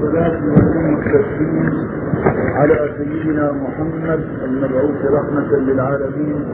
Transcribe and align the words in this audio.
والصلاة 0.00 0.40
وسلم 0.44 0.98
التسليم 0.98 1.88
على 2.56 2.74
سيدنا 2.98 3.52
محمد 3.52 4.20
المبعوث 4.44 5.04
رحمة 5.04 5.56
للعالمين 5.56 6.44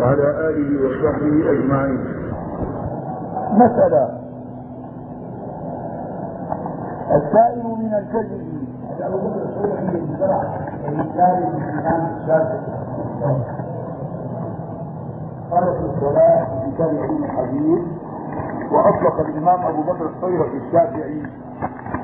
وعلى 0.00 0.48
آله 0.48 0.86
وصحبه 0.86 1.50
أجمعين. 1.50 1.98
مسألة. 3.52 4.08
السائل 7.16 7.64
من 7.64 7.94
الكذب 7.94 8.66
أبو 9.00 9.16
بكر 9.16 9.42
الصوفي 9.42 9.98
انشرح 9.98 10.42
الإنسان 10.88 11.42
الإمام 11.42 12.16
الشافعي 12.16 12.60
قال 15.50 15.64
في 15.74 15.84
الصلاة 15.94 16.46
وأطلق 18.72 19.20
الإمام 19.20 19.60
أبو 19.66 19.82
بكر 19.82 20.06
الصيرفي 20.16 20.56
الشافعي. 20.66 21.22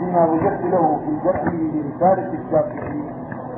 فيما 0.02 0.24
وجدت 0.26 0.62
له 0.62 0.96
في 0.96 1.24
جرحه 1.24 1.52
لرسالة 1.52 2.32
الشافعي. 2.34 3.02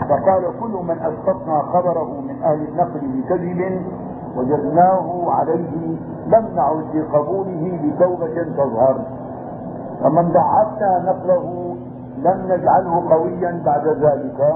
فقال 0.01 0.43
كل 0.61 0.85
من 0.89 0.99
أسقطنا 1.01 1.63
خبره 1.63 2.21
من 2.21 2.43
أهل 2.43 2.69
النقل 2.69 3.01
بكذب 3.01 3.83
وجدناه 4.37 5.25
عليه 5.31 5.97
لم 6.27 6.49
نعد 6.55 6.97
لقبوله 6.97 7.81
بتوبة 7.85 8.43
تظهر. 8.57 9.01
ومن 10.05 10.33
ضعفنا 10.33 11.05
نقله 11.07 11.77
لم 12.19 12.53
نجعله 12.53 13.11
قويا 13.11 13.63
بعد 13.65 13.87
ذلك. 13.87 14.55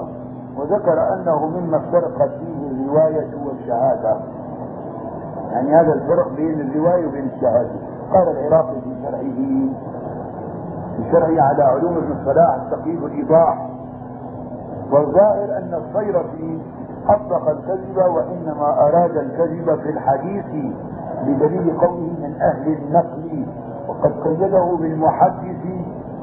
وذكر 0.59 1.14
أنه 1.14 1.47
مما 1.47 1.77
افترقت 1.77 2.30
فيه 2.30 2.70
الرواية 2.70 3.30
والشهادة. 3.47 4.20
يعني 5.52 5.75
هذا 5.75 5.92
الفرق 5.92 6.33
بين 6.36 6.61
الرواية 6.61 7.06
وبين 7.06 7.28
الشهادة. 7.34 7.70
قال 8.14 8.28
العراقي 8.28 8.81
في 8.81 8.91
شرعه 9.03 9.69
في 10.98 11.10
شرعه 11.12 11.42
على 11.48 11.62
علوم 11.62 11.96
ابن 11.96 12.12
الصلاح 12.20 12.54
التقييد 12.54 13.02
والإيضاح 13.02 13.68
والظاهر 14.92 15.44
أن 15.58 15.74
الصيرفي 15.74 16.58
أطلق 17.08 17.48
الكذب 17.48 17.96
وإنما 17.96 18.88
أراد 18.88 19.16
الكذب 19.16 19.78
في 19.82 19.91
الحديث 19.91 20.74
بدليل 21.26 21.78
قوله 21.80 22.12
من 22.22 22.34
أهل 22.41 22.72
النقل. 22.72 23.46
وقد 23.88 24.12
قيده 24.24 24.76
بالمحدث 24.80 25.62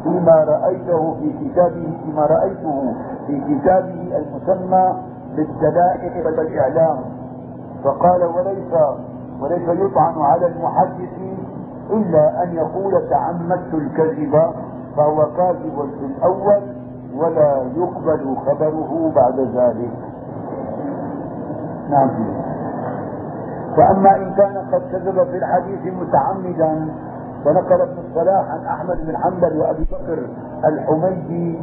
فيما 0.03 0.31
رأيته 0.43 1.13
في 1.13 1.33
كتابه 1.49 1.97
فيما 2.05 2.25
رأيته 2.25 2.93
في 3.27 3.39
كتابه 3.39 4.17
المسمى 4.17 4.93
بالدلائل 5.35 6.25
والإعلام. 6.25 6.97
فقال 7.83 8.23
وليس 8.23 8.73
وليس 9.41 9.69
يطعن 9.69 10.21
على 10.21 10.45
المحدث 10.47 11.09
إلا 11.91 12.43
أن 12.43 12.53
يقول 12.55 13.09
تعمدت 13.09 13.73
الكذب 13.73 14.35
فهو 14.97 15.25
كاذب 15.37 15.89
في 15.99 16.05
الأول 16.05 16.61
ولا 17.15 17.65
يقبل 17.75 18.35
خبره 18.45 19.11
بعد 19.15 19.39
ذلك. 19.39 19.91
نعم. 21.89 22.09
فأما 23.77 24.15
إن 24.15 24.33
كان 24.33 24.57
قد 24.73 24.81
كذب 24.91 25.23
في 25.23 25.37
الحديث 25.37 25.93
متعمدا 25.93 26.87
فنقل 27.45 27.81
ابن 27.81 27.97
الصلاح 28.09 28.51
عن 28.51 28.65
أحمد 28.65 29.05
بن 29.05 29.17
حنبل 29.17 29.57
وأبي 29.57 29.83
بكر 29.83 30.27
الحميدي 30.65 31.59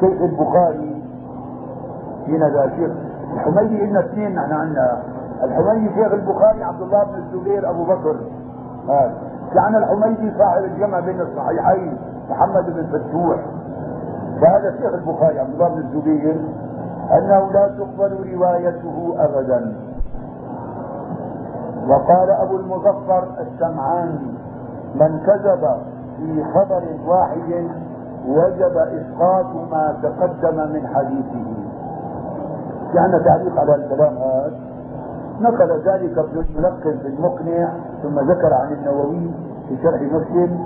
شيخ 0.00 0.22
البخاري. 0.22 1.04
هنا 2.28 2.48
ذا 2.48 2.72
شيخ 2.76 2.90
الحميدي 3.34 3.84
إن 3.84 3.96
اثنين 3.96 4.34
نحن 4.34 4.52
عندنا. 4.52 5.02
الحميدي 5.42 5.94
شيخ 5.94 6.12
البخاري 6.12 6.62
عبد 6.62 6.82
الله 6.82 7.04
بن 7.04 7.14
الزبير 7.14 7.70
أبو 7.70 7.84
بكر. 7.84 8.16
هذا 8.88 9.14
في 9.52 9.58
عنا 9.58 9.78
الحميدي 9.78 10.38
صاحب 10.38 10.64
الجمع 10.64 11.00
بين 11.00 11.20
الصحيحين. 11.20 11.98
محمد 12.30 12.66
بن 12.66 12.86
فتوح. 12.86 13.40
فهذا 14.40 14.76
شيخ 14.76 14.94
البخاري 14.94 15.38
عبد 15.40 15.52
الله 15.54 15.68
بن 15.68 15.78
الزبير 15.78 16.40
أنه 17.12 17.52
لا 17.52 17.68
تقبل 17.78 18.34
روايته 18.34 19.14
أبدا. 19.18 19.74
وقال 21.88 22.30
أبو 22.30 22.56
المظفر 22.56 23.24
السمعاني 23.40 24.34
من 24.94 25.20
كذب 25.26 25.68
في 26.16 26.44
خبر 26.54 26.82
واحد 27.06 27.68
وجب 28.28 28.76
إسقاط 28.76 29.54
ما 29.70 29.96
تقدم 30.02 30.72
من 30.72 30.86
حديثه. 30.86 31.46
يعني 32.94 33.24
تعليق 33.24 33.60
على 33.60 33.74
الكلام 33.74 34.16
هذا. 34.16 34.52
نقل 35.40 35.82
ذلك 35.86 36.18
ابن 36.18 36.44
الملقن 36.50 36.98
في 36.98 37.08
المقنع 37.08 37.72
ثم 38.02 38.18
ذكر 38.18 38.54
عن 38.54 38.72
النووي 38.72 39.30
في 39.68 39.82
شرح 39.82 40.00
مسلم 40.02 40.64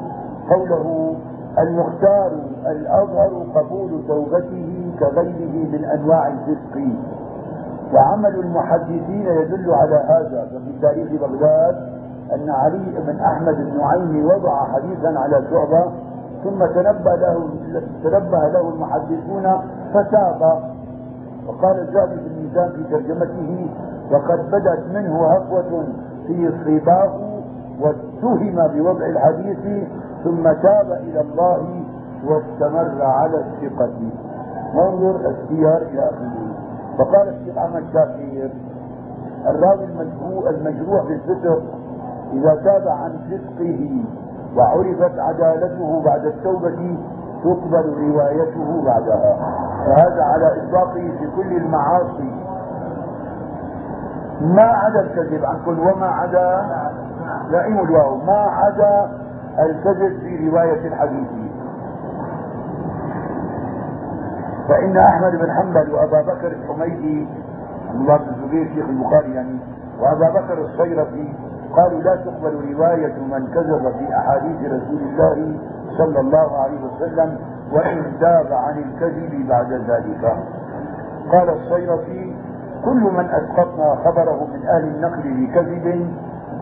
قوله 0.51 1.15
المختار 1.59 2.33
الأظهر 2.67 3.47
قبول 3.55 4.03
توبته 4.09 4.95
كغيره 5.01 5.69
من 5.73 5.85
أنواع 5.85 6.29
الفسق. 6.29 6.79
وعمل 7.95 8.35
المحدثين 8.35 9.27
يدل 9.27 9.71
على 9.71 9.95
هذا 9.95 10.49
ففي 10.51 10.81
تاريخ 10.83 11.09
بغداد 11.13 11.77
أن 12.35 12.51
علي 12.51 13.01
بن 13.07 13.21
أحمد 13.21 13.59
النعيمي 13.59 14.25
وضع 14.25 14.65
حديثا 14.73 15.19
على 15.19 15.45
شعبة 15.51 15.85
ثم 16.45 16.67
تنبه 16.67 17.15
له 17.15 17.49
تنبه 18.05 18.49
له 18.49 18.69
المحدثون 18.75 19.47
فتاب 19.95 20.63
وقال 21.49 21.79
الذهبي 21.81 22.17
في 22.17 22.27
الميزان 22.27 22.71
في 22.73 22.85
ترجمته 22.85 23.71
وقد 24.13 24.51
بدت 24.51 24.83
منه 24.95 25.27
هفوة 25.27 25.85
في 26.27 26.51
صباه 26.65 27.13
واتهم 27.81 28.69
بوضع 28.69 29.07
الحديث 29.07 29.89
ثم 30.25 30.43
تاب 30.43 30.93
إلى 30.93 31.21
الله 31.21 31.83
واستمر 32.27 33.03
على 33.03 33.37
الثقة. 33.37 33.93
انظر 34.75 35.17
السير 35.17 35.77
إلى 35.77 36.01
آخره 36.01 36.53
فقال 36.99 37.29
الشيخ 37.29 37.59
أحمد 37.59 37.85
شاكير 37.93 38.51
الراوي 39.47 39.85
المجروح 39.85 40.49
المجروح 40.49 41.03
في 41.07 41.13
الفسق 41.15 41.63
إذا 42.33 42.55
تاب 42.65 42.89
عن 42.89 43.13
فسقه 43.31 44.05
وعرفت 44.57 45.19
عدالته 45.19 46.03
بعد 46.05 46.27
التوبة 46.27 46.97
تقبل 47.45 47.95
روايته 47.99 48.83
بعدها. 48.85 49.37
فهذا 49.87 50.23
على 50.23 50.63
إطلاقه 50.63 51.11
في 51.19 51.29
كل 51.37 51.57
المعاصي. 51.57 52.33
ما 54.41 54.63
عدا 54.65 55.01
الكذب 55.01 55.45
عن 55.45 55.57
كل 55.67 55.81
وما 55.81 56.07
عدا 56.07 56.67
لائم 57.51 57.79
الواو 57.81 58.17
ما 58.17 58.39
عدا 58.39 59.11
الكذب 59.59 60.19
في 60.21 60.49
رواية 60.49 60.87
الحديث. 60.87 61.29
فإن 64.69 64.97
أحمد 64.97 65.33
بن 65.33 65.53
حنبل 65.53 65.93
وأبا 65.95 66.23
بكر 66.23 66.47
الحميدي 66.53 67.29
الله 67.95 68.17
بن 68.17 68.29
الزبير 68.35 68.71
شيخ 68.75 68.89
البخاري 68.89 69.35
يعني 69.35 69.59
وأبا 70.01 70.41
بكر 70.41 70.59
الصيرفي 70.59 71.35
قالوا 71.77 72.01
لا 72.03 72.17
تقبل 72.17 72.75
رواية 72.75 73.15
من 73.33 73.47
كذب 73.55 73.93
في 73.99 74.17
أحاديث 74.17 74.57
رسول 74.73 75.01
الله 75.03 75.59
صلى 75.99 76.21
الله 76.21 76.59
عليه 76.59 76.81
وسلم 76.85 77.39
وإن 77.73 78.13
تاب 78.21 78.53
عن 78.53 78.79
الكذب 78.79 79.49
بعد 79.49 79.73
ذلك. 79.73 80.37
قال 81.33 81.49
الصيرفي 81.51 82.35
كل 82.85 83.03
من 83.03 83.25
أسقطنا 83.31 83.95
خبره 84.05 84.47
من 84.53 84.67
أهل 84.69 84.85
النقل 84.85 85.23
بكذب 85.23 86.11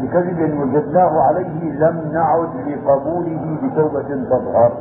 بكذب 0.01 0.61
وجدناه 0.61 1.23
عليه 1.23 1.73
لم 1.73 2.11
نعد 2.13 2.69
لقبوله 2.69 3.59
بتوبة 3.63 4.09
تظهر. 4.31 4.73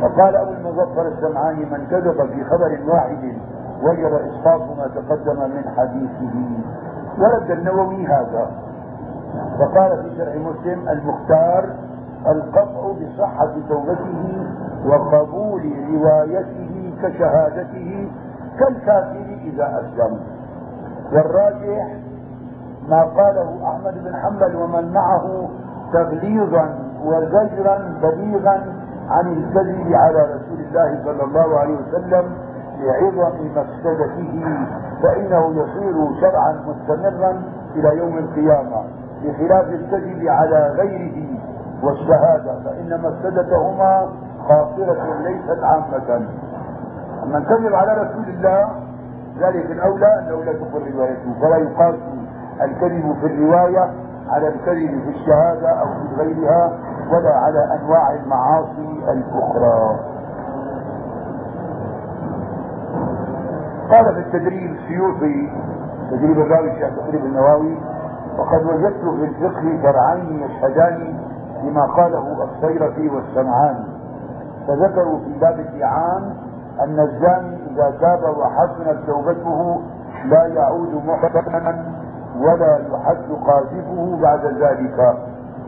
فقال 0.00 0.36
أبو 0.36 0.50
المظفر 0.52 1.08
السمعاني 1.08 1.64
من 1.64 1.86
كذب 1.90 2.26
في 2.26 2.44
خبر 2.44 2.78
واحد 2.92 3.32
وجب 3.82 4.14
إسقاط 4.14 4.60
ما 4.78 4.86
تقدم 4.94 5.40
من 5.50 5.64
حديثه. 5.76 6.34
ورد 7.18 7.50
النووي 7.50 8.06
هذا. 8.06 8.50
فقال 9.58 10.02
في 10.02 10.16
شرح 10.16 10.34
مسلم 10.36 10.88
المختار 10.88 11.64
القطع 12.26 12.92
بصحة 12.92 13.52
توبته 13.68 14.46
وقبول 14.86 15.62
روايته 15.94 16.94
كشهادته 17.02 18.10
كالكافر 18.58 19.38
إذا 19.44 19.80
أسلم. 19.80 20.20
والراجح 21.12 21.96
ما 22.88 23.02
قاله 23.02 23.68
أحمد 23.68 24.04
بن 24.04 24.16
حنبل 24.16 24.56
ومن 24.56 24.92
معه 24.92 25.48
تغليظا 25.92 26.78
وزجرا 27.04 27.78
بليغا 28.02 28.62
عن 29.08 29.26
الكذب 29.32 29.92
على 29.92 30.18
رسول 30.22 30.60
الله 30.60 31.04
صلى 31.04 31.24
الله 31.24 31.58
عليه 31.58 31.74
وسلم 31.76 32.24
لعظم 32.80 33.32
مفسدته 33.56 34.44
فإنه 35.02 35.50
يصير 35.50 36.20
شرعا 36.20 36.52
مستمرا 36.66 37.42
إلى 37.76 37.98
يوم 37.98 38.18
القيامة 38.18 38.82
بخلاف 39.24 39.68
الكذب 39.68 40.28
على 40.28 40.74
غيره 40.78 41.28
والشهادة 41.82 42.60
فإن 42.64 43.00
مفسدتهما 43.02 44.08
خاطرة 44.48 45.18
ليست 45.22 45.62
عامة. 45.64 46.26
أما 47.22 47.40
كذب 47.40 47.74
على 47.74 47.92
رسول 47.92 48.24
الله 48.28 48.68
ذلك 49.40 49.70
الأولى 49.70 50.18
أنه 50.18 50.44
لا 50.44 50.52
تقر 50.52 50.82
روايته 50.94 51.34
فلا 51.40 51.56
يقاس 51.56 51.94
الكذب 52.62 53.16
في 53.20 53.26
الرواية 53.26 53.90
على 54.30 54.48
الكذب 54.48 55.00
في 55.04 55.08
الشهادة 55.10 55.68
أو 55.68 55.86
في 55.86 56.22
غيرها 56.22 56.78
ولا 57.12 57.34
على 57.38 57.78
أنواع 57.80 58.12
المعاصي 58.14 59.02
الأخرى. 59.12 59.98
قال 63.90 64.04
في 64.14 64.20
التدريب 64.20 64.70
السيوطي 64.72 65.52
تدريب 66.10 66.38
الراوي 66.38 66.70
الشيخ 66.72 66.88
تدريب 67.06 67.24
النواوي 67.24 67.78
وقد 68.38 68.62
وجدت 68.66 69.00
في 69.00 69.24
الفقه 69.24 69.82
فرعان 69.82 70.40
يشهدان 70.40 71.14
لما 71.64 71.86
قاله 71.86 72.44
الصيرفي 72.44 73.08
والسمعاني 73.08 73.84
فذكروا 74.68 75.18
في 75.18 75.38
باب 75.40 75.60
الإعان 75.60 76.34
أن 76.80 77.00
الزاني 77.00 77.58
إذا 77.70 77.90
تاب 78.00 78.36
وحسنت 78.36 79.06
توبته 79.06 79.80
لا 80.24 80.46
يعود 80.46 81.02
محسنا 81.06 81.84
ولا 82.36 82.78
يحد 82.92 83.32
قاذفه 83.46 84.18
بعد 84.22 84.44
ذلك. 84.46 85.16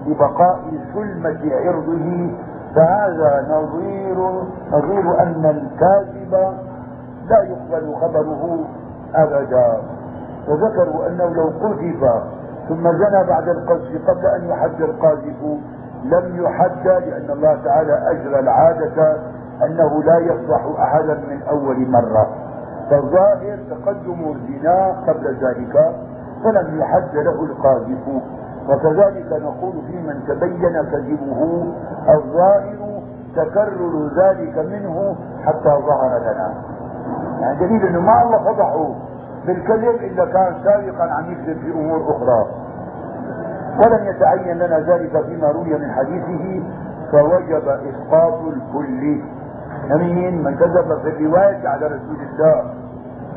لبقاء 0.07 0.59
سلمة 0.95 1.55
عرضه 1.55 2.31
فهذا 2.75 3.47
نظير 3.51 4.19
نظير 4.73 5.21
أن 5.23 5.45
الكاذب 5.47 6.33
لا 7.31 7.43
يقبل 7.43 7.95
خبره 7.95 8.65
أبدا. 9.15 9.81
وذكروا 10.49 11.07
أنه 11.07 11.25
لو 11.35 11.47
قذف 11.63 12.23
ثم 12.69 12.93
زنى 12.93 13.25
بعد 13.29 13.49
القذف 13.49 14.11
قبل 14.11 14.27
أن 14.27 14.45
يحد 14.49 14.81
القاذف 14.81 15.43
لم 16.05 16.45
يحد 16.45 16.87
لأن 16.87 17.31
الله 17.31 17.59
تعالى 17.65 18.11
أجرى 18.11 18.39
العادة 18.39 19.17
أنه 19.67 20.03
لا 20.03 20.19
يفضح 20.19 20.81
أحدا 20.81 21.15
من 21.15 21.43
أول 21.43 21.89
مرة. 21.91 22.29
فالظاهر 22.91 23.59
تقدم 23.71 24.33
الزنا 24.33 25.05
قبل 25.09 25.37
ذلك. 25.45 25.95
فلم 26.45 26.81
يحد 26.81 27.15
له 27.15 27.45
القاذف. 27.45 28.09
وكذلك 28.69 29.33
نقول 29.33 29.73
في 29.87 29.97
من 30.03 30.25
تبين 30.29 30.83
كذبه 30.93 31.65
الظاهر 32.09 33.01
تكرر 33.37 34.11
ذلك 34.17 34.59
منه 34.59 35.17
حتى 35.45 35.69
ظهر 35.69 36.19
لنا. 36.19 36.55
يعني 37.41 37.59
دليل 37.59 37.87
إنه 37.87 38.01
ما 38.01 38.23
الله 38.23 38.39
فضحه 38.39 38.95
بالكذب 39.47 39.95
إلا 39.95 40.25
كان 40.25 40.55
سابقا 40.65 41.03
عم 41.03 41.33
يكذب 41.33 41.59
في 41.59 41.71
أمور 41.73 42.01
أخرى. 42.11 42.47
ولم 43.85 44.07
يتعين 44.07 44.59
لنا 44.59 44.79
ذلك 44.79 45.25
فيما 45.25 45.49
روي 45.49 45.79
من 45.79 45.91
حديثه 45.93 46.63
فوجب 47.13 47.69
إسقاط 47.69 48.41
الكل. 48.41 49.21
امين 49.93 50.45
من 50.45 50.55
كذب 50.55 50.99
في 51.03 51.09
الرواية 51.09 51.69
على 51.69 51.87
رسول 51.87 52.17
الله. 52.33 52.86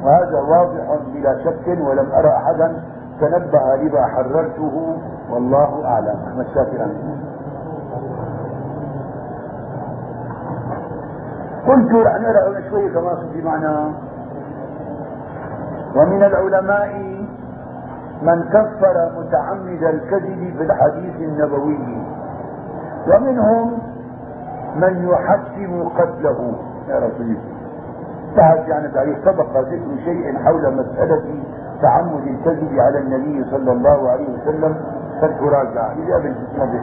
وهذا 0.04 0.40
واضح 0.40 1.00
بلا 1.14 1.44
شك 1.44 1.68
ولم 1.68 2.12
أرى 2.12 2.30
أحدا 2.30 2.84
تنبه 3.22 3.76
لما 3.76 4.06
حررته 4.06 4.98
والله 5.32 5.86
أعلم. 5.86 6.20
أحمد 6.28 6.46
شاكر 6.54 6.88
قلت 11.68 11.94
رح 11.94 12.16
نقرا 12.22 12.70
شوي 12.70 12.90
كمان 12.90 13.18
في 13.34 13.42
معنى. 13.42 13.94
ومن 15.96 16.24
العلماء 16.24 17.20
من 18.22 18.44
كفر 18.44 19.12
متعمد 19.18 19.84
الكذب 19.84 20.54
في 20.58 20.64
الحديث 20.64 21.16
النبوي. 21.16 22.04
ومنهم 23.08 23.80
من 24.76 25.10
يحكم 25.10 25.90
قتله. 25.90 26.56
يا 26.88 26.96
رسول 26.96 27.22
الله. 27.22 27.59
يعني 28.38 28.88
تعريف 28.88 29.18
سبق 29.26 29.58
ذكر 29.58 29.98
شيء 30.06 30.38
حول 30.44 30.74
مسألة 30.76 31.24
تعمد 31.82 32.28
الكذب 32.28 32.80
على 32.80 33.00
النبي 33.00 33.44
صلى 33.52 33.72
الله 33.72 34.10
عليه 34.10 34.28
وسلم 34.30 34.76
فالتراجع 35.22 35.92
إذا 35.92 36.18
بالمسند 36.18 36.82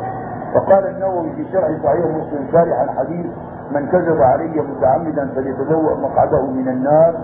فقال 0.54 0.86
النووي 0.86 1.32
في 1.32 1.44
شرح 1.52 1.68
صحيح 1.84 2.06
مسلم 2.06 2.46
شارح 2.52 2.80
الحديث 2.80 3.26
من 3.70 3.86
كذب 3.86 4.20
علي 4.22 4.60
متعمدا 4.60 5.28
فليتبوأ 5.34 5.94
مقعده 5.94 6.46
من 6.46 6.68
النار 6.68 7.14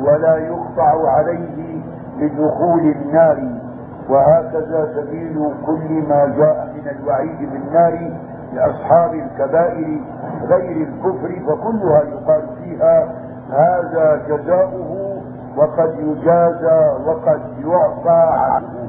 ولا 0.00 0.36
يقطع 0.36 1.10
عليه 1.10 1.82
بدخول 2.18 2.80
النار. 2.80 3.62
وهكذا 4.08 4.88
سبيل 4.96 5.52
كل 5.66 6.04
ما 6.08 6.34
جاء 6.38 6.74
من 6.74 6.88
الوعيد 6.88 7.50
بالنار 7.52 8.12
لأصحاب 8.52 9.14
الكبائر 9.14 10.00
غير 10.42 10.88
الكفر 10.88 11.40
فكلها 11.46 12.02
يقال 12.02 12.42
فيها 12.62 13.12
هذا 13.52 14.22
جزاؤه 14.28 15.20
وقد 15.56 15.94
يجازى 15.98 16.90
وقد 17.06 17.40
يعفى 17.64 18.30
عنه. 18.32 18.88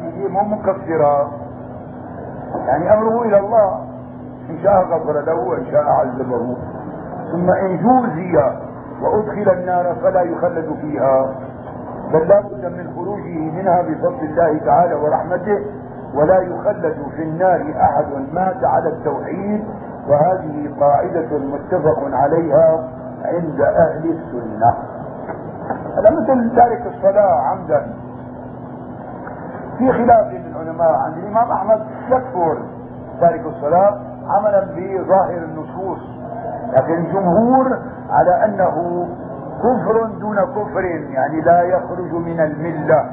دي 0.00 0.28
مو 0.28 0.40
مكفره 0.40 1.30
يعني 2.66 2.94
أمره 2.94 3.22
إلى 3.22 3.38
الله. 3.38 3.80
إن 4.50 4.58
شاء 4.62 4.84
غفر 4.84 5.20
له 5.20 5.34
وإن 5.34 5.66
شاء 5.70 5.84
عذبه. 5.84 6.56
ثم 7.32 7.50
إن 7.50 7.76
جوزي 7.76 8.36
وأدخل 9.02 9.52
النار 9.52 9.96
فلا 10.02 10.22
يخلد 10.22 10.76
فيها. 10.80 11.34
بل 12.12 12.28
لا 12.28 12.40
بد 12.40 12.64
من 12.64 12.92
خروجه 12.94 13.38
منها 13.38 13.82
بفضل 13.82 14.24
الله 14.24 14.58
تعالى 14.58 14.94
ورحمته. 14.94 15.58
ولا 16.14 16.38
يخلد 16.40 16.96
في 17.16 17.22
النار 17.22 17.74
أحد. 17.80 18.06
مات 18.32 18.64
على 18.64 18.88
التوحيد 18.88 19.64
وهذه 20.08 20.70
قاعدة 20.80 21.38
متفق 21.38 21.98
عليها 22.12 22.88
عند 23.24 23.60
أهل 23.60 24.10
السنة. 24.10 24.74
هذا 25.96 26.10
مثل 26.10 26.56
تارك 26.56 26.86
الصلاة 26.86 27.40
عمدا. 27.40 27.86
في 29.78 29.92
خلاف 29.92 30.26
للعلماء 30.32 30.92
عند 30.92 31.16
الإمام 31.18 31.50
أحمد 31.50 31.80
يكفر 32.08 32.58
تارك 33.20 33.46
الصلاة 33.46 34.00
عملا 34.28 34.64
بظاهر 34.76 35.38
النصوص 35.38 35.98
لكن 36.72 36.94
الجمهور 36.94 37.78
على 38.10 38.44
أنه 38.44 39.06
كفر 39.58 40.04
دون 40.20 40.36
كفر 40.40 40.84
يعني 40.84 41.40
لا 41.40 41.62
يخرج 41.62 42.12
من 42.12 42.40
الملة. 42.40 43.10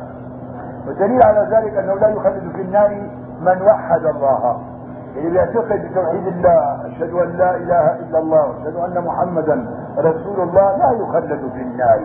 والدليل 0.88 1.24
على 1.24 1.48
ذلك 1.52 1.78
أنه 1.78 1.94
لا 1.94 2.08
يخلد 2.08 2.52
في 2.56 2.62
النار 2.62 2.90
من 3.42 3.62
وحد 3.62 4.06
الله. 4.06 4.60
اللي 5.16 5.30
بيعتقد 5.30 5.86
بتوحيد 5.86 6.28
الله 6.28 6.88
أشهد 6.88 7.14
أن 7.14 7.30
لا 7.30 7.56
إله 7.56 7.96
إلا 8.00 8.20
الله 8.20 8.48
واشهد 8.50 8.76
أن 8.76 9.04
محمدا 9.04 9.68
رسول 9.98 10.42
الله 10.42 10.78
لا 10.78 10.92
يخلد 10.92 11.52
في 11.54 11.62
النار. 11.62 12.00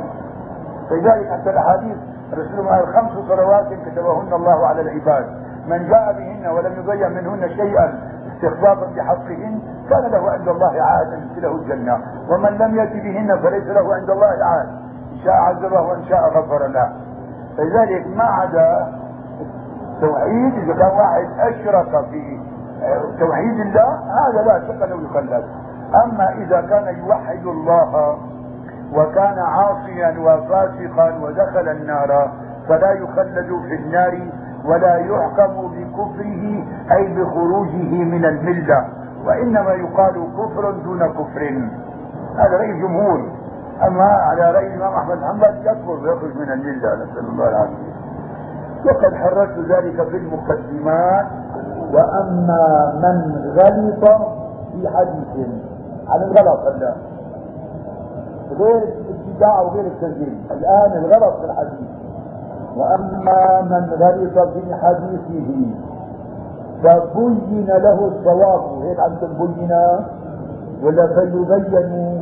فلذلك 0.91 1.31
حتى 1.33 1.51
الأحاديث 1.51 1.97
الرسول 2.33 2.69
قال 2.69 2.87
خمس 2.87 3.13
صلوات 3.29 3.67
كتبهن 3.87 4.33
الله 4.33 4.67
على 4.67 4.81
العباد. 4.81 5.27
من 5.69 5.89
جاء 5.89 6.13
بهن 6.13 6.47
ولم 6.47 6.73
يضيع 6.73 7.09
منهن 7.09 7.49
شيئا 7.49 7.99
استخفافا 8.35 8.87
بحقهن 8.97 9.61
كان 9.91 10.11
له 10.11 10.31
عند 10.31 10.49
الله 10.49 10.83
عهد 10.83 11.13
ان 11.13 11.23
يدخله 11.23 11.57
الجنة. 11.57 11.99
ومن 12.31 12.59
لم 12.59 12.77
يأت 12.77 12.93
بهن 12.93 13.39
فليس 13.43 13.67
له 13.67 13.95
عند 13.95 14.11
الله 14.11 14.27
عهد. 14.27 14.69
إن 15.13 15.19
شاء 15.25 15.35
عذبه 15.35 15.81
وإن 15.81 16.05
شاء 16.05 16.21
غفر 16.21 16.67
له. 16.67 16.93
فلذلك 17.57 18.07
ما 18.17 18.25
عدا 18.25 18.93
التوحيد 19.95 20.55
إذا 20.55 20.75
كان 20.75 20.91
واحد 20.99 21.27
أشرك 21.39 22.05
في 22.11 22.41
توحيد 23.19 23.61
الله 23.61 23.89
هذا 24.21 24.43
لا 24.47 24.61
شك 24.69 24.83
أنه 24.83 25.03
يخلد 25.11 25.45
أما 26.05 26.29
إذا 26.33 26.61
كان 26.61 26.99
يوحد 26.99 27.47
الله 27.47 28.19
وكان 28.95 29.39
عاصيا 29.39 30.15
وفاسقا 30.19 31.19
ودخل 31.23 31.69
النار 31.69 32.31
فلا 32.69 32.93
يخلد 32.93 33.47
في 33.69 33.75
النار 33.75 34.19
ولا 34.65 34.97
يحكم 34.97 35.69
بكفره 35.69 36.65
أي 36.93 37.15
بخروجه 37.15 38.05
من 38.05 38.25
الملة 38.25 38.89
وإنما 39.27 39.73
يقال 39.73 40.15
كفر 40.39 40.71
دون 40.71 41.09
كفر. 41.13 41.69
هذا 42.37 42.57
راي 42.57 42.71
الجمهور 42.71 43.29
أما 43.87 44.05
على 44.05 44.53
رأي 44.53 44.67
الإمام 44.67 44.95
أحمد 44.95 45.19
حنبل 45.25 45.67
يكفر 45.67 45.91
ويخرج 45.91 46.37
من 46.37 46.53
الملة 46.53 46.95
نسأل 46.95 47.27
الله 47.29 47.49
العافية. 47.49 47.95
وقد 48.85 49.15
حررت 49.15 49.59
ذلك 49.59 50.09
في 50.09 50.17
المقدمات 50.17 51.27
وأما 51.93 52.93
من 53.03 53.17
غلط 53.59 54.05
في 54.73 54.89
حديث. 54.89 55.49
عن 56.09 56.23
الغلط 56.23 56.61
هلا. 56.67 56.93
غير 58.59 58.83
الابتداع 58.83 59.61
وغير 59.61 59.87
التسجيل 59.87 60.39
الآن 60.51 60.93
الغلط 60.93 61.35
في 61.41 61.45
الحديث. 61.45 61.89
وأما 62.77 63.63
من 63.63 63.91
غلط 64.03 64.49
في 64.49 64.75
حديثه. 64.75 65.51
فبين 66.83 67.67
له 67.67 67.99
الصواب. 68.09 68.83
هيك 68.83 69.01
عندكم 69.01 69.47
بين؟ 69.47 69.73
ولا 70.83 71.07
فيبين؟ 71.07 72.21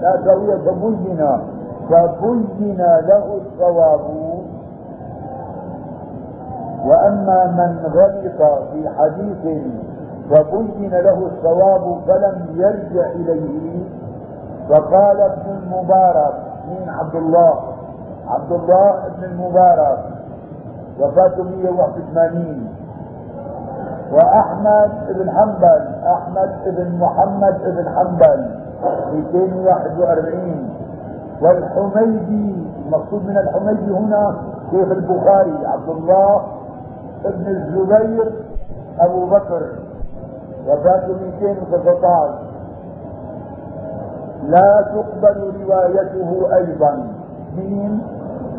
لا 0.00 0.16
تسويه 0.16 0.56
فبين. 0.56 1.20
فبين 1.90 2.78
له 2.78 3.40
الصواب. 3.40 4.00
وأما 6.84 7.46
من 7.46 7.90
غلط 7.94 8.42
في 8.72 8.88
حديث 8.98 9.62
فبين 10.30 10.90
له 10.90 11.26
الصواب 11.26 12.00
فلم 12.06 12.46
يرجع 12.54 13.06
إليه 13.10 13.84
فقال 14.68 15.20
ابن 15.20 15.50
المبارك 15.62 16.34
مين 16.68 16.88
عبد 16.88 17.14
الله 17.14 17.54
عبد 18.28 18.52
الله 18.52 19.06
ابن 19.06 19.24
المبارك 19.24 19.98
وفاته 21.00 21.42
181 21.44 22.68
وأحمد 24.12 24.90
بن 25.08 25.30
حنبل 25.30 25.86
أحمد 26.06 26.50
بن 26.66 26.98
محمد 26.98 27.58
بن 27.64 27.88
حنبل 27.88 28.50
241 29.12 30.70
والحميدي 31.42 32.54
المقصود 32.86 33.24
من 33.26 33.36
الحميدي 33.38 33.90
هنا 33.90 34.36
شيخ 34.70 34.90
البخاري 34.90 35.66
عبد 35.66 35.88
الله 35.88 36.42
ابن 37.24 37.46
الزبير 37.46 38.32
أبو 39.00 39.26
بكر 39.26 39.62
وفاته 40.68 41.16
219 41.40 42.38
لا 44.48 44.82
تقبل 44.94 45.52
روايته 45.62 46.56
أيضا. 46.56 46.92
من 47.56 47.98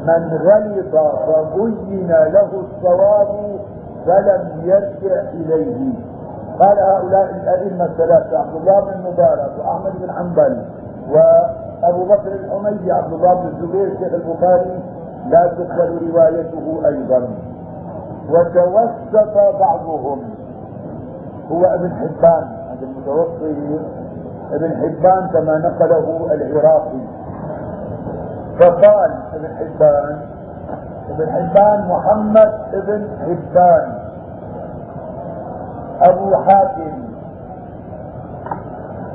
من 0.07 0.37
غلط 0.37 0.95
فبين 1.27 2.07
له 2.07 2.49
الصواب 2.53 3.59
فلم 4.05 4.61
يرجع 4.63 5.21
إليه. 5.33 5.93
قال 6.59 6.79
هؤلاء 6.79 7.29
الأئمة 7.43 7.85
الثلاثة 7.85 8.37
عبد 8.37 8.55
الله 8.55 8.79
بن 8.81 8.91
المبارك 8.99 9.51
وأحمد 9.59 9.91
بن 10.01 10.11
حنبل 10.11 10.61
وأبو 11.11 12.05
بكر 12.05 12.31
الحميدي 12.31 12.91
عبد 12.91 13.13
الله 13.13 13.33
بن 13.33 13.47
الزبير 13.47 13.97
شيخ 13.99 14.13
البخاري 14.13 14.79
لا 15.29 15.47
تقبل 15.47 16.11
روايته 16.11 16.87
أيضا. 16.87 17.27
وتوسط 18.29 19.37
بعضهم. 19.59 20.19
هو 21.51 21.65
ابن 21.65 21.91
حبان 21.91 22.47
هذا 22.69 22.81
المتوسط 22.81 23.41
ابن 24.51 24.77
حبان 24.77 25.27
كما 25.27 25.57
نقله 25.57 26.27
العراقي. 26.31 26.99
فقال 28.59 29.11
ابن 29.33 29.47
حبان 29.57 30.19
ابن 31.09 31.31
حبان 31.31 31.87
محمد 31.89 32.53
ابن 32.73 33.07
حبان 33.21 33.99
أبو 36.01 36.35
حاتم 36.35 37.09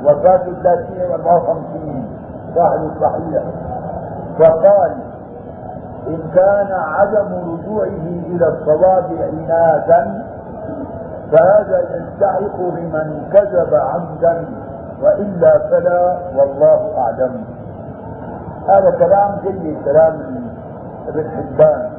وفاته 0.03 0.53
354 0.63 2.07
صاحب 2.55 2.91
الصحيح. 2.95 3.43
فقال 4.39 4.91
إن 6.07 6.19
كان 6.35 6.71
عدم 6.71 7.27
رجوعه 7.33 8.05
إلى 8.25 8.47
الصواب 8.47 9.05
عنادا 9.19 10.23
فهذا 11.31 11.79
يلتحق 11.79 12.57
بمن 12.57 13.29
كذب 13.33 13.73
عمدا 13.73 14.45
وإلا 15.01 15.59
فلا 15.69 16.17
والله 16.35 16.97
أعلم. 16.97 17.43
هذا 18.67 18.91
كلام 18.91 19.37
جيد 19.43 19.77
كلام 19.85 20.21
ابن 21.07 21.29
حبان. 21.29 21.89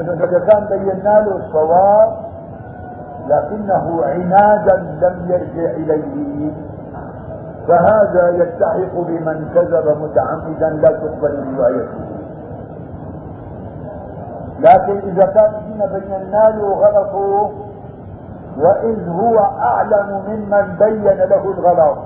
انه 0.00 0.12
إذا 0.12 0.38
كان 0.38 0.64
بينا 0.64 1.20
له 1.20 1.36
الصواب 1.36 2.16
لكنه 3.28 4.04
عنادا 4.04 4.76
لم 4.76 5.26
يرجع 5.28 5.70
إليه. 5.70 6.52
فهذا 7.68 8.28
يلتحق 8.28 8.94
بمن 8.94 9.50
كذب 9.54 9.96
متعمدا 10.02 10.68
لا 10.70 10.88
تقبل 10.88 11.56
روايته. 11.56 12.17
لكن 14.58 14.98
إذا 14.98 15.26
كان 15.26 15.52
فينا 15.66 15.86
بينا 15.86 16.50
له 16.50 16.74
غلطه 16.74 17.50
وإذ 18.58 19.08
هو 19.08 19.38
أعلم 19.38 20.22
ممن 20.28 20.76
بين 20.78 21.04
له 21.04 21.44
الغلط. 21.44 21.98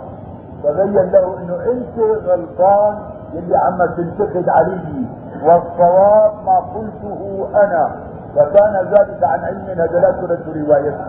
فبين 0.63 1.11
له 1.11 1.39
إنه 1.39 1.55
أنت 1.73 1.99
غلطان 2.27 2.95
يلي 3.33 3.57
عم 3.57 3.87
تنتقد 3.97 4.49
علي 4.49 5.07
والصواب 5.43 6.33
ما 6.47 6.57
قلته 6.75 7.49
أنا. 7.55 7.91
فكان 8.37 8.87
ذلك 8.91 9.25
عن 9.25 9.45
علم 9.45 9.67
هذا 9.67 10.01
لا 10.01 10.11
ترد 10.11 10.67
روايته. 10.67 11.05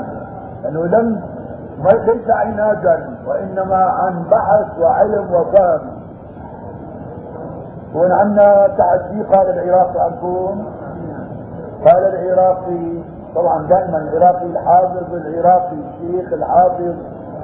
لأنه 0.63 0.85
لم 0.85 1.21
ليس 1.83 2.29
عنادا 2.29 3.09
وإنما 3.27 3.75
عن 3.75 4.23
بحث 4.31 4.79
وعلم 4.79 5.33
وفهم. 5.33 5.81
هون 7.95 8.12
عندنا 8.12 8.67
تحدي 8.67 9.23
قال 9.23 9.50
العراقي 9.50 10.00
عنكم. 10.00 10.65
قال 11.85 12.03
العراقي 12.15 13.01
طبعا 13.35 13.67
دائما 13.67 13.97
العراقي 13.97 14.45
الحافظ 14.45 15.13
العراقي 15.13 15.75
الشيخ 15.75 16.33
الحافظ 16.33 16.93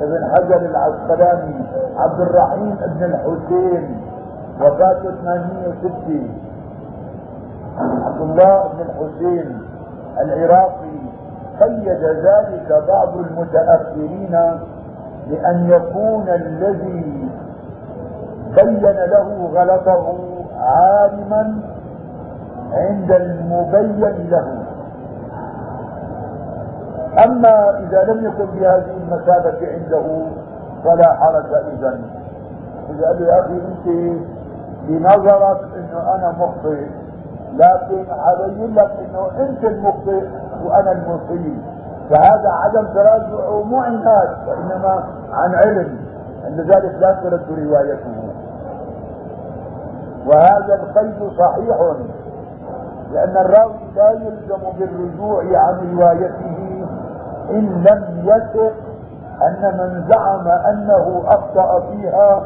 ابن 0.01 0.31
حجر 0.35 0.55
العسقلاني 0.55 1.55
عبد 1.97 2.19
الرحيم 2.21 2.77
ابن 2.81 3.03
الحسين 3.03 4.01
وفاته 4.61 5.11
860 5.23 6.29
عبد 8.05 8.21
الله 8.21 8.63
بن 8.67 8.81
الحسين 8.81 9.61
العراقي 10.21 10.99
قيد 11.61 11.87
ذلك 12.03 12.83
بعض 12.87 13.17
المتأخرين 13.17 14.31
لأن 15.27 15.69
يكون 15.69 16.29
الذي 16.29 17.29
بين 18.63 18.81
له 18.95 19.49
غلطه 19.53 20.15
عالما 20.59 21.59
عند 22.73 23.11
المبين 23.11 24.29
له. 24.29 24.63
أما 27.25 27.79
إذا 27.79 28.03
لم 28.03 28.25
يكن 28.25 28.45
بهذه 28.45 28.97
المثابة 29.03 29.57
عنده 29.67 30.21
فلا 30.83 31.13
حرج 31.13 31.45
اذا 31.53 31.99
إذا 32.89 33.07
قال 33.07 33.21
يا 33.21 33.39
أخي 33.39 33.53
أنت 33.53 34.17
بنظرك 34.87 35.59
إنه 35.75 36.15
أنا 36.15 36.33
مخطئ 36.39 36.85
لكن 37.53 38.05
ابين 38.11 38.75
لك 38.75 38.91
إنه 38.99 39.27
أنت 39.49 39.63
المخطئ 39.63 40.23
وأنا 40.65 40.91
المصيب 40.91 41.57
فهذا 42.09 42.49
عدم 42.49 42.87
تراجع 42.93 43.49
مو 43.65 43.77
عناد 43.81 44.29
وإنما 44.47 45.03
عن 45.31 45.55
علم. 45.55 45.97
إن 46.47 46.55
ذلك 46.57 46.95
لا 46.99 47.11
ترد 47.23 47.41
روايته. 47.49 48.29
وهذا 50.27 50.75
القيد 50.75 51.31
صحيح. 51.37 51.77
لأن 53.11 53.37
الراوي 53.37 53.73
لا 53.95 54.11
يلزم 54.11 54.61
بالرجوع 54.79 55.43
عن 55.43 55.97
روايته 55.97 56.85
إن 57.49 57.83
لم 57.89 58.23
يثق 58.23 58.73
أن 59.41 59.77
من 59.77 60.11
زعم 60.11 60.47
أنه 60.47 61.23
أخطأ 61.27 61.79
فيها 61.79 62.43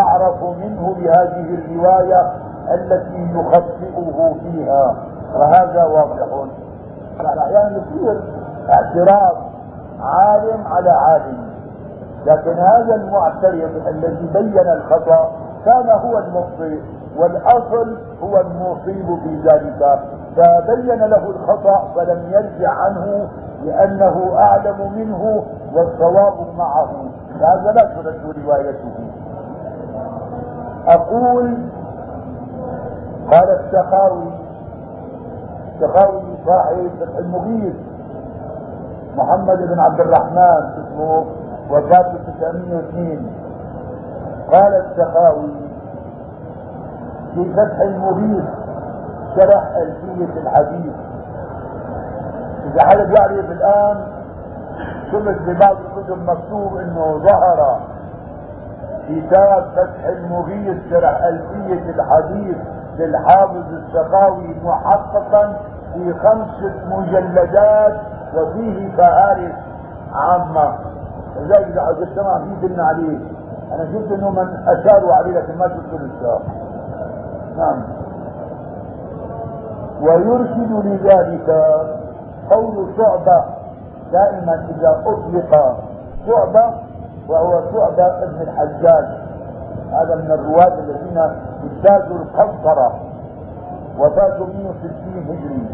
أعرف 0.00 0.42
منه 0.42 0.94
بهذه 0.98 1.54
الرواية 1.54 2.32
التي 2.74 3.30
يخطئه 3.34 4.34
فيها. 4.42 4.94
وهذا 5.34 5.84
واضح. 5.84 6.46
أحيانا 7.20 7.76
يصير 7.78 8.20
اعتراض 8.70 9.36
عالم 10.00 10.66
على 10.66 10.90
عالم. 10.90 11.38
لكن 12.26 12.58
هذا 12.58 12.94
المعترض 12.94 13.86
الذي 13.88 14.30
بين 14.34 14.68
الخطأ 14.68 15.32
كان 15.64 15.88
هو 15.90 16.18
المخطئ. 16.18 16.78
والأصل 17.16 17.96
هو 18.22 18.40
المصيب 18.40 19.18
في 19.22 19.40
ذلك. 19.48 20.00
فبين 20.36 20.98
له 20.98 21.30
الخطأ 21.30 21.88
فلم 21.96 22.22
يرجع 22.30 22.70
عنه 22.70 23.28
لأنه 23.64 24.32
أعلم 24.36 24.92
منه 24.96 25.44
والصواب 25.74 26.34
معه. 26.58 26.90
فهذا 27.40 27.72
لا 27.72 27.82
ترد 28.02 28.36
روايته. 28.44 28.94
أقول 30.88 31.56
قال 33.32 33.48
السخاوي 33.60 34.32
السخاوي 35.74 36.22
صاحب 36.46 36.90
المغيث 37.18 37.74
محمد 39.16 39.58
بن 39.58 39.78
عبد 39.80 40.00
الرحمن 40.00 40.62
اسمه 40.84 41.24
وفاته 41.70 42.18
902 42.38 43.26
قال 44.52 44.74
السخاوي 44.74 45.50
في 47.34 47.52
فتح 47.54 47.80
المغيث 47.80 48.44
شرح 49.36 49.64
ألفية 49.76 50.40
الحديث. 50.40 50.92
إذا 52.64 52.82
حدا 52.82 53.04
بيعرف 53.04 53.50
الآن 53.50 53.96
شفت 55.12 55.38
ببعض 55.42 55.76
الكتب 55.76 56.18
مكتوب 56.30 56.76
إنه 56.76 57.18
ظهر 57.18 57.80
كتاب 59.08 59.64
فتح 59.76 60.04
المغيث 60.06 60.76
شرح 60.90 61.22
ألفية 61.24 61.90
الحديث 61.90 62.56
للحافظ 62.98 63.64
السخاوي 63.72 64.56
محققا 64.64 65.56
في 65.94 66.14
خمسة 66.14 66.74
مجلدات 66.90 67.96
وفيه 68.36 68.96
فهارس 68.96 69.52
عامة. 70.12 70.74
لذلك 71.36 71.76
إذا 71.76 72.02
السماع 72.02 72.38
فيه 72.38 72.68
دلنا 72.68 72.84
عليه. 72.84 73.18
أنا 73.72 73.84
شفت 73.92 74.12
إنه 74.12 74.30
من 74.30 74.56
أشاروا 74.68 75.14
عليه 75.14 75.38
لكن 75.38 75.58
ما 75.58 75.68
شفت 75.68 76.00
لسه 76.00 76.38
نعم 77.56 77.82
ويرشد 80.02 80.72
لذلك 80.84 81.50
قول 82.50 82.86
شعبة 82.96 83.44
دائما 84.12 84.66
إذا 84.70 85.02
أطلق 85.06 85.76
شعبة 86.26 86.74
وهو 87.28 87.60
شعبة 87.72 88.22
ابن 88.22 88.40
الحجاج. 88.40 89.04
هذا 89.92 90.14
من 90.14 90.30
الرواة 90.30 90.78
الذين 90.78 91.18
اجتازوا 91.64 92.16
القنطرة 92.16 92.92
وفاتوا 93.98 94.46
160 94.46 94.92
هجري. 95.28 95.66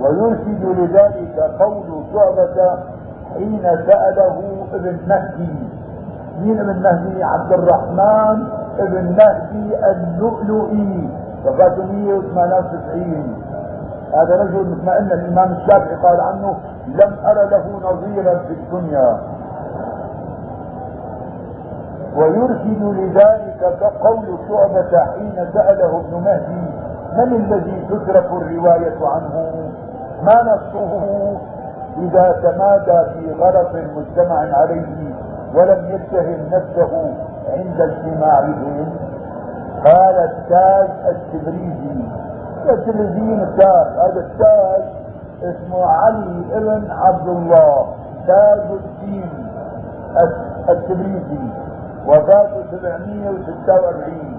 ويرشد 0.00 0.64
لذلك 0.64 1.40
قول 1.60 2.04
شعبة 2.12 2.78
حين 3.34 3.62
سأله 3.62 4.66
ابن 4.74 4.98
مهدي 5.08 5.54
مين 6.40 6.60
ابن 6.60 6.82
مهدي؟ 6.82 7.24
عبد 7.24 7.52
الرحمن 7.52 8.48
ابن 8.78 9.04
مهدي 9.04 9.76
اللؤلؤي 9.90 11.08
وفاته 11.46 11.92
198 11.92 13.44
هذا 14.14 14.36
رجل 14.36 14.70
مثل 14.70 14.84
ما 14.84 14.96
قلنا 14.96 15.14
الإمام 15.14 15.52
الشافعي 15.52 15.94
قال 15.94 16.20
عنه 16.20 16.56
لم 16.88 17.16
أرى 17.26 17.48
له 17.50 17.64
نظيرا 17.90 18.38
في 18.38 18.52
الدنيا. 18.52 19.18
ويرشد 22.16 22.82
لذلك 22.82 23.78
كقول 23.80 24.38
شعبة 24.48 25.04
حين 25.04 25.46
سأله 25.54 26.00
ابن 26.00 26.24
مهدي 26.24 26.62
من 27.12 27.36
الذي 27.36 27.86
تترك 27.90 28.26
الرواية 28.32 28.98
عنه؟ 29.02 29.52
ما 30.22 30.42
نصه 30.42 30.92
إذا 31.98 32.40
تمادى 32.42 33.10
في 33.12 33.32
غلط 33.40 33.70
مجتمع 33.96 34.38
عليه 34.58 35.14
ولم 35.54 35.84
يتهم 35.90 36.46
نفسه؟ 36.52 37.14
عند 37.48 37.80
اجتماعهم. 37.80 38.86
قال 39.84 40.14
التاج 40.16 40.88
التبريزي 41.08 42.08
التلفزيون 42.70 43.40
التاج 43.40 43.86
هذا 43.86 44.20
التاج 44.20 44.82
اسمه 45.42 45.84
علي 45.86 46.44
ابن 46.52 46.90
عبد 46.90 47.28
الله 47.28 47.86
تاج 48.26 48.60
الدين 48.70 49.30
التبريزي 50.68 51.48
وفاته 52.06 52.62
746 52.70 54.38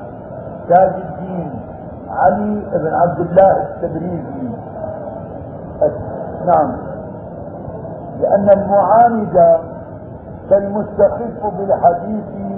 تاج 0.70 0.94
الدين 0.96 1.62
علي 2.10 2.62
بن 2.74 2.94
عبد 2.94 3.20
الله 3.20 3.68
التبريزي 3.68 4.50
نعم. 6.46 6.78
لأن 8.22 8.50
المعاند 8.50 9.58
كالمستخف 10.50 11.46
بالحديث 11.58 12.49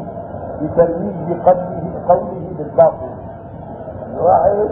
بترويج 0.61 1.41
قوله 1.45 1.91
قوله 2.07 2.51
بالباطل. 2.57 3.11
الواحد 4.15 4.69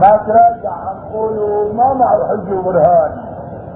ما 0.00 0.10
تراجع 0.26 0.72
عن 0.72 0.96
قوله 1.12 1.72
ما 1.72 1.92
معه 1.94 2.28
حجه 2.28 2.58
وبرهان 2.58 3.12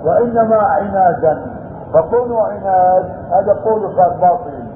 وإنما 0.05 0.57
عنادا. 0.57 1.47
فكونه 1.93 2.41
عناد 2.41 3.05
هذا 3.31 3.53
قوله 3.65 3.97
صار 3.97 4.11
باطل. 4.21 4.67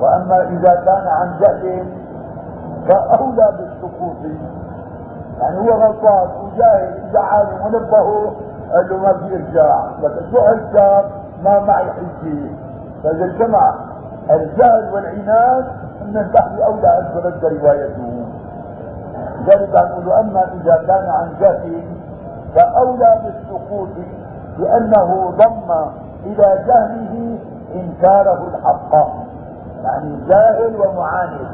وأما 0.00 0.42
إذا 0.42 0.74
كان 0.84 1.06
عن 1.06 1.38
جهل 1.40 1.86
فأولى 2.88 3.52
بالسقوط 3.58 4.16
يعني 5.40 5.58
هو 5.58 5.70
غلطان 5.74 6.28
وجاهل 6.44 7.08
إذا 7.10 7.20
عالم 7.20 7.58
ونبهه 7.66 8.32
قال 8.72 8.88
له 8.90 8.96
ما 8.96 9.12
بيرجع 9.12 9.86
بس 10.02 10.12
شو 10.30 10.38
هالكتاب 10.38 11.04
ما 11.44 11.58
معي 11.60 11.84
حجه 11.92 12.50
فإذا 13.04 13.24
اجتمع 13.24 13.74
الجهل 14.30 14.90
والعناد 14.92 15.64
من 16.04 16.16
البحث 16.16 16.60
أولى 16.60 16.98
أن 16.98 17.08
ترد 17.14 17.44
روايته. 17.44 18.24
لذلك 19.40 19.74
نقول 19.74 20.12
أما 20.12 20.44
إذا 20.54 20.84
كان 20.86 21.08
عن 21.10 21.34
جهل 21.40 21.82
فأولى 22.56 23.18
بالسقوط 23.24 23.88
لأنه 24.58 25.30
ضم 25.30 25.90
إلى 26.24 26.64
جهله 26.66 27.38
إنكاره 27.74 28.48
الحق. 28.54 29.08
يعني 29.84 30.18
جاهل 30.28 30.76
ومعاند 30.76 31.46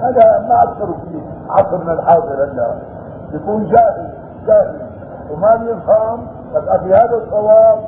هذا 0.00 0.46
ما 0.48 0.62
أكثر 0.62 0.86
فيه 0.86 1.20
عصرنا 1.50 1.92
الحاضر 1.92 2.44
هلا 2.44 2.74
يكون 3.32 3.66
جاهل 3.66 4.10
جاهل. 4.46 4.76
وما 5.30 5.56
بيفهم 5.56 6.26
بس 6.54 6.62
في 6.62 6.90
هذا 6.94 7.16
الصواب 7.16 7.78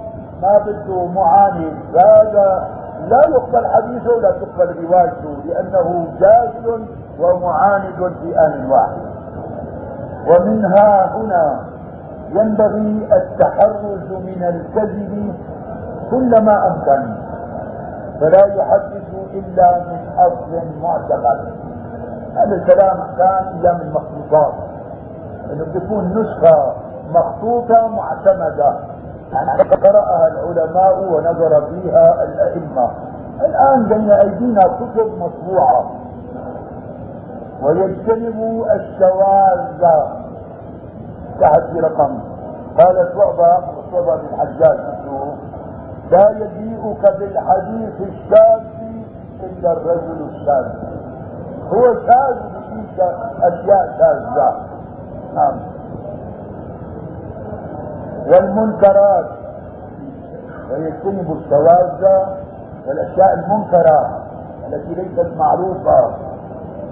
ما 0.42 0.58
بده 0.58 1.06
معاند 1.06 1.76
هذا 1.94 2.68
لا 3.08 3.20
يقبل 3.28 3.66
حديثه 3.66 4.16
ولا 4.16 4.30
تقبل 4.30 4.84
روايته 4.84 5.36
لأنه 5.46 6.06
جاهل 6.20 6.86
ومعاند 7.20 8.12
في 8.22 8.38
ان 8.38 8.70
واحد. 8.70 9.10
ومنها 10.28 11.16
هنا 11.16 11.60
ينبغي 12.30 13.08
التحرز 13.12 14.12
من 14.12 14.42
الكذب 14.42 15.34
كلما 16.10 16.66
أمكن 16.66 17.14
فلا 18.20 18.46
يحدث 18.54 19.14
إلا 19.34 19.78
من 19.78 20.08
أصل 20.18 20.80
معتقد. 20.82 21.52
هذا 22.36 22.54
الكلام 22.54 22.98
كان 23.18 23.60
أيام 23.62 23.80
المخطوطات 23.80 24.52
إنه 25.52 25.64
بتكون 25.64 26.04
نسخة 26.20 26.72
مخطوطة 27.14 27.88
معتمدة. 27.88 28.66
يعني 28.66 28.89
قرأها 29.74 30.28
العلماء 30.28 30.98
ونظر 30.98 31.66
فيها 31.66 32.24
الأئمة. 32.24 32.90
الآن 33.40 33.84
بين 33.88 34.10
أيدينا 34.10 34.62
كتب 34.62 35.10
مطبوعة. 35.18 35.90
ويجتنب 37.62 38.66
الشواذ. 38.70 39.80
تحت 41.40 41.60
في 41.60 41.80
رقم. 41.80 42.18
قال 42.78 43.08
شعبة 43.14 43.58
شعبة 43.92 44.16
بن 44.16 44.38
نفسه 44.40 45.32
لا 46.10 46.30
يجيئك 46.30 47.18
بالحديث 47.18 48.00
الشاذ 48.00 48.62
إلا 49.42 49.72
الرجل 49.72 50.28
الشاذ. 50.28 50.66
هو 51.72 51.94
شاذ 51.94 52.34
بيجيك 52.34 53.00
أشياء 53.42 53.94
شاذة. 53.98 54.56
نعم. 55.34 55.79
والمنكرات. 58.30 59.26
ويجتنب 60.70 61.36
الشواذ 61.36 62.04
والأشياء 62.88 63.34
المنكرة 63.34 64.18
التي 64.66 64.94
ليست 64.94 65.30
معروفة. 65.36 66.10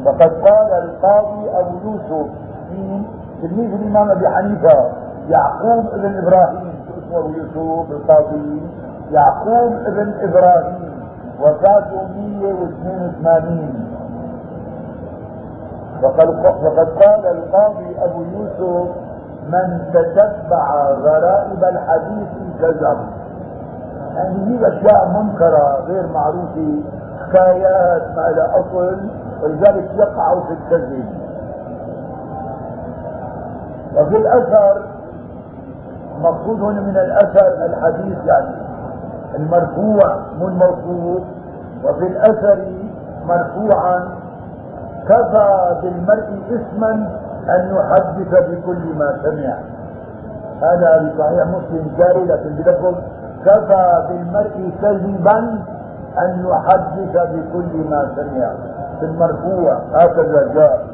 فقد 0.04 0.30
قال 0.48 0.72
القاضي 0.72 1.50
أبو 1.50 1.74
يوسف 1.84 2.28
في 2.68 3.02
تلميذ 3.42 3.72
الإمام 3.74 4.10
أبي 4.10 4.28
حنيفة 4.28 4.90
يعقوب 5.28 5.86
ابن 5.92 6.18
إبراهيم. 6.18 6.72
اسمه 6.98 7.18
أبو 7.18 7.28
يوسف 7.28 7.90
القاضي. 7.90 8.62
يعقوب 9.10 9.72
ابن 9.72 10.14
إبراهيم. 10.20 10.88
وفاته 11.40 12.08
182 12.16 13.86
وقد 16.02 16.88
قال 17.02 17.26
القاضي 17.26 17.96
أبو 18.04 18.22
يوسف 18.22 18.88
من 19.48 19.80
تتبع 19.92 20.90
غرائب 20.90 21.64
الحديث 21.64 22.28
كذب 22.60 22.98
يعني 24.16 24.46
هي 24.46 24.68
أشياء 24.68 25.08
منكرة 25.08 25.84
غير 25.86 26.06
معروفة 26.06 26.82
حكايات 27.20 28.02
ما 28.16 28.28
لها 28.36 28.60
أصل 28.60 28.98
ولذلك 29.42 29.90
يقع 29.96 30.40
في 30.40 30.52
الكذب 30.52 31.04
وفي 33.96 34.16
الأثر 34.16 34.82
مقصود 36.20 36.62
هنا 36.62 36.80
من 36.80 36.96
الأثر 36.96 37.64
الحديث 37.64 38.18
يعني 38.26 38.54
المرفوع 39.34 40.16
مو 40.38 40.48
الموصوف 40.48 41.22
وفي 41.84 42.06
الأثر 42.06 42.64
مرفوعا 43.26 44.08
كفى 45.08 45.76
بالمرء 45.82 46.40
اسما 46.50 47.08
أن 47.48 47.76
يحدث 47.76 48.48
بكل 48.50 48.94
ما 48.98 49.18
سمع. 49.22 49.58
هذا 50.62 50.98
بصحيح 50.98 51.46
مسلم 51.46 51.90
جاري 51.98 52.24
لكن 52.24 52.50
بلفظ 52.50 52.94
كفى 53.46 54.06
بالمرء 54.08 54.70
كذبا 54.82 55.38
أن 56.18 56.46
يحدث 56.46 57.12
بكل 57.32 57.88
ما 57.90 58.10
سمع. 58.16 58.52
في 59.00 59.06
المرفوع 59.06 59.78
هكذا 59.94 60.52
جاء. 60.54 60.86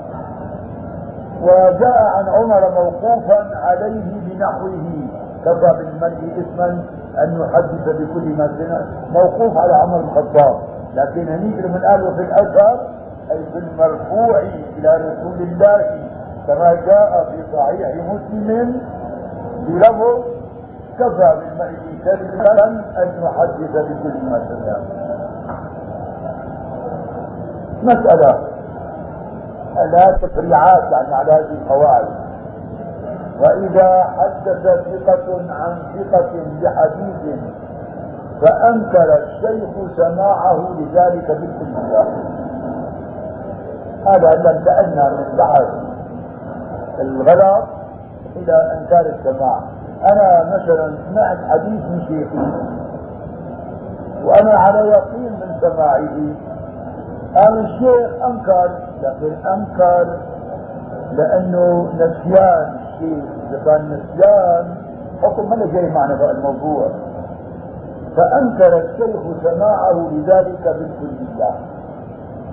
وجاء 1.42 2.02
عن 2.16 2.28
عمر 2.28 2.70
موقوفا 2.70 3.56
عليه 3.56 4.20
بنحوه. 4.26 5.06
كفى 5.44 5.74
بالمرء 5.78 6.44
اسما 6.44 6.82
أن 7.18 7.40
يحدث 7.40 7.88
بكل 7.88 8.28
ما 8.38 8.48
سمع. 8.58 8.80
موقوف 9.12 9.58
على 9.58 9.74
عمر 9.74 10.00
الخطاب. 10.00 10.56
لكن 10.94 11.28
هنيك 11.28 11.64
من 11.64 11.80
قال 11.84 12.02
وفي 12.02 12.22
الأثر 12.22 12.80
أي 13.30 13.38
في 13.52 13.58
المرفوع 13.58 14.38
إلى 14.78 14.96
رسول 14.96 15.42
الله 15.42 16.04
كما 16.46 16.74
جاء 16.74 17.28
في 17.30 17.56
صحيح 17.56 17.96
مسلم 17.96 18.80
بلفظ 19.68 20.24
كفى 20.98 21.36
بالمرء 21.40 21.98
كذبا 22.04 22.66
أن 23.02 23.08
يحدث 23.22 23.70
بكل 23.76 24.30
ما 24.30 24.42
سمع 24.48 24.76
مسألة. 27.82 28.48
لا 29.92 30.18
تفريعات 30.22 30.92
يعني 30.92 31.14
على 31.14 31.32
هذه 31.32 31.58
القواعد. 31.62 32.08
وإذا 33.40 34.04
حدث 34.04 34.62
ثقة 34.62 35.52
عن 35.52 35.78
ثقة 35.94 36.30
بحديث 36.62 37.38
فأنكر 38.42 39.18
الشيخ 39.22 39.70
سماعه 39.96 40.68
لذلك 40.78 41.26
بالكلية 41.26 42.04
هذا 44.06 44.34
لم 44.34 44.46
انتقلنا 44.46 45.10
من 45.10 45.36
بحث 45.36 45.83
الغلط 47.00 47.64
إلى 48.36 48.78
إنكار 48.78 49.06
السماع 49.06 49.60
أنا 50.04 50.44
مثلا 50.56 50.94
سمعت 51.10 51.38
حديث 51.50 51.80
من 51.82 52.02
شيخي 52.08 52.38
وأنا 54.24 54.50
على 54.50 54.78
يقين 54.88 55.32
من 55.32 55.56
سماعه 55.60 56.08
قال 57.36 57.58
الشيخ 57.64 58.24
أنكر 58.26 58.70
لكن 59.02 59.46
أنكر 59.48 60.16
لأنه 61.12 61.88
نسيان 61.94 62.76
الشيخ. 62.86 63.24
إذا 63.50 63.62
كان 63.64 63.84
نسيان 63.90 64.74
حكم 65.22 65.50
ما 65.50 65.66
جاي 65.72 65.90
معنا 65.90 66.14
بقى 66.14 66.30
الموضوع. 66.30 66.86
فأنكر 68.16 68.76
الشيخ 68.78 69.20
سماعه 69.42 70.10
لذلك 70.12 70.62
بالكلية. 70.64 71.50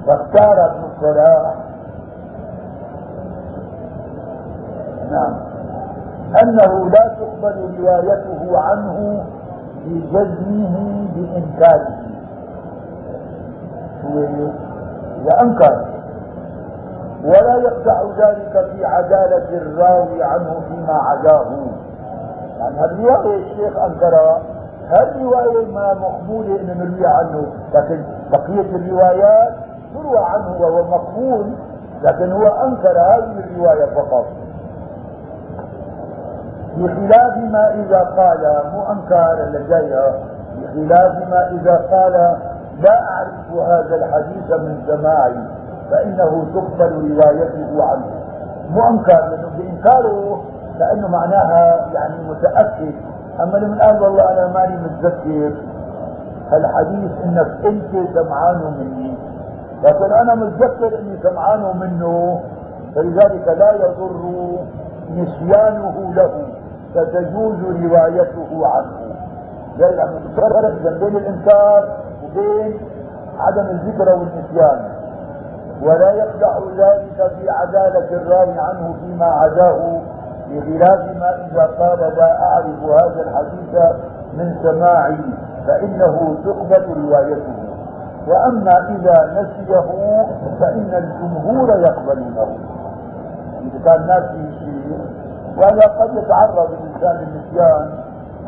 فاختار 0.07 0.65
ابن 0.65 0.83
الصلاح 0.95 1.53
أنه 6.43 6.89
لا 6.89 7.15
تقبل 7.19 7.75
روايته 7.79 8.59
عنه 8.59 9.23
بجزمه 9.85 11.07
بإنكاره. 11.15 11.97
إذا 15.21 15.41
أنكر 15.41 15.85
ولا 17.25 17.55
يقدح 17.57 18.03
ذلك 18.17 18.65
في 18.71 18.85
عدالة 18.85 19.57
الراوي 19.57 20.23
عنه 20.23 20.61
فيما 20.69 20.93
عداه. 20.93 21.45
يعني 22.59 22.79
هالرواية 22.79 23.37
الشيخ 23.37 23.77
أنكرها. 23.77 24.41
هالرواية 24.89 25.65
ما 25.65 25.93
مقبولة 25.93 26.59
أن 26.61 26.77
نروي 26.77 27.07
عنه 27.07 27.45
لكن 27.73 28.03
بقية 28.31 28.75
الروايات 28.75 29.53
تروى 29.93 30.19
عنه 30.19 30.57
وهو 30.59 30.83
مقبول 30.83 31.45
لكن 32.01 32.31
هو 32.31 32.47
أنكر 32.47 32.99
هذه 32.99 33.39
الرواية 33.39 33.85
فقط. 33.85 34.25
بخلاف 36.77 37.37
ما 37.37 37.73
إذا 37.73 37.99
قال 37.99 38.61
مو 38.73 38.91
أنكار 38.91 39.65
جاية 39.69 40.13
بخلاف 40.57 41.29
ما 41.29 41.49
إذا 41.51 41.75
قال 41.91 42.11
لا 42.79 43.01
أعرف 43.09 43.51
هذا 43.67 43.95
الحديث 43.95 44.51
من 44.51 44.83
سماعي 44.87 45.43
فإنه 45.91 46.45
تقبل 46.53 47.11
روايته 47.11 47.83
عنه. 47.83 48.05
مو 48.69 48.89
أنكر 48.89 49.29
لأنه 49.29 49.49
بإنكاره 49.57 50.41
لأنه 50.79 51.07
معناها 51.07 51.87
يعني 51.93 52.15
متأكد. 52.29 52.93
أما 53.43 53.57
لمن 53.57 53.79
قال 53.81 54.01
والله 54.01 54.31
أنا 54.31 54.47
ماني 54.47 54.77
متذكر 54.77 55.51
الحديث 56.53 57.11
إنك 57.23 57.65
أنت 57.65 58.09
سمعانه 58.13 58.69
مني. 58.69 59.17
لكن 59.83 60.13
أنا 60.13 60.35
متذكر 60.35 60.99
إني 60.99 61.17
سمعانه 61.23 61.73
منه 61.73 62.41
فلذلك 62.95 63.47
لا 63.47 63.71
يضر 63.73 64.49
نسيانه 65.11 66.13
له. 66.15 66.31
فتجوز 66.95 67.55
روايته 67.83 68.67
عنه. 68.67 69.11
لما 69.77 70.19
فرق 70.37 70.99
بين 70.99 71.17
الإنكار 71.17 71.87
بين 72.35 72.79
عدم 73.39 73.65
الذكر 73.65 74.09
والنسيان. 74.09 74.79
ولا 75.83 76.11
يقدح 76.11 76.59
ذلك 76.77 77.31
في 77.39 77.49
عدالة 77.49 78.07
الراوي 78.11 78.59
عنه 78.59 78.95
فيما 79.01 79.25
عداه 79.25 80.01
بخلاف 80.49 81.17
ما 81.17 81.47
إذا 81.51 81.65
قال 81.79 81.99
لا 82.17 82.43
أعرف 82.43 82.83
هذا 82.83 83.21
الحديث 83.21 83.79
من 84.33 84.55
سماعي 84.63 85.17
فإنه 85.67 86.37
تقبل 86.45 87.03
روايته. 87.03 87.53
وأما 88.27 88.89
إذا 88.89 89.41
نسيه 89.41 89.81
فإن 90.59 90.93
الجمهور 90.93 91.69
يقبلونه. 91.69 92.57
إذا 93.61 93.79
كان 93.85 94.07
ناسي 94.07 94.59
شيء. 94.59 95.20
وهذا 95.57 95.81
قد 95.99 96.09
يتعرض 96.17 96.69
الإنسان 96.71 97.15
للنسيان 97.17 97.89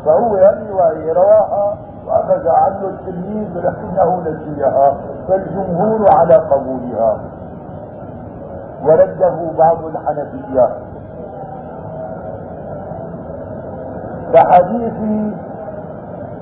فهو 0.04 0.34
الرواية 0.36 1.12
رواها 1.12 1.76
وأخذ 2.06 2.48
عنه 2.48 2.88
التلميذ 2.88 3.56
ولكنه 3.56 4.20
نسيها 4.20 4.94
فالجمهور 5.28 6.06
على 6.12 6.34
قبولها. 6.34 7.16
ورده 8.84 9.36
بعض 9.58 9.84
الحنفية. 9.84 10.68
كحديث 14.34 14.94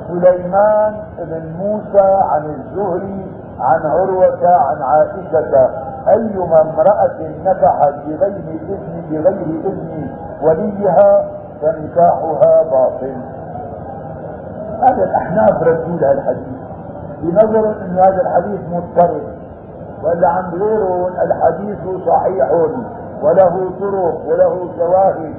سليمان 0.08 0.94
بن 1.18 1.52
موسى 1.58 2.18
عن 2.30 2.44
الزهري 2.44 3.26
عن 3.60 3.80
عروة 3.86 4.48
عن 4.48 4.82
عائشة 4.82 5.70
أيما 6.08 6.60
امرأة 6.60 7.18
نكحت 7.44 7.94
بغير 8.06 8.60
إذن 8.68 9.02
بغير 9.10 9.60
إذن 9.64 10.10
وليها 10.42 11.24
فنكاحها 11.62 12.62
باطل. 12.62 13.16
هذا 14.82 15.04
الأحناف 15.04 15.62
ردوا 15.62 15.98
لها 15.98 16.12
الحديث 16.12 16.62
بنظر 17.22 17.70
إن 17.82 17.98
هذا 17.98 18.22
الحديث 18.22 18.60
مضطرب 18.72 19.22
ولا 20.02 20.28
عند 20.28 20.54
غيرهم 20.54 21.12
الحديث 21.22 21.78
صحيح 22.06 22.50
وله 23.22 23.70
طرق 23.80 24.22
وله 24.26 24.68
شواهد 24.78 25.34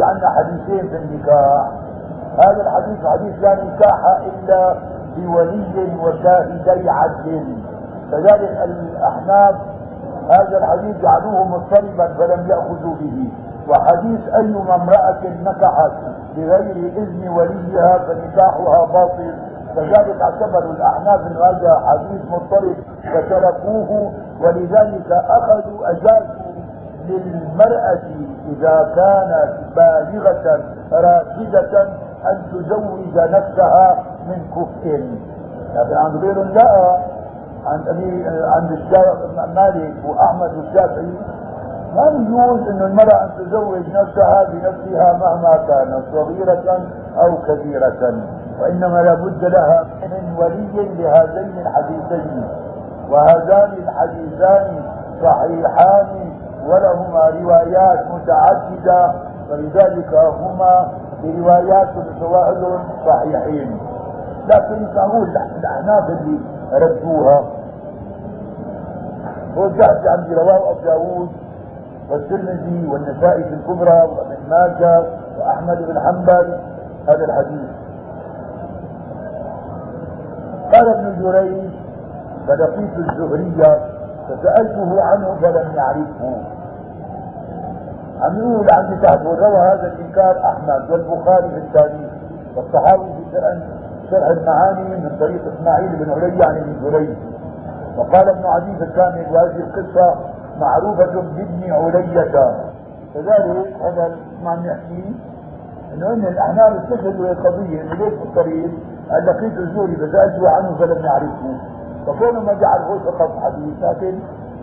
عندنا 0.00 0.30
حديثين 0.30 0.88
في 0.88 0.96
النكاح. 0.96 1.66
هذا 2.38 2.62
الحديث 2.62 3.06
حديث 3.06 3.42
لا 3.42 3.54
نكاح 3.54 4.20
إلا 4.26 4.74
بولي 5.16 5.96
وشاهدي 6.02 6.90
عدل. 6.90 7.56
كذلك 8.10 8.60
الأحناف 8.64 9.54
هذا 10.30 10.58
الحديث 10.58 10.96
جعلوه 11.02 11.48
مضطربا 11.48 12.08
فلم 12.18 12.50
يأخذوا 12.50 12.94
به. 13.00 13.32
وحديث 13.68 14.20
أيما 14.34 14.74
امرأة 14.74 15.20
نكحت 15.44 15.92
بغير 16.36 16.76
إذن 16.76 17.28
وليها 17.28 17.98
فنكاحها 17.98 18.84
باطل 18.84 19.34
كذلك 19.76 20.22
اعتبروا 20.22 20.72
الاحناف 20.72 21.20
ان 21.26 21.36
هذا 21.36 21.82
حديث 21.86 22.20
مضطرب 22.30 22.76
فتركوه 23.14 24.12
ولذلك 24.40 25.12
أخذوا 25.12 25.90
اجازوا 25.90 26.50
للمرأة 27.08 28.02
إذا 28.48 28.92
كانت 28.96 29.52
بالغة 29.76 30.60
راشدة 30.92 31.82
أن 32.30 32.42
تزوج 32.52 33.18
نفسها 33.18 33.98
من 34.28 34.42
كفء. 34.56 35.04
لكن 35.74 35.96
عند 35.96 36.16
غيرهم 36.16 36.48
لا 36.48 36.98
عند 37.66 37.88
عند 38.56 38.78
مالك 39.54 39.94
وأحمد 40.04 40.50
والشافعي 40.56 41.14
ما 41.94 42.06
يجوز 42.06 42.68
انه 42.68 42.86
المرأة 42.86 43.24
أن 43.24 43.30
تزوج 43.38 43.88
نفسها 43.88 44.44
بنفسها 44.44 45.12
مهما 45.12 45.56
كانت 45.68 46.02
صغيرة 46.12 46.80
أو 47.18 47.36
كبيرة 47.36 48.14
وإنما 48.60 49.02
لابد 49.02 49.44
لها 49.44 49.84
من 50.02 50.36
ولي 50.38 50.88
لهذين 50.98 51.58
الحديثين. 51.66 52.44
وهذان 53.10 53.72
الحديثان 53.72 54.82
صحيحان 55.22 56.32
ولهما 56.66 57.30
روايات 57.42 58.06
متعددة 58.10 59.12
فلذلك 59.50 60.14
هما 60.14 60.88
بروايات 61.22 61.88
وشواهد 61.96 62.78
صحيحين. 63.06 63.80
لكن 64.46 64.74
يسموه 64.84 65.24
الاحناف 65.58 66.10
اللي 66.10 66.40
ردوها. 66.72 67.44
جاء 69.56 70.02
عندي 70.06 70.34
رواه 70.34 70.70
أبو 70.70 70.80
داوود 70.84 71.28
والترمذي 72.10 72.86
والنسائي 72.86 73.44
في 73.44 73.54
الكبرى 73.54 74.02
وابن 74.02 74.36
ماجه 74.50 75.04
وأحمد 75.38 75.78
بن 75.86 76.00
حنبل 76.00 76.58
هذا 77.08 77.24
الحديث. 77.24 77.68
قال 80.74 80.88
ابن 80.88 81.22
جريج 81.22 81.70
فلقيت 82.48 82.98
الزهرية 82.98 83.78
فسألته 84.28 85.02
عنه 85.02 85.36
فلم 85.42 85.74
يعرفه. 85.76 86.36
عم 88.20 88.38
يقول 88.38 88.66
عندي 88.72 88.96
تحت 88.96 89.20
روى 89.22 89.58
هذا 89.58 89.92
الإنكار 89.92 90.38
أحمد 90.44 90.90
والبخاري 90.90 91.50
في 91.50 91.56
التاريخ. 91.56 92.10
والصحابي 92.56 93.12
في 93.32 93.40
شرح 94.10 94.26
المعاني 94.28 94.82
من 94.82 95.16
طريق 95.20 95.40
إسماعيل 95.54 95.96
بن 95.96 96.10
علي 96.10 96.44
عن 96.44 96.56
ابن 96.56 96.90
جريج. 96.90 97.16
وقال 97.96 98.28
ابن 98.28 98.46
عدي 98.46 98.76
في 98.76 98.84
الكامل 98.84 99.26
وهذه 99.32 99.56
القصة 99.56 100.14
معروفة 100.60 101.20
بابن 101.20 101.72
علية. 101.72 102.54
كذلك 103.14 103.76
هذا 103.82 104.16
ما 104.44 104.50
عم 104.50 104.66
يحكي 104.66 105.14
إنه 105.94 106.12
إن 106.12 106.24
الاحناف 106.26 106.72
استشهدوا 106.72 107.26
القضية 107.30 107.82
إنه 107.82 107.94
ليش 107.94 108.14
في 108.14 108.22
الطريق 108.22 108.70
قال 109.10 109.26
لقيت 109.26 109.58
الزوري 109.58 109.96
فسألته 109.96 110.48
عنه 110.50 110.76
فلم 110.78 111.04
يعرفه 111.04 111.54
فكونه 112.06 112.40
ما 112.40 112.52
جعله 112.52 112.98
فقط 113.04 113.30
حديث 113.42 113.74
لكن 113.82 114.18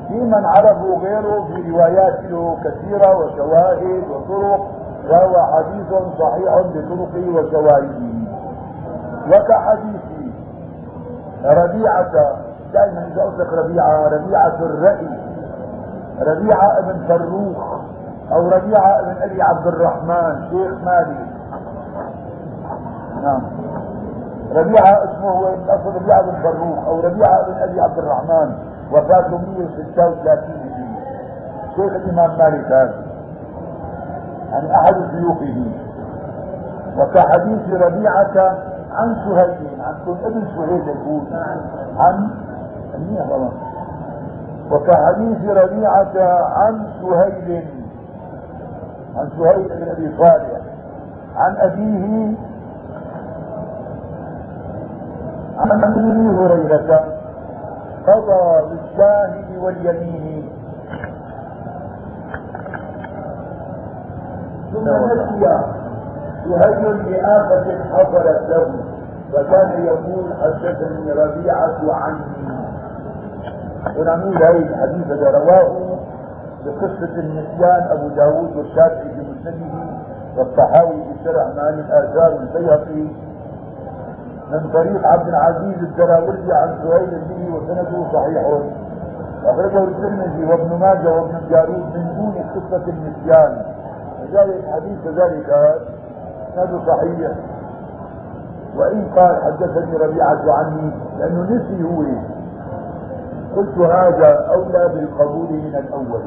في 0.08 0.14
من 0.14 0.46
عرفه 0.46 0.98
غيره 1.02 1.48
في 1.48 1.72
روايات 1.72 2.20
له 2.24 2.58
كثيرة 2.64 3.18
وشواهد 3.18 4.04
وطرق 4.10 4.68
وهو 5.10 5.36
حديث 5.56 5.88
صحيح 6.20 6.62
بطرقه 6.62 7.30
وشواهده 7.30 8.18
وكحديث 9.28 10.02
ربيعة 11.46 12.12
دائما 12.74 13.08
إذا 13.14 13.24
أطلق 13.24 13.54
ربيعة 13.54 14.08
ربيعة 14.08 14.56
الرأي. 14.60 15.08
ربيعة 16.22 16.80
ابن 16.80 17.08
فروخ 17.08 17.80
أو 18.32 18.50
ربيعة 18.50 19.00
ابن 19.00 19.22
أبي 19.22 19.42
عبد 19.42 19.68
الرحمن 19.68 20.50
شيخ 20.50 20.84
مالي. 20.84 21.26
نعم. 23.24 23.42
ربيعة 24.56 25.04
اسمه 25.04 25.30
هو 25.30 25.48
الاصل 25.48 25.96
ربيعة 25.96 26.22
بن 26.22 26.42
فروخ 26.44 26.88
أو 26.88 27.00
ربيعة 27.00 27.46
بن 27.46 27.54
أبي 27.54 27.82
عبد 27.82 27.98
الرحمن. 27.98 28.56
وفاته 28.92 29.38
136 29.38 30.28
هجري. 30.28 30.88
شيخ 31.76 31.94
الإمام 31.94 32.38
مالك 32.38 32.66
هذا. 32.66 32.94
يعني 34.52 34.76
أحد 34.76 34.96
شيوخه. 35.12 35.72
وكحديث 36.98 37.74
ربيعة 37.74 38.58
عن 38.92 39.16
سهيل 39.26 39.82
عن 39.82 39.96
ابن 40.26 40.48
سهيل 40.56 40.88
يقول 40.88 41.22
عن 41.98 42.30
وكحديث 44.72 45.50
ربيعة 45.50 46.14
عن 46.58 46.88
سهيل 47.02 47.68
عن 49.16 49.30
سهيل 49.38 49.68
بن 49.70 49.88
أبي 49.92 50.18
صالح 50.18 50.60
عن 51.36 51.56
أبيه 51.58 52.36
عن 55.58 55.84
أبي 55.84 56.38
هريرة 56.38 57.04
قضى 58.08 58.70
بالشاهد 58.70 59.58
واليمين. 59.58 60.50
ثم 64.74 64.88
نسي 64.88 65.48
سهيل 66.44 67.04
بآفة 67.04 67.84
حصلت 67.94 68.50
له 68.50 68.74
فكان 69.34 69.86
يقول 69.86 70.34
حدثني 70.42 71.12
ربيعة 71.12 71.78
عني 71.94 72.67
ونقول 73.98 74.38
هذه 74.38 74.58
الحديث 74.58 75.12
رواه. 75.12 75.98
بقصة 76.66 77.20
النسيان 77.20 77.88
أبو 77.92 78.08
داود 78.08 78.56
والشافعي 78.56 79.10
في 79.10 79.22
مسنده 79.22 79.98
والطحاوي 80.38 81.04
في 81.04 81.24
شرع 81.24 81.48
مال 81.48 81.80
الآثار 81.80 82.34
والبيهقي 82.34 83.08
من 84.52 84.70
طريق 84.74 85.08
عبد 85.08 85.28
العزيز 85.28 85.78
الدراوردي 85.84 86.54
عن 86.54 86.78
سهيل 86.84 87.22
به 87.30 87.56
وسنده 87.56 88.12
صحيح. 88.14 88.62
أخرجه 89.46 89.84
الترمذي 89.84 90.46
وابن 90.46 90.80
ماجه 90.80 91.12
وابن 91.14 91.36
الجارود 91.36 91.86
من 91.96 92.16
دون 92.18 92.36
قصة 92.56 92.84
النسيان. 92.88 93.62
لذلك 94.24 94.64
الحديث 94.64 95.04
كذلك 95.04 95.50
هذا 96.58 96.80
صحيح. 96.88 97.32
وإن 98.78 99.08
قال 99.16 99.44
حدثني 99.44 99.98
ربيعة 99.98 100.54
عني 100.54 100.92
لأنه 101.20 101.42
نسي 101.42 101.84
هو. 101.84 102.04
قلت 103.58 103.78
هذا 103.78 104.48
أولى 104.54 104.90
بالقبول 104.94 105.50
من 105.52 105.76
الأول. 105.76 106.22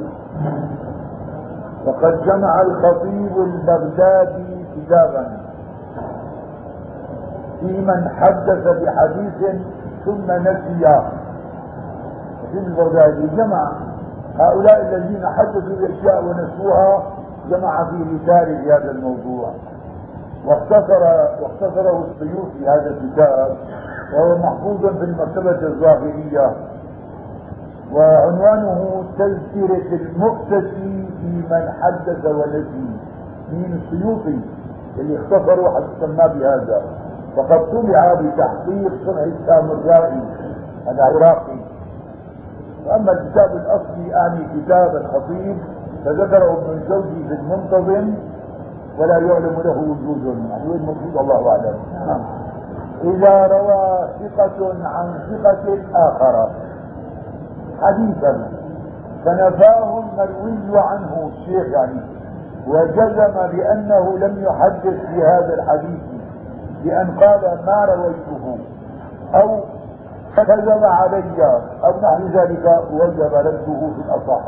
وقد 1.87 2.23
جمع 2.23 2.63
الخطيب 2.63 3.39
البغدادي 3.39 4.67
كتابا 4.77 5.41
في 7.61 7.81
من 7.81 8.09
حدث 8.09 8.69
بحديث 8.83 9.61
ثم 10.05 10.33
نسي. 10.33 11.01
في 12.53 12.59
البغدادي 12.59 13.27
جمع 13.37 13.73
هؤلاء 14.39 14.81
الذين 14.81 15.27
حدثوا 15.27 15.77
بأشياء 15.81 16.25
ونسوها 16.25 17.03
جمع 17.51 17.91
في 17.91 17.97
رسالة 17.97 18.77
هذا 18.77 18.91
الموضوع. 18.91 19.51
واختصر 20.47 21.03
واختصره 21.43 22.07
السيوطي 22.11 22.69
هذا 22.69 22.91
الكتاب 22.91 23.57
وهو 24.15 24.39
محفوظ 24.39 24.87
في 24.87 25.05
المكتبة 25.05 25.67
الظاهرية. 25.67 26.70
وعنوانه 27.93 29.05
تذكرة 29.19 29.93
المقتسي 29.93 31.09
في 31.21 31.43
من 31.51 31.69
حدث 31.83 32.27
ونسي 32.27 32.91
من 33.53 33.81
السيوطي 33.83 34.41
اللي 34.99 35.19
اختصروا 35.19 35.81
سماه 36.01 36.27
بهذا. 36.27 36.83
وقد 37.37 37.61
طبع 37.73 38.15
بتحقيق 38.15 38.93
صنع 39.07 39.25
السامرائي 39.25 40.23
العراقي. 40.89 41.59
وأما 42.87 43.13
الكتاب 43.13 43.51
الأصلي 43.57 44.15
أعني 44.17 44.47
كتاب 44.57 44.97
الخطيب 44.97 45.57
فذكره 46.05 46.53
ابن 46.53 46.73
الجوزي 46.73 47.29
في 47.29 47.35
المنتظم 47.35 48.15
ولا 48.99 49.19
يعلم 49.19 49.57
له 49.65 49.79
وجود. 49.79 50.45
يعني 50.51 50.69
وين 50.69 50.83
موجود؟ 50.83 51.17
الله 51.17 51.51
أعلم. 51.51 51.75
نعم. 52.07 52.21
إذا 53.05 53.47
روى 53.47 54.09
ثقة 54.37 54.75
عن 54.85 55.19
ثقة 55.31 55.79
آخر. 55.95 56.51
حديثا 57.83 58.49
فنفاه 59.25 60.03
المروي 60.19 60.79
عنه 60.79 61.31
الشيخ 61.33 61.67
يعني 61.67 62.01
وجزم 62.67 63.33
بأنه 63.53 64.19
لم 64.19 64.45
يحدث 64.45 65.07
في 65.07 65.23
هذا 65.23 65.55
الحديث 65.55 66.01
بأن 66.85 67.19
قال 67.21 67.41
ما 67.67 67.85
رويته 67.85 68.59
أو 69.35 69.61
كذب 70.37 70.85
علي 70.85 71.61
أو 71.85 71.91
نحو 72.03 72.27
ذلك 72.27 72.81
وجب 72.93 73.35
رده 73.35 73.65
في 73.65 74.03
الاصح 74.07 74.41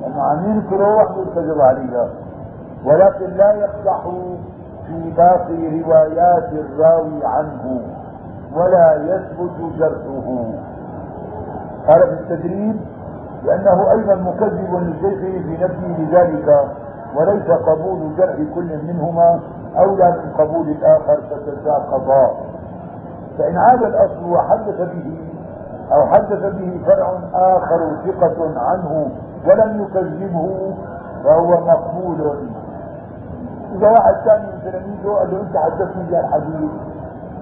لأنه 0.00 0.22
عم 0.22 0.50
ينكره 0.50 0.96
وحده 0.96 1.24
كذب 1.34 1.60
علي 1.60 2.08
ولكن 2.84 3.30
لا 3.36 3.52
يقدح 3.52 4.02
في 4.86 5.10
باقي 5.16 5.82
روايات 5.82 6.52
الراوي 6.52 7.24
عنه 7.24 7.80
ولا 8.56 8.94
يثبت 8.94 9.78
جرحه. 9.78 10.71
قال 11.88 12.00
في 12.00 12.12
التدريب 12.12 12.80
لأنه 13.44 13.92
أيضا 13.92 14.14
مكذب 14.14 14.74
لشيخه 14.74 15.42
في 15.42 15.58
نفسه 15.64 16.00
لذلك 16.00 16.68
وليس 17.16 17.50
قبول 17.50 18.16
جرح 18.16 18.36
كل 18.54 18.78
منهما 18.86 19.40
أولى 19.78 20.10
من 20.24 20.32
قبول 20.38 20.68
الآخر 20.68 21.20
فتساقطا 21.30 22.30
فإن 23.38 23.56
عاد 23.56 23.82
الأصل 23.82 24.30
وحدث 24.30 24.80
به 24.80 25.32
أو 25.92 26.06
حدث 26.06 26.42
به 26.54 26.80
فرع 26.86 27.18
آخر 27.34 27.96
ثقة 28.06 28.60
عنه 28.60 29.10
ولم 29.46 29.82
يكذبه 29.82 30.74
فهو 31.24 31.60
مقبول. 31.60 32.36
إذا 33.74 33.90
واحد 33.90 34.14
ثاني 34.24 34.46
من 34.46 34.60
تلاميذه 34.64 35.18
قال 35.18 35.30
له 35.30 35.40
أنت 35.40 35.56
حدثني 35.56 36.02
بهالحديث 36.10 36.70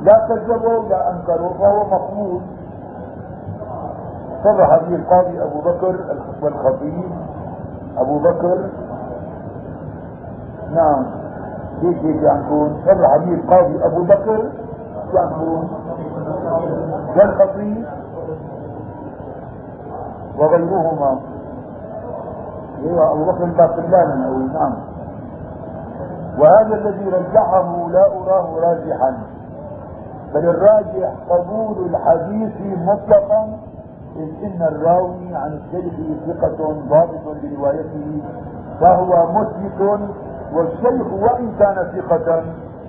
لا 0.02 0.26
كذبه 0.28 0.88
لا 0.88 1.10
أنكره 1.10 1.54
فهو 1.60 1.84
مقبول. 1.84 2.40
صرح 4.44 4.76
به 4.76 4.94
القاضي 4.94 5.42
أبو 5.42 5.60
بكر 5.60 5.96
والخطيب 6.42 7.10
أبو 7.98 8.18
بكر. 8.18 8.58
نعم. 10.74 11.06
ليش 11.82 11.98
هيك 11.98 12.22
يكون 12.22 12.82
صرح 12.86 13.16
به 13.16 13.34
القاضي 13.34 13.84
أبو 13.84 14.02
بكر. 14.02 14.50
يكون 15.14 15.68
والخطيب 17.16 17.84
وغيرهما. 20.38 21.18
أيوه 22.84 23.12
أبو 23.12 23.24
بكر 23.24 23.44
الباقلاني 23.44 24.26
أو 24.26 24.38
نعم. 24.38 24.74
وهذا 26.38 26.74
الذي 26.74 27.08
رجحه 27.08 27.88
لا 27.90 28.06
أراه 28.06 28.60
راجحا. 28.60 29.18
بل 30.34 30.48
الراجح 30.48 31.12
قبول 31.30 31.86
الحديث 31.86 32.78
مطلقا 32.78 33.48
إذ 34.16 34.28
إن 34.44 34.62
الراوي 34.62 35.34
عن 35.34 35.52
الشيخ 35.52 35.92
ثقة 36.26 36.72
ضابط 36.90 37.36
لروايته 37.42 38.22
فهو 38.80 39.32
مثبت 39.32 40.00
والشيخ 40.52 41.12
وإن 41.12 41.52
كان 41.58 41.74
ثقة 41.96 42.42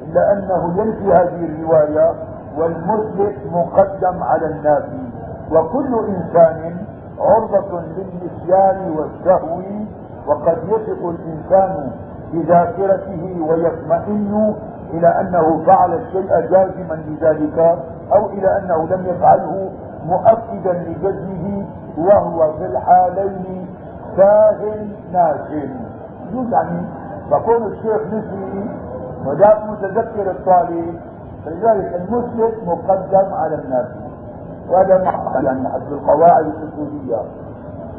إلا 0.08 0.34
أنه 0.34 0.82
ينفي 0.82 1.14
هذه 1.14 1.46
الرواية 1.46 2.12
والمثبت 2.58 3.36
مقدم 3.52 4.24
على 4.24 4.46
النافي 4.46 5.04
وكل 5.52 6.06
إنسان 6.08 6.78
عرضة 7.20 7.82
للنسيان 7.82 8.92
والسهو 8.98 9.62
وقد 10.28 10.58
يثق 10.68 11.06
الإنسان 11.10 11.92
بذاكرته 12.34 13.46
ويطمئن 13.50 14.54
إلى 14.94 15.08
أنه 15.08 15.64
فعل 15.66 15.94
الشيء 15.94 16.40
جازما 16.52 16.94
لذلك 17.08 17.60
أو 18.14 18.30
إلى 18.30 18.58
أنه 18.60 18.88
لم 18.88 19.06
يفعله 19.06 19.70
مؤكدا 20.06 20.74
لجزمه 20.74 21.66
وهو 21.98 22.54
في 22.58 22.66
الحالين 22.66 23.68
ساهل 24.18 24.88
يجوز 26.30 26.54
يعني 26.54 26.86
فكون 27.32 27.64
الشيخ 27.64 28.02
نسي 28.14 28.70
وذاك 29.26 29.70
متذكر 29.70 30.32
الطالب 30.32 31.00
فلذلك 31.46 31.96
المثبت 31.96 32.54
مقدم 32.66 33.34
على 33.34 33.56
الناس. 33.56 33.88
وهذا 34.70 35.04
يعني 35.44 35.70
حسب 35.70 35.94
القواعد 35.94 36.46
الاصوليه 36.46 37.22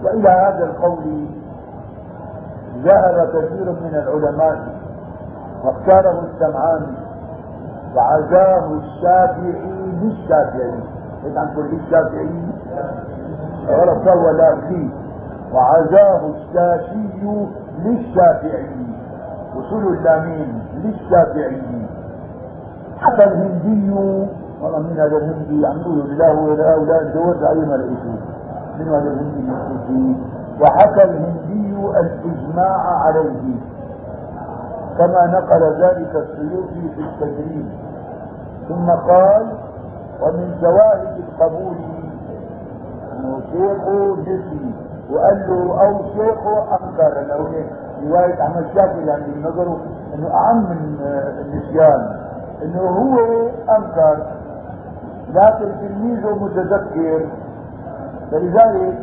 وإلى 0.04 0.28
هذا 0.28 0.64
القول 0.64 1.26
ذهب 2.84 3.28
كثير 3.28 3.70
من 3.70 3.94
العلماء. 3.94 4.58
واختاره 5.64 6.24
السمعاني 6.24 6.96
وعزاه 7.96 8.66
الشافعي 8.66 9.92
للشافعي. 10.02 10.80
عن 11.24 11.54
كل 11.56 11.76
الشافعي 11.76 12.42
غلط 13.68 14.06
ولا 14.16 14.56
فيه 14.68 14.88
وعزاه 15.54 16.20
الشافعي 16.34 17.46
للشافعي 17.84 18.86
وصول 19.56 19.96
اللامين 19.96 20.62
للشافعي. 20.84 21.86
حتى 22.98 23.24
الهندي 23.24 23.90
والله 24.62 24.78
من 24.78 24.96
هذا 24.98 25.16
الهندي 25.16 25.66
عم 25.66 25.80
يقولوا 25.80 26.04
لا 26.06 26.32
هو 26.32 26.44
ولا 26.44 27.00
الدور 27.00 27.48
اي 27.50 27.58
ما 27.58 27.74
لقيتوه 27.74 28.18
من 28.78 28.88
هذا 28.88 29.10
الهندي 29.10 30.16
وحكى 30.60 31.02
الهندي 31.04 31.76
الإجماع 32.00 32.80
عليه. 33.04 33.56
كما 34.98 35.26
نقل 35.26 35.62
ذلك 35.82 36.16
السيوطي 36.16 36.88
في 36.94 37.00
التدريب. 37.00 37.66
ثم 38.68 38.90
قال 38.90 39.46
ومن 40.22 40.56
شواهد 40.60 41.16
القبول 41.18 41.76
أنه 43.12 43.40
شيخه 43.52 44.16
جسمي 44.16 44.74
وقال 45.10 45.46
له 45.48 45.82
أو 45.86 46.02
شيخه 46.12 46.62
أنكر. 46.72 47.14
لأنه 47.14 47.66
رواية 48.08 48.42
أحمد 48.42 48.66
شاكر 48.74 48.98
يعني 48.98 49.42
نظره 49.42 49.80
إنه 50.14 50.30
أعم 50.34 50.56
من 50.70 50.96
النسيان. 51.40 52.16
إنه 52.62 52.80
هو 52.80 53.18
أنكر. 53.76 54.26
لكن 55.34 55.72
تلميذه 55.80 56.44
متذكر. 56.44 57.26
فلذلك 58.30 58.98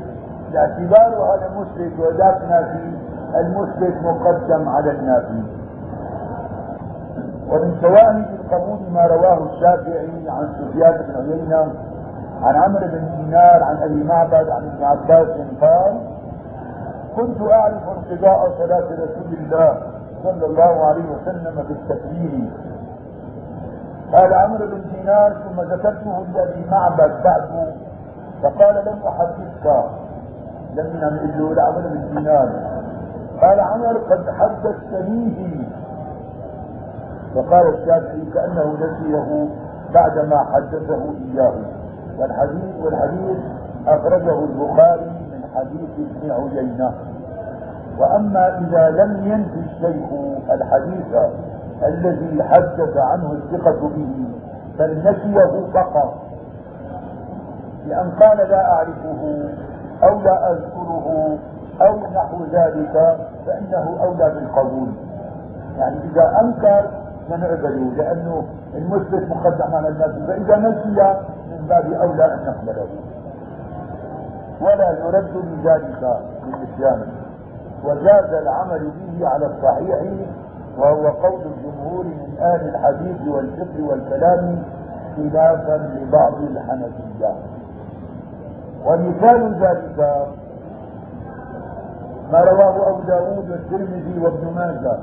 باعتباره 0.53 1.35
هذا 1.35 1.49
مثبت 1.59 1.99
وذاك 1.99 2.41
نافي 2.49 2.91
المثبت 3.35 3.93
مقدم 4.03 4.69
على 4.69 4.91
النافي 4.91 5.43
ومن 7.51 7.77
شواهد 7.81 8.25
القبول 8.39 8.79
ما 8.93 9.07
رواه 9.07 9.39
الشافعي 9.53 10.29
عن 10.29 10.53
سفيان 10.59 10.91
بن 10.91 11.31
عيينة 11.31 11.73
عن 12.43 12.55
عمرو 12.55 12.87
بن 12.87 13.09
دينار 13.17 13.63
عن 13.63 13.77
أبي 13.83 14.03
معبد 14.03 14.49
عن 14.49 14.63
ابن 14.69 14.83
عباس 14.83 15.27
قال 15.61 15.97
كنت 17.15 17.51
أعرف 17.51 17.83
انقضاء 17.97 18.51
صلاة 18.57 18.85
رسول 18.85 19.33
الله 19.39 19.77
صلى 20.23 20.45
الله 20.45 20.85
عليه 20.85 21.03
وسلم 21.11 21.63
بالتكبير 21.67 22.49
قال 24.13 24.33
عمرو 24.33 24.65
بن 24.67 24.81
دينار 24.95 25.33
ثم 25.33 25.61
ذكرته 25.61 26.25
لابي 26.33 26.65
معبد 26.71 27.23
بعد 27.23 27.73
فقال 28.43 28.75
لم 28.75 28.99
أحدثك 29.07 29.85
لم 30.75 30.87
ينام 30.95 31.15
له 31.53 31.63
عمرو 31.63 31.89
بن 31.89 32.15
دينار. 32.17 32.49
قال 33.41 33.59
عمر 33.59 33.97
قد 33.97 34.29
حدثتنيه 34.29 35.67
فقال 37.35 37.73
الشافعي 37.73 38.25
كأنه 38.33 38.73
نسيه 38.81 39.47
بعدما 39.93 40.45
حدثه 40.53 41.01
إياه. 41.33 41.53
والحديث 42.19 42.75
والحديث 42.83 43.37
أخرجه 43.87 44.39
البخاري 44.43 45.11
من 45.31 45.43
حديث 45.55 45.89
ابن 45.99 46.31
عيينة. 46.31 46.93
وأما 47.99 48.57
إذا 48.57 48.89
لم 48.89 49.25
ينفي 49.25 49.59
الشيخ 49.59 50.09
الحديث 50.51 51.15
الذي 51.83 52.43
حدث 52.43 52.97
عنه 52.97 53.31
الثقة 53.31 53.89
به 53.89 54.25
بل 54.79 54.97
نسيه 54.99 55.71
فقط. 55.73 56.13
بأن 57.85 58.11
قال 58.11 58.37
لا 58.37 58.71
أعرفه 58.71 59.49
أو 60.03 60.21
لا 60.21 60.51
أذكره 60.51 61.37
أو 61.81 61.99
نحو 62.15 62.37
ذلك 62.51 63.17
فإنه 63.45 63.97
أولى 64.03 64.33
بالقبول. 64.35 64.87
يعني 65.77 65.97
إذا 66.11 66.39
أنكر 66.41 66.89
فنقبله 67.29 67.91
لأنه 67.97 68.43
المثبت 68.75 69.29
مقدم 69.29 69.75
على 69.75 69.87
الناس. 69.87 70.11
فإذا 70.27 70.57
نسي 70.57 71.17
من 71.51 71.65
باب 71.69 71.93
أولى 71.93 72.25
أن 72.25 72.39
نقبله 72.47 72.87
ولا 74.61 74.89
يرد 74.91 75.35
من 75.35 75.61
ذلك 75.63 76.19
للنسيان 76.45 77.01
وجاز 77.85 78.33
العمل 78.33 78.91
به 78.99 79.27
على 79.27 79.45
الصحيح 79.45 79.99
وهو 80.77 81.07
قول 81.07 81.41
الجمهور 81.41 82.05
من 82.05 82.37
أهل 82.39 82.69
الحديث 82.69 83.27
والفقه 83.27 83.83
والكلام 83.89 84.63
خلافا 85.15 85.77
لبعض 85.77 86.33
الحنفية. 86.33 87.33
ومثال 88.85 89.55
ذلك 89.61 90.27
ما 92.31 92.41
رواه 92.41 92.89
أبو 92.89 93.01
داود 93.07 93.49
والترمذي 93.49 94.19
وابن 94.19 94.53
ماجه. 94.55 94.97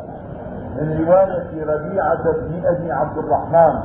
من 0.81 1.05
رواية 1.07 1.65
ربيعة 1.75 2.23
بن 2.23 2.63
أبي 2.67 2.93
عبد 2.93 3.19
الرحمن 3.19 3.81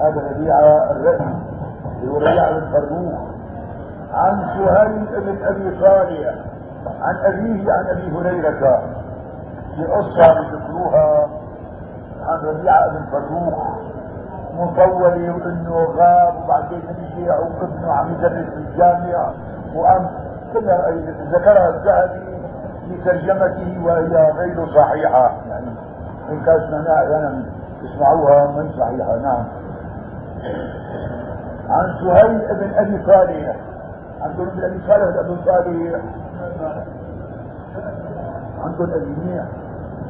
هذا 0.00 0.30
ربيعه 0.30 0.90
الرأي 0.90 1.34
هو 2.08 2.16
ربيعه 2.16 2.50
بن 2.60 2.66
فروخ 2.72 3.18
عن 4.14 4.46
سهيل 4.56 5.22
بن 5.22 5.44
أبي 5.44 5.80
صالح 5.80 6.34
عن 7.00 7.16
أبيه 7.24 7.72
عن 7.72 7.86
أبي 7.86 8.12
هريرة 8.16 8.82
في 9.76 9.84
قصة 9.84 10.34
بذكروها 10.34 11.28
عن 12.26 12.38
ربيعة 12.38 12.88
بن 12.88 13.04
فروخ 13.12 13.58
مطولة 14.56 15.34
وانه 15.34 15.84
غاب 15.96 16.34
وبعدين 16.44 16.82
رجع 17.18 17.38
وابنه 17.38 17.92
عم 17.92 18.12
يدرس 18.12 18.48
في 18.48 18.56
الجامع 18.56 19.30
وقام 19.74 20.08
كلها 20.52 20.90
ذكرها 21.32 21.68
الذهبي 21.68 22.38
في 22.88 23.04
ترجمته 23.04 23.84
وهي 23.84 24.32
غير 24.32 24.66
صحيحة. 24.66 25.32
يعني 25.50 25.66
إن 26.28 26.40
كان 26.40 26.86
أحيانا 26.86 27.42
تسمعوها 27.82 28.46
من 28.46 28.70
صحيحة 28.78 29.16
نعم. 29.16 29.44
عن 31.68 31.94
سهيل 32.00 32.38
بن 32.38 32.74
أبي 32.74 33.04
صالح. 33.06 33.56
عن 34.22 34.34
سهيل 34.36 34.50
بن 34.50 34.64
أبي 34.64 34.80
صالح 34.86 35.18
ابن 35.18 35.36
صالح. 35.44 36.00
عندهم 38.64 38.90
أبي 38.90 39.40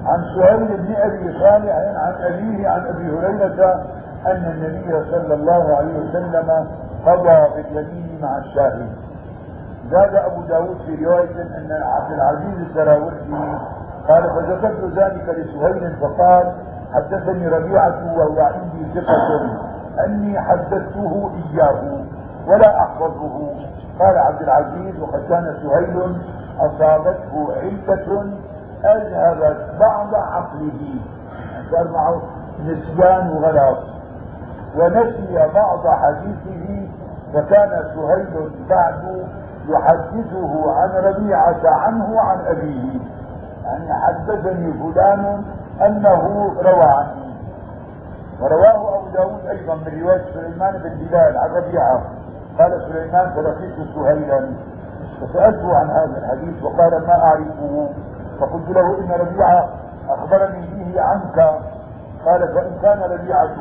عن 0.06 0.24
سهيل 0.36 0.76
بن 0.76 0.94
أبي 0.96 1.38
صالح 1.40 1.74
عن 1.76 2.14
أبيه 2.20 2.68
عن 2.68 2.86
أبي 2.86 3.10
هريرة 3.18 3.84
أن 4.26 4.44
النبي 4.54 5.10
صلى 5.10 5.34
الله 5.34 5.76
عليه 5.76 5.98
وسلم 5.98 6.68
قضى 7.06 7.62
باليمين 7.72 8.18
مع 8.22 8.38
الشاهد. 8.38 8.88
زاد 9.90 10.14
أبو 10.14 10.42
داود 10.42 10.76
في 10.86 11.04
رواية 11.04 11.42
أن 11.42 11.72
عبد 11.82 12.12
العزيز 12.12 12.58
الدراوردي 12.60 13.58
قال 14.08 14.22
فذكرت 14.22 14.98
ذلك 14.98 15.28
لسهيل 15.28 15.96
فقال 16.00 16.52
حدثني 16.94 17.48
ربيعة 17.48 18.16
وهو 18.16 18.40
عندي 18.40 19.00
ثقة 19.00 19.58
أني 20.06 20.40
حدثته 20.40 21.30
إياه 21.34 21.82
ولا 22.46 22.82
أحفظه. 22.82 23.50
قال 24.00 24.18
عبد 24.18 24.42
العزيز 24.42 25.00
وقد 25.00 25.22
كان 25.28 25.56
سهيل 25.62 26.16
أصابته 26.60 27.48
عله 27.56 28.32
أذهبت 28.84 29.56
بعض 29.80 30.14
عقله 30.14 30.94
صار 31.70 31.88
معه 31.88 32.22
نسيان 32.64 33.28
وغلط 33.28 33.78
ونسي 34.76 35.48
بعض 35.54 35.86
حديثه 35.86 36.88
فكان 37.34 37.70
سهيل 37.94 38.50
بعد 38.70 39.26
يحدثه 39.68 40.72
عن 40.72 40.90
ربيعة 40.90 41.60
عنه 41.64 42.20
عن 42.20 42.38
أبيه. 42.46 43.00
يعني 43.68 43.92
حدثني 43.92 44.72
فلان 44.72 45.44
أنه 45.80 46.52
روى 46.62 46.84
عنه 46.84 47.28
ورواه 48.40 48.98
أبو 48.98 49.08
داود 49.14 49.46
أيضا 49.46 49.74
من 49.74 50.00
رواية 50.02 50.24
سليمان 50.34 50.72
بن 50.72 51.06
بلال 51.06 51.38
عن 51.38 51.50
ربيعة. 51.50 52.02
قال 52.58 52.82
سليمان 52.92 53.30
فلقيت 53.30 53.74
سهيلا. 53.94 54.50
فسألته 55.20 55.76
عن 55.76 55.90
هذا 55.90 56.18
الحديث 56.18 56.62
وقال 56.62 57.06
ما 57.06 57.24
أعرفه. 57.24 57.88
فقلت 58.40 58.68
له 58.68 58.98
إن 58.98 59.10
ربيعة 59.20 59.68
أخبرني 60.08 60.66
به 60.66 61.00
عنك. 61.02 61.38
قال 62.26 62.54
فإن 62.54 62.78
كان 62.82 63.00
ربيعة 63.10 63.56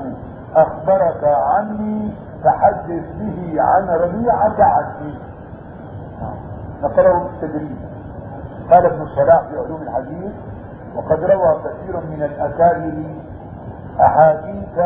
أخبرك 0.55 1.23
عني 1.23 2.13
فحدث 2.43 3.03
به 3.19 3.55
عن 3.61 3.89
ربيعة 3.89 4.55
عني 4.59 5.19
نقله 6.83 7.23
بالتدريب 7.23 7.86
قال 8.71 8.85
ابن 8.85 9.01
الصلاح 9.01 9.41
في 9.41 9.57
علوم 9.57 9.81
الحديث 9.81 10.31
وقد 10.95 11.23
روى 11.23 11.59
كثير 11.63 11.97
من 11.97 12.23
الأكابر 12.23 13.03
أحاديث 13.99 14.79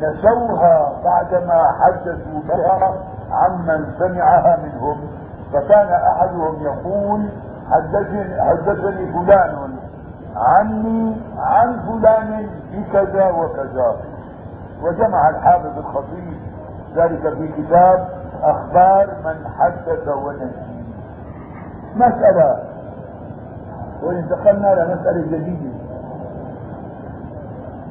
نسوها 0.00 0.92
بعدما 1.04 1.62
حدثوا 1.80 2.40
بها 2.48 2.94
عمن 3.30 3.86
سمعها 3.98 4.58
منهم. 4.62 5.10
فكان 5.52 5.88
أحدهم 5.92 6.62
يقول 6.62 7.28
حدثني, 7.70 9.12
فلان 9.12 9.76
عني 10.36 11.16
عن 11.38 11.80
فلان 11.80 12.48
بكذا 12.72 13.30
وكذا. 13.30 13.96
وجمع 14.82 15.28
الحافظ 15.28 15.78
الخطيب 15.78 16.40
ذلك 16.96 17.34
في 17.34 17.48
كتاب 17.48 18.08
أخبار 18.42 19.06
من 19.24 19.48
حدث 19.58 20.08
ونسي. 20.08 20.84
مسألة 21.94 22.69
وانتقلنا 24.02 24.74
لمسألة 24.74 25.38
جديدة. 25.38 25.70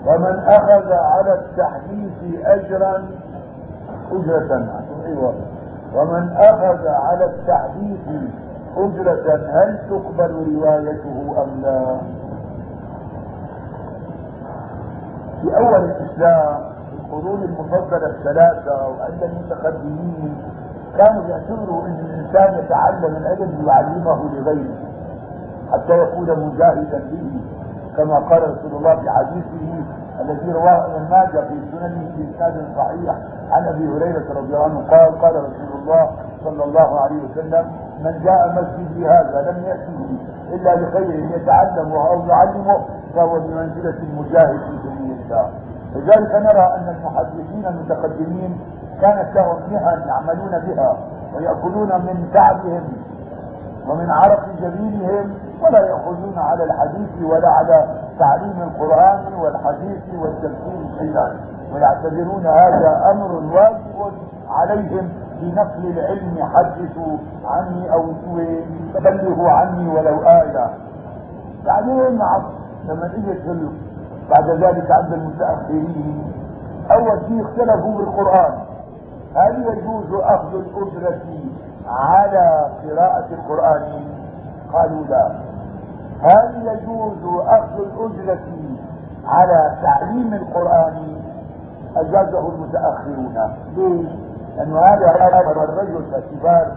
ومن 0.06 0.40
أخذ 0.40 0.92
على 0.92 1.34
التحديث 1.34 2.46
اجرا 2.46 3.04
أجرة 4.12 4.70
أيوه. 5.06 5.34
ومن 5.96 6.32
أخذ 6.38 6.88
على 6.88 7.26
التحديث 7.26 8.00
أجرة 8.78 9.36
هل 9.36 9.80
تقبل 9.90 10.56
روايته 10.56 11.44
أم 11.44 11.62
لا؟ 11.62 11.98
في 15.42 15.58
أول 15.58 15.86
الإسلام 15.86 16.58
القرون 17.00 17.44
المفضلة 17.44 18.08
الثلاثة 18.08 18.88
وعند 18.88 19.24
المتقدمين 19.24 20.36
كانوا 20.98 21.24
يعتبروا 21.30 21.86
إن 21.86 22.00
الإنسان 22.00 22.64
يتعلم 22.64 23.16
العلم 23.16 23.62
ليعلمه 23.64 24.30
لغيره. 24.34 24.76
حتى 25.72 25.98
يكون 25.98 26.40
مجاهدا 26.48 27.00
به 27.12 27.42
كما 27.98 28.16
قال 28.20 28.44
رسول 28.44 28.72
الله 28.80 28.96
في 28.96 29.10
حديثه 29.10 29.84
الذي 30.22 30.52
رواه 30.52 30.86
ابن 30.86 31.10
ماجه 31.10 31.42
في 31.48 31.56
سننه 31.72 32.12
باسناد 32.18 32.68
صحيح 32.78 33.16
عن 33.52 33.68
أبي 33.68 33.88
هريرة 33.88 34.26
رضي 34.30 34.56
الله 34.56 34.64
عنه 34.64 34.80
قال 34.90 35.22
قال 35.22 35.36
رسول 35.36 35.82
الله 35.82 36.10
صلى 36.44 36.64
الله 36.64 37.00
عليه 37.00 37.24
وسلم 37.24 37.66
من 38.04 38.22
جاء 38.24 38.50
مسجدي 38.62 39.08
هذا 39.08 39.52
لم 39.52 39.64
يأته 39.64 40.06
إلا 40.56 40.76
بخير 40.76 41.10
يتعلمه 41.36 42.08
أو 42.08 42.26
يعلمه 42.26 42.80
فهو 43.16 43.40
بمنزلة 43.40 43.96
المجاهد 44.04 44.60
في 44.60 44.78
سبيل 44.84 45.18
الله. 45.26 45.50
لذلك 45.96 46.36
نرى 46.36 46.76
أن 46.76 46.96
المحدثين 46.98 47.66
المتقدمين 47.66 48.60
كانت 49.02 49.36
لهم 49.36 49.58
مهن 49.72 50.08
يعملون 50.08 50.52
بها 50.68 50.98
ويأكلون 51.36 51.88
من 51.88 52.30
تعبهم 52.34 52.84
ومن 53.88 54.10
عرق 54.10 54.46
جبينهم 54.62 55.34
ولا 55.62 55.86
يأخذون 55.86 56.38
على 56.38 56.64
الحديث 56.64 57.10
ولا 57.24 57.50
على 57.50 57.88
تعليم 58.20 58.62
القرآن 58.62 59.34
والحديث 59.34 60.04
والتفسير 60.22 60.98
شيئا 61.00 61.38
ويعتبرون 61.74 62.46
هذا 62.46 63.12
أمر 63.12 63.32
واجب 63.56 64.14
عليهم 64.50 65.10
بنقل 65.42 65.86
العلم. 65.86 66.50
حدثوا 66.54 67.18
عني 67.46 67.94
أو 67.94 68.06
بلغوا 69.04 69.50
عني 69.50 69.90
ولو 69.90 70.22
آية. 70.22 70.70
بعدين 71.66 72.00
لما 72.86 73.06
اجت 73.06 73.72
بعد 74.30 74.50
ذلك 74.50 74.92
عند 74.92 75.14
المتأخرين. 75.14 76.32
أول 76.92 77.20
شيء 77.28 77.42
اختلفوا 77.46 77.98
بالقرآن 77.98 78.54
هل 79.36 79.62
يجوز 79.62 80.22
أخذ 80.24 80.54
الأجرة 80.56 81.22
على 81.88 82.70
قراءة 82.84 83.28
القرآن؟ 83.32 84.04
قالوا 84.74 85.04
لا. 85.10 85.49
هل 86.22 86.68
يجوز 86.68 87.44
أخذ 87.48 87.80
الأجرة 87.80 88.40
على 89.26 89.78
تعليم 89.84 90.34
القرآن؟ 90.34 91.22
أجازه 91.96 92.50
المتأخرون. 92.50 93.38
ليش 93.76 94.10
لأنه 94.58 94.80
هذا 94.80 95.52
الرجل 95.52 96.04
باعتبار 96.12 96.72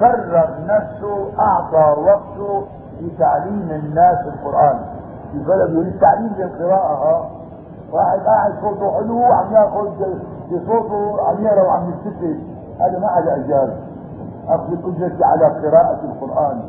فرغ 0.00 0.50
نفسه 0.66 1.28
أعطى 1.38 2.00
وقته 2.00 2.66
لتعليم 3.00 3.70
الناس 3.70 4.18
القرآن. 4.26 4.78
في 5.32 5.38
بلد 5.38 5.70
يريد 5.70 6.00
تعليم 6.00 6.32
القراءة 6.38 7.30
واحد 7.92 8.18
قاعد 8.18 8.52
صوته 8.60 8.92
حلو 8.98 9.22
عم 9.22 9.52
يأخذ 9.52 9.88
بصوته 10.52 11.28
عم 11.28 11.44
يقرا 11.44 11.62
وعم 11.62 11.90
يستفد 11.90 12.40
هذا 12.80 12.98
ما 12.98 13.08
حدا 13.08 13.34
اجاز 13.36 13.70
أخذ 14.48 14.72
الأجرة 14.72 15.26
على 15.26 15.44
قراءة 15.44 16.00
القرآن. 16.04 16.62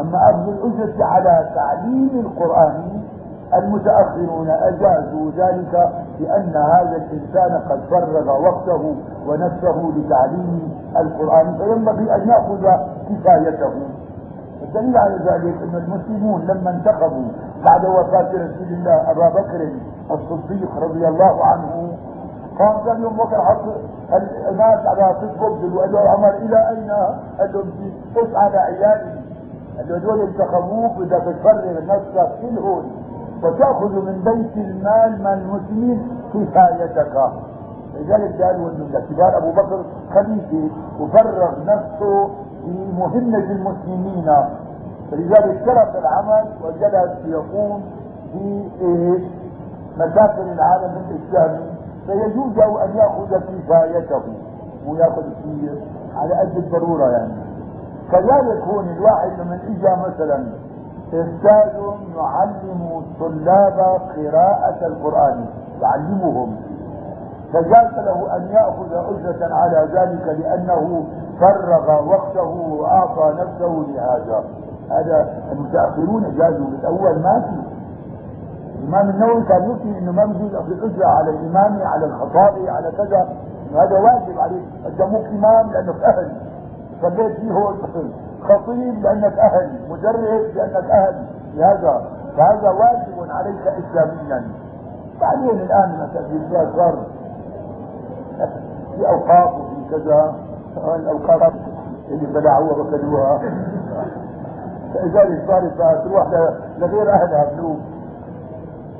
اما 0.00 0.18
اخذ 0.30 0.48
الاجره 0.48 1.04
على 1.04 1.48
تعليم 1.54 2.10
القرآن 2.26 3.02
المتأخرون 3.54 4.48
أجازوا 4.50 5.30
ذلك 5.36 5.88
لأن 6.20 6.56
هذا 6.56 6.96
الإنسان 6.96 7.60
قد 7.70 7.80
فرغ 7.90 8.42
وقته 8.42 8.94
ونفسه 9.28 9.92
لتعليم 9.96 10.72
القرآن 10.96 11.54
فينبغي 11.58 12.14
أن 12.14 12.28
يأخذ 12.28 12.66
كفايته 13.10 13.72
الدليل 14.62 14.96
على 14.96 15.14
ذلك 15.16 15.62
أن 15.62 15.74
المسلمون 15.74 16.40
لما 16.46 16.70
انتخبوا 16.70 17.28
بعد 17.64 17.84
وفاة 17.86 18.28
رسول 18.28 18.68
الله 18.70 19.10
أبا 19.10 19.28
بكر 19.28 19.70
الصديق 20.10 20.76
رضي 20.82 21.08
الله 21.08 21.44
عنه 21.44 21.88
قام 22.58 22.84
كان 22.84 23.02
يوم 23.02 23.16
بكر 23.16 23.42
حط 23.42 23.64
الناس 24.50 24.86
على 24.86 25.14
صدق 25.20 25.42
وقال 25.42 25.92
له 25.92 26.00
عمر 26.10 26.28
إلى 26.30 26.68
أين؟ 26.68 26.90
قال 27.38 27.52
له 27.52 27.64
اسعى 28.22 28.50
لعيالي 28.50 29.10
قال 29.10 29.15
له 29.76 29.96
هذول 29.96 30.20
انتخبوك 30.20 30.92
بدك 30.98 31.22
تفرغ 31.22 31.84
نفسك 31.84 32.28
كلهم 32.42 32.82
وتأخذ 33.42 33.92
من 34.06 34.22
بيت 34.24 34.56
المال 34.56 35.18
من 35.20 35.26
المسلمين 35.26 36.08
كفايتك. 36.34 37.30
لذلك 37.94 38.42
قالوا 38.42 38.70
انه 38.70 38.86
باعتبار 38.92 39.36
أبو 39.38 39.50
بكر 39.52 39.84
خليفة 40.14 40.70
وفرغ 41.00 41.50
نفسه 41.66 42.26
في 42.64 42.92
مهمة 42.98 43.50
المسلمين. 43.50 44.32
فلذلك 45.10 45.62
ترك 45.66 45.92
العمل 45.96 46.44
وجلس 46.64 47.26
يقوم 47.26 47.82
في 48.32 48.68
إيش؟ 48.80 49.22
مسافر 49.96 50.42
العالم 50.42 50.92
الاسلامي 51.10 51.66
فيجوز 52.06 52.56
له 52.56 52.84
أن 52.84 52.96
يأخذ 52.96 53.38
كفايته 53.38 54.22
ويأخذ 54.86 55.22
كثير 55.22 55.74
على 56.16 56.34
قد 56.34 56.56
الضرورة 56.56 57.10
يعني. 57.10 57.45
كذلك 58.12 58.62
هون 58.62 58.88
الواحد 58.88 59.40
لما 59.40 59.54
اجى 59.54 60.02
مثلا 60.08 60.44
إستاذ 61.06 61.80
يعلم 62.16 63.02
الطلاب 63.02 64.00
قراءة 64.16 64.86
القرآن 64.86 65.46
يعلمهم. 65.82 66.56
فجاز 67.52 67.94
له 67.96 68.36
أن 68.36 68.48
يأخذ 68.50 68.92
اجرة 68.92 69.54
على 69.54 69.88
ذلك 69.92 70.38
لأنه 70.40 71.04
فرغ 71.40 72.08
وقته 72.08 72.74
وأعطى 72.78 73.34
نفسه 73.40 73.84
لهذا. 73.88 74.44
هذا 74.90 75.28
المتأخرون 75.52 76.36
جازوا 76.38 76.66
بالأول 76.66 77.22
ما 77.22 77.40
في. 77.40 77.76
الإمام 78.78 79.10
النووي 79.10 79.42
كان 79.42 79.70
يفتي 79.70 79.98
إنه 79.98 80.12
ما 80.12 80.24
بيجوز 80.24 80.54
أخذ 80.54 80.70
الاجرة 80.70 81.06
على 81.06 81.30
الامام 81.30 81.82
على 81.82 82.06
الخطابي 82.06 82.70
على 82.70 82.92
كذا. 82.98 83.28
هذا 83.74 83.98
واجب 84.00 84.38
عليك 84.38 84.64
قدموك 84.84 85.26
إمام 85.26 85.70
لانك 85.72 86.02
أهل. 86.02 86.45
صليت 87.02 87.36
فيه 87.36 87.52
هو 87.52 87.74
خطيب 88.42 89.02
لأنك 89.02 89.38
أهل 89.38 89.80
مدرس 89.90 90.56
لأنك 90.56 90.90
أهل. 90.90 91.24
لهذا 91.54 92.06
فهذا 92.36 92.70
واجب 92.70 93.30
عليك 93.30 93.66
اسلاميا. 93.66 94.48
بعدين 95.20 95.50
الآن 95.60 96.08
مثلا 96.10 96.72
صار 96.76 97.06
في 98.96 99.08
أوقاف 99.08 99.54
وفي 99.54 99.90
كذا. 99.90 100.34
الاوقاف 100.94 101.52
اللي 102.08 102.26
بلعوها 102.26 102.72
وكلوها 102.72 103.38
فلذلك 104.94 105.44
صارت 105.46 106.04
تروح 106.04 106.26
لغير 106.78 107.12
أهلها 107.12 107.50
بنوب 107.52 107.78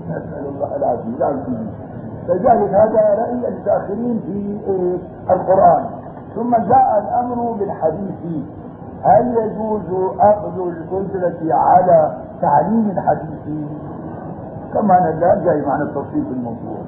نسأل 0.09 0.47
الله 0.47 0.76
العافية. 0.76 1.18
لا 1.18 1.36
فلذلك 2.28 2.74
هذا 2.74 3.14
رأي 3.18 3.49
المتاخرين 3.49 4.20
في 4.26 4.61
القرآن. 5.30 5.84
ثم 6.37 6.57
جاء 6.57 6.99
الأمر 6.99 7.53
بالحديث. 7.59 8.45
هل 9.03 9.37
يجوز 9.37 10.14
أخذ 10.20 10.59
الأجرة 10.59 11.55
على 11.55 12.16
تعليم 12.43 12.91
الحديث؟ 12.91 13.68
كما 14.74 15.09
الآن 15.09 15.45
جاي 15.45 15.66
معنا 15.66 15.82
التفصيل 15.82 16.24
في 16.24 16.32
الموضوع. 16.32 16.78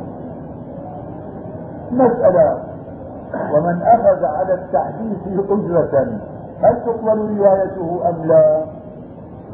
مسألة 1.92 2.59
ومن 3.55 3.82
أخذ 3.82 4.24
على 4.24 4.55
التحديث 4.55 5.18
أجرة 5.51 6.18
هل 6.62 6.84
تقبل 6.84 7.38
روايته 7.38 8.09
أم 8.09 8.24
لا؟ 8.24 8.64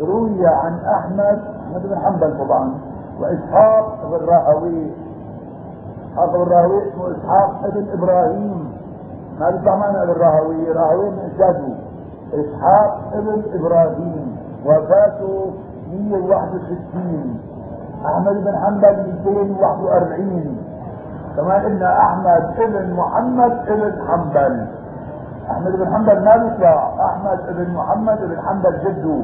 روي 0.00 0.46
عن 0.46 0.78
أحمد 0.84 1.42
بن 1.74 1.96
حنبل 1.98 2.38
طبعا 2.38 2.74
وإسحاق 3.20 4.08
بن 4.10 4.26
راهوي. 4.26 4.90
إسحاق 6.12 6.36
بن 6.36 6.52
راهوي 6.52 6.88
اسمه 6.88 7.10
إسحاق 7.10 7.70
بن 7.74 7.86
إبراهيم. 7.92 8.73
ما 9.40 9.50
بيطلع 9.50 9.76
معنا 9.76 10.02
الراهوي 10.02 10.72
راهوي 10.72 11.10
من 11.10 11.18
اساسه 11.18 11.74
إسحاق 12.34 13.00
ابن 13.14 13.42
إبراهيم 13.54 14.36
وفاته 14.66 15.52
161 15.92 17.40
أحمد 18.06 18.44
بن 18.44 18.56
حنبل 18.56 19.12
241 19.24 20.56
كمان 21.36 21.62
قلنا 21.64 21.98
أحمد 21.98 22.60
ابن 22.60 22.94
محمد 22.94 23.52
ابن 23.68 24.02
حنبل. 24.08 24.66
أحمد 25.50 25.72
بن 25.72 25.94
حنبل 25.94 26.24
ما 26.24 26.36
بيطلع. 26.36 26.94
أحمد 27.06 27.38
ابن 27.48 27.74
محمد 27.74 28.22
ابن 28.22 28.40
حنبل 28.40 28.78
جده. 28.84 29.22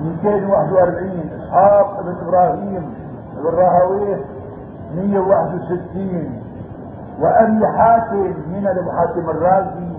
241 0.00 1.30
إسحاق 1.38 1.98
ابن 1.98 2.14
إبراهيم 2.26 2.94
ابن 3.38 3.56
راهويه 3.56 4.24
161 4.96 6.40
وابي 7.20 7.66
حاتم 7.66 8.34
من 8.52 8.66
ابو 8.66 8.90
حاتم 8.90 9.30
الرازي 9.30 9.94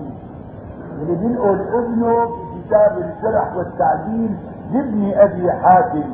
اللي 1.00 1.14
بينقل 1.14 1.60
ابنه 1.74 2.26
كتاب 2.56 2.92
الشرح 2.98 3.56
والتعديل 3.56 4.36
لابن 4.72 5.12
أبي 5.14 5.52
حاتم. 5.52 6.04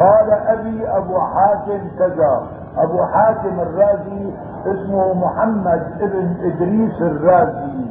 قال 0.00 0.30
أبي 0.30 0.88
أبو 0.88 1.18
حاتم 1.20 1.80
كذا. 1.98 2.46
أبو 2.76 3.04
حاتم 3.04 3.60
الرازي 3.60 4.32
اسمه 4.66 5.12
محمد 5.14 5.82
ابن 6.00 6.34
إدريس 6.42 7.02
الرازي. 7.02 7.86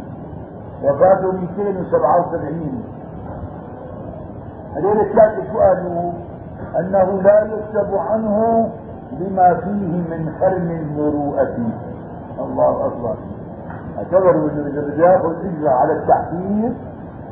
وفاته 0.84 1.32
277 1.32 2.84
هذول 4.76 4.99
الثلاثة 4.99 5.53
سؤاله 5.53 6.13
أنه 6.80 7.22
لا 7.22 7.41
يكتب 7.43 7.95
عنه 7.97 8.70
بما 9.11 9.53
فيه 9.53 10.01
من 10.09 10.34
حرم 10.39 10.72
المروءة. 10.72 11.57
الله 12.39 12.85
أكبر. 12.85 13.15
اعتبروا 13.97 14.49
انه 14.49 14.67
اذا 14.67 15.03
ياخذ 15.03 15.35
اجره 15.45 15.69
على 15.69 15.93
التحقيق. 15.93 16.73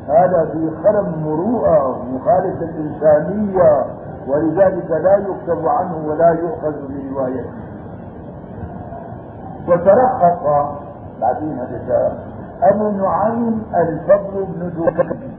هذا 0.08 0.48
في 0.52 0.70
خرم 0.84 1.22
مروءة 1.24 2.04
مخالفة 2.12 2.64
الانسانيه 2.64 3.84
ولذلك 4.26 4.90
لا 4.90 5.16
يكتب 5.16 5.68
عنه 5.68 5.96
ولا 6.06 6.30
يؤخذ 6.30 6.74
بروايته. 6.88 7.50
وترخص 9.68 10.68
بعدين 11.20 11.58
هذا 11.58 12.18
أبو 12.62 12.90
نعيم 12.90 13.62
الفضل 13.74 14.44
بن 14.44 14.68
دكين. 14.68 15.32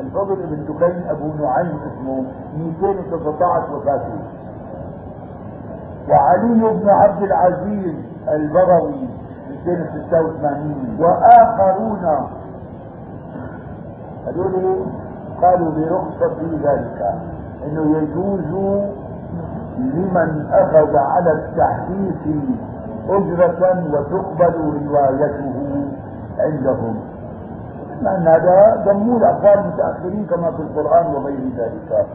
الفضل 0.00 0.36
بن 0.36 0.64
دكين 0.64 1.02
أبو 1.10 1.26
نعيم 1.44 1.78
اسمه 1.86 2.24
219 2.56 3.76
وفاته. 3.76 4.18
وعلي 6.08 6.80
بن 6.80 6.88
عبد 6.88 7.22
العزيز 7.22 8.09
البغوي 8.28 9.08
286 9.66 10.96
وآخرون. 11.00 12.28
هذول 14.26 14.86
قالوا 15.42 15.70
برخصة 15.70 16.34
في 16.34 16.56
ذلك 16.64 17.14
إنه 17.66 17.96
يجوز 17.98 18.80
لمن 19.78 20.46
أخذ 20.52 20.96
على 20.96 21.32
التحديث 21.32 22.36
أجرة 23.08 23.84
وتقبل 23.92 24.88
روايته 24.88 25.54
عندهم. 26.38 26.96
لأن 28.02 28.28
هذا 28.28 28.84
ضموا 28.86 29.18
الاقوال 29.18 29.58
المتاخرين 29.58 30.26
كما 30.26 30.50
في 30.50 30.62
القرآن 30.62 31.06
وغير 31.06 31.40
ذلك. 31.56 32.06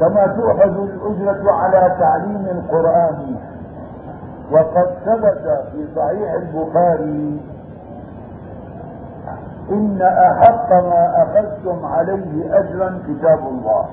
كما 0.00 0.26
تؤخذ 0.26 0.78
الأجرة 0.78 1.52
على 1.52 1.96
تعليم 2.00 2.46
القرآن. 2.50 3.36
وقد 4.52 4.86
ثبت 5.04 5.64
في 5.72 5.86
صحيح 5.96 6.32
البخاري 6.32 7.40
إن 9.70 10.02
أحق 10.02 10.72
ما 10.72 11.22
أخذتم 11.22 11.86
عليه 11.86 12.58
أجرا 12.58 12.98
كتاب 13.08 13.38
الله. 13.38 13.86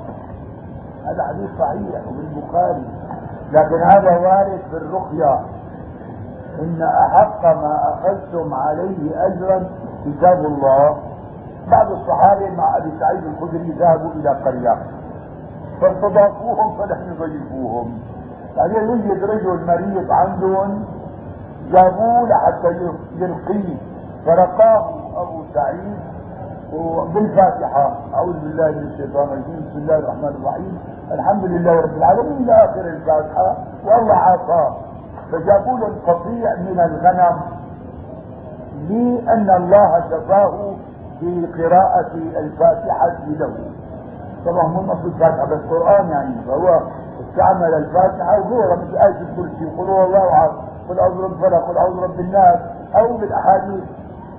هذا 1.05 1.23
حديث 1.23 1.49
صحيح 1.59 2.01
وبالبخاري 2.07 2.83
لكن 3.51 3.81
هذا 3.81 4.17
وارد 4.17 4.59
في 4.71 4.77
الرقية. 4.77 5.39
إن 6.59 6.81
أحق 6.81 7.43
ما 7.45 7.93
أخذتم 7.93 8.53
عليه 8.53 9.25
أجرا 9.25 9.63
كتاب 10.05 10.45
الله. 10.45 10.97
بعض 11.71 11.91
الصحابة 11.91 12.49
مع 12.49 12.77
أبي 12.77 12.91
سعيد 12.99 13.23
الخدري 13.25 13.71
ذهبوا 13.71 14.11
إلى 14.11 14.29
قرية 14.29 14.77
فاستضافوهم 15.81 16.77
فلم 16.77 17.13
يضيفوهم 17.13 17.99
بعدين 18.57 18.83
يوجد 18.83 19.23
رجل 19.23 19.65
مريض 19.67 20.11
عندهم 20.11 20.85
جابوه 21.71 22.27
لحتى 22.29 22.67
يرقيه 23.17 23.77
فرقاه 24.25 24.89
أبو 25.21 25.43
سعيد 25.53 25.97
بالفاتحة 27.13 27.91
أعوذ 28.13 28.33
بالله 28.39 28.71
من 28.71 28.87
الشيطان 28.93 29.23
الرجيم 29.27 29.65
بسم 29.69 29.77
الله 29.79 29.97
الرحمن 29.97 30.35
الرحيم 30.41 30.77
الحمد 31.11 31.45
لله 31.45 31.71
رب 31.81 31.97
العالمين 31.97 32.43
إلى 32.43 32.53
آخر 32.65 32.81
الفاتحة 32.81 33.57
والله 33.85 34.13
عافاه 34.13 34.75
فجابوا 35.31 35.79
له 35.79 35.87
القطيع 35.87 36.55
من 36.55 36.79
الغنم 36.79 37.39
لأن 38.89 39.49
الله 39.49 40.01
شفاه 40.09 40.73
بقراءة 41.21 42.11
الفاتحة 42.15 43.17
له. 43.27 43.53
طبعا 44.45 44.67
مو 44.67 44.79
المفروض 44.79 45.13
الفاتحة 45.13 45.45
بس 45.45 45.59
قرآن 45.69 46.09
يعني 46.09 46.35
فهو 46.47 46.79
استعمل 47.33 47.73
الفاتحة 47.73 48.39
وغيرها 48.39 48.75
مثل 48.75 48.97
آية 48.97 49.21
الكرسي 49.21 49.65
قل 49.77 49.89
هو 49.89 50.03
الله 50.03 50.33
أحد. 50.33 50.49
قل 50.89 50.99
أعوذ 50.99 51.17
برب 51.17 51.31
الفلق. 51.33 51.67
قل 51.67 51.77
أعوذ 51.77 51.99
برب 51.99 52.19
الناس. 52.19 52.59
أو 52.95 53.17
بالأحاديث. 53.17 53.83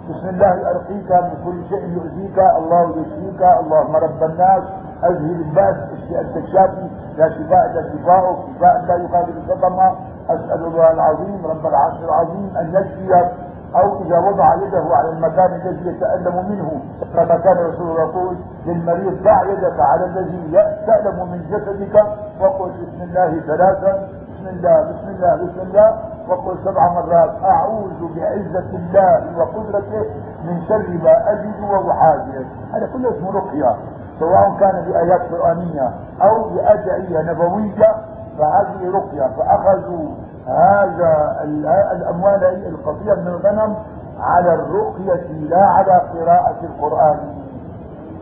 بسم 0.08 0.28
الله 0.28 0.70
أرقيك. 0.70 1.12
من 1.12 1.44
كل 1.44 1.68
شيء 1.68 1.88
يؤذيك. 1.88 2.38
الله 2.38 2.90
يشفيك. 2.90 3.42
اللهم 3.42 3.96
رب 3.96 4.22
الناس. 4.22 4.62
أذهب 5.04 5.40
الباس 5.40 5.76
أنت 6.20 6.36
الشافي 6.36 6.88
لا 7.16 7.28
شفاء 7.28 7.66
إلا 7.70 7.82
شفاؤك 7.92 8.38
شفاء 8.56 8.84
لا 8.88 8.96
يقابل 8.96 9.42
سقما 9.48 9.94
أسأل 10.30 10.64
الله 10.66 10.90
العظيم. 10.90 11.46
رب 11.46 11.66
العرش 11.66 11.98
العظيم. 12.04 12.56
أن 12.56 12.74
يشفيك 12.74 13.30
أو 13.76 14.02
إذا 14.02 14.18
وضع 14.18 14.54
يده 14.54 14.84
على 14.96 15.08
المكان 15.08 15.54
الذي 15.60 15.88
يتألم 15.88 16.50
منه 16.50 16.80
كما 17.14 17.36
كان 17.36 17.56
الرسول 17.58 17.98
يقول 17.98 18.36
للمريض 18.66 19.22
ضع 19.22 19.42
يدك 19.52 19.80
على 19.80 20.04
الذي 20.04 20.48
يتألم 20.52 21.28
من 21.32 21.40
جسدك 21.50 22.02
وقل 22.40 22.70
بسم 22.70 23.02
الله 23.02 23.40
ثلاثا 23.40 24.08
بسم 24.34 24.46
الله 24.48 24.80
بسم 24.82 25.08
الله 25.08 25.34
بسم 25.36 25.60
الله 25.60 25.98
وقل 26.28 26.56
سبع 26.64 26.92
مرات 26.92 27.30
أعوذ 27.44 28.14
بعزة 28.16 28.70
الله 28.76 29.38
وقدرته 29.38 30.04
من 30.44 30.62
شر 30.68 30.88
ما 31.04 31.32
أجد 31.32 31.60
واحاذر 31.86 32.44
هذا 32.74 32.86
كله 32.92 33.10
اسمه 33.10 33.32
رقية 33.32 33.76
سواء 34.20 34.56
كان 34.60 34.84
بآيات 34.88 35.20
قرآنية 35.32 35.90
أو 36.22 36.48
بأدعية 36.48 37.22
نبوية 37.22 37.94
فهذه 38.38 38.90
رقية 38.94 39.30
فأخذوا 39.38 40.08
هذا 40.46 41.36
الأموال 41.92 42.44
القطيع 42.66 43.14
من 43.14 43.26
الغنم 43.26 43.76
على 44.20 44.54
الرقية 44.54 45.32
لا 45.32 45.66
على 45.66 45.92
قراءة 46.14 46.56
القرآن. 46.62 47.18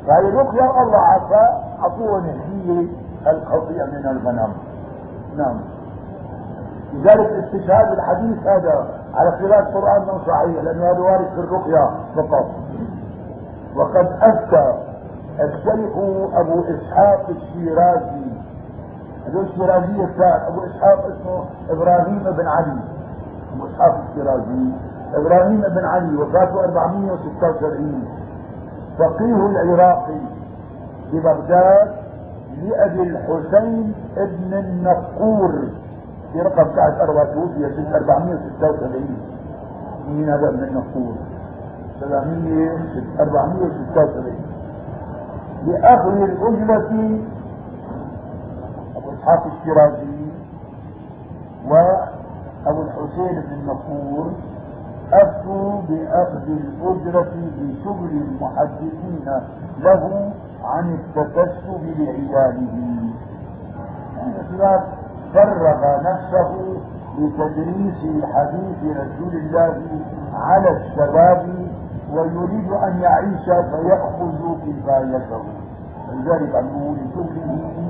فهي 0.06 0.28
الرقية 0.28 0.82
الله 0.82 0.98
عفا 0.98 1.62
اعطوه 1.82 2.18
هدية 2.18 2.88
القطيع 3.26 3.86
من 3.86 4.06
الغنم. 4.06 4.52
نعم. 5.36 5.60
لذلك 6.92 7.44
استشهاد 7.44 7.92
الحديث 7.92 8.46
هذا 8.46 8.86
على 9.14 9.30
قراءة 9.30 9.68
القرآن 9.68 10.02
من 10.02 10.18
صحيح 10.26 10.62
لأنه 10.64 10.90
هذا 10.90 10.98
وارد 11.00 11.28
في 11.34 11.40
الرقية 11.40 11.90
فقط. 12.16 12.46
وقد 13.76 14.06
أفتى 14.22 14.74
الشيخ 15.40 15.96
أبو 16.34 16.64
إسحاق 16.64 17.26
الشيرازي 17.28 18.21
هذول 19.26 19.44
الشيرازية 19.44 20.04
الثاني 20.04 20.48
أبو 20.48 20.60
إسحاق 20.64 21.06
اسمه 21.06 21.44
إبراهيم 21.70 22.22
بن 22.22 22.46
علي. 22.46 22.78
أبو 23.54 23.66
إسحاق 23.66 24.00
الشيرازي 24.10 24.64
إبراهيم 25.14 25.60
بن 25.60 25.84
علي 25.84 26.16
وفاته 26.16 26.64
476 26.64 28.04
فقيه 28.98 29.46
العراقي 29.46 30.18
في 31.10 31.20
بغداد 31.20 31.92
لأبي 32.62 33.02
الحسين 33.02 33.94
ابن 34.16 34.54
النقور 34.54 35.52
في 36.32 36.40
رقم 36.40 36.62
تحت 36.64 37.00
أربعة 37.00 37.24
توفي 37.34 37.74
سنة 37.76 37.96
476 37.96 39.16
مين 40.08 40.28
هذا 40.28 40.48
ابن 40.48 40.64
النقور؟ 40.64 41.14
476 43.20 44.34
لأخذ 45.66 46.16
الأجرة 46.22 47.18
اسحاق 49.22 49.46
الشيرازي 49.46 50.32
وابو 51.68 52.82
الحسين 52.82 53.40
بن 53.40 53.52
النصور 53.52 54.32
أفتوا 55.12 55.80
بأخذ 55.88 56.46
الأجرة 56.48 57.32
بشغل 57.58 58.10
المحدثين 58.10 59.24
له 59.78 60.32
عن 60.64 60.94
التكسب 60.94 61.82
لعياله 61.98 63.12
يعني 64.16 64.80
فرغ 65.34 66.00
نفسه 66.02 66.76
لتدريس 67.18 68.24
حديث 68.34 68.96
رسول 68.96 69.34
الله 69.34 69.76
على 70.34 70.70
الشباب 70.70 71.68
ويريد 72.12 72.72
أن 72.72 73.00
يعيش 73.00 73.44
فيأخذ 73.44 74.38
كفايته. 74.66 75.42
لذلك 76.12 76.54
نقول 76.54 76.96
لشغله 76.96 77.81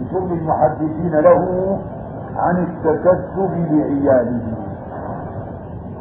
لكل 0.00 0.32
المحدثين 0.32 1.14
له 1.14 1.78
عن 2.36 2.56
التكتب 2.56 3.50
لعياله. 3.70 4.54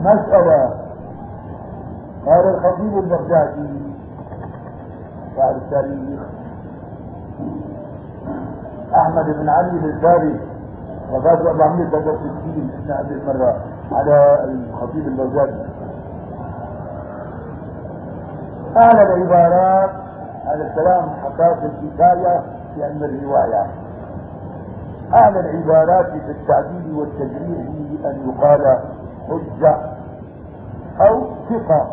مسألة 0.01 0.73
قال 2.25 2.55
الخطيب 2.55 2.97
البغدادي 2.97 3.93
قال 5.37 5.55
التاريخ. 5.55 6.19
أحمد 8.95 9.25
بن 9.25 9.49
علي 9.49 9.99
ثابت 10.01 10.41
وفاته 11.11 11.49
463 11.49 12.69
إحنا 12.79 13.01
هذه 13.01 13.11
المرة 13.11 13.55
على 13.91 14.43
الخطيب 14.43 15.07
البغدادي. 15.07 15.65
اعلى 18.77 19.01
العبارات 19.01 19.89
هذا 20.45 20.67
الكلام 20.67 21.09
حكاه 21.09 21.69
في 22.75 22.83
علم 22.83 23.03
الرواية. 23.03 23.84
اعلى 25.13 25.39
العبارات 25.39 26.05
في 26.05 26.31
التعديل 26.31 26.93
والتجريح 26.95 27.67
أن 28.05 28.29
يقال 28.29 28.79
حجة 29.29 29.77
أو 31.07 31.21
ثقة. 31.49 31.91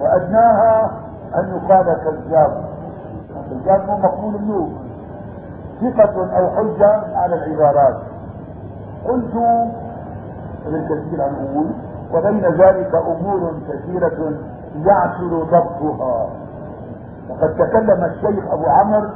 وأدناها 0.00 0.90
أن 1.34 1.56
يقال 1.56 1.84
كذاب 2.04 2.64
كذاب 3.50 3.86
مو 3.86 3.96
مقبول 3.98 4.32
له 4.48 4.68
ثقة 5.80 6.38
أو 6.38 6.50
حجة 6.50 7.16
على 7.16 7.34
العبارات 7.34 7.96
قلت 9.08 9.34
ابن 10.66 10.84
كثير 10.84 11.22
عن 11.22 11.34
أقول 11.34 11.66
وبين 12.14 12.44
ذلك 12.44 12.94
أمور 12.94 13.52
كثيرة 13.68 14.32
يعثر 14.76 15.42
ضبطها. 15.42 16.26
وقد 17.30 17.54
تكلم 17.54 18.04
الشيخ 18.04 18.44
أبو 18.52 18.64
عمرو 18.66 19.08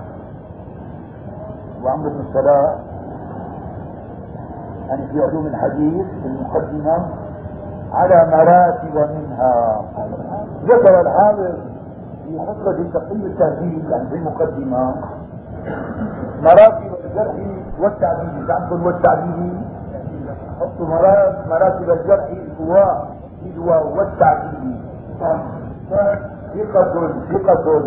وعمرو 1.86 2.10
بن 2.10 2.20
الصلاح 2.20 2.74
يعني 4.88 5.06
في 5.06 5.20
علوم 5.20 5.46
الحديث 5.46 6.06
في 6.22 6.26
المقدمة 6.26 7.06
على 7.92 8.28
مراتب 8.30 8.94
منها. 8.94 9.82
ذكر 10.64 11.00
الحافظ 11.00 11.54
في 12.24 12.38
خطبة 12.38 12.90
تقييم 12.94 13.26
التهذيب 13.26 13.90
يعني 13.90 14.08
في 14.08 14.14
المقدمة 14.14 14.94
مراتب 16.42 16.92
الجرح 17.04 17.34
والتعديل. 17.80 18.46
تعبد 18.48 18.86
والتعديل؟ 18.86 19.60
حطوا 20.60 20.86
مراتب 21.48 21.90
الجرح 21.90 22.24
الهواء 22.24 23.08
الهواء 23.46 23.86
والتعديل. 23.96 24.80
ثقة 26.54 27.12
ثقة 27.32 27.82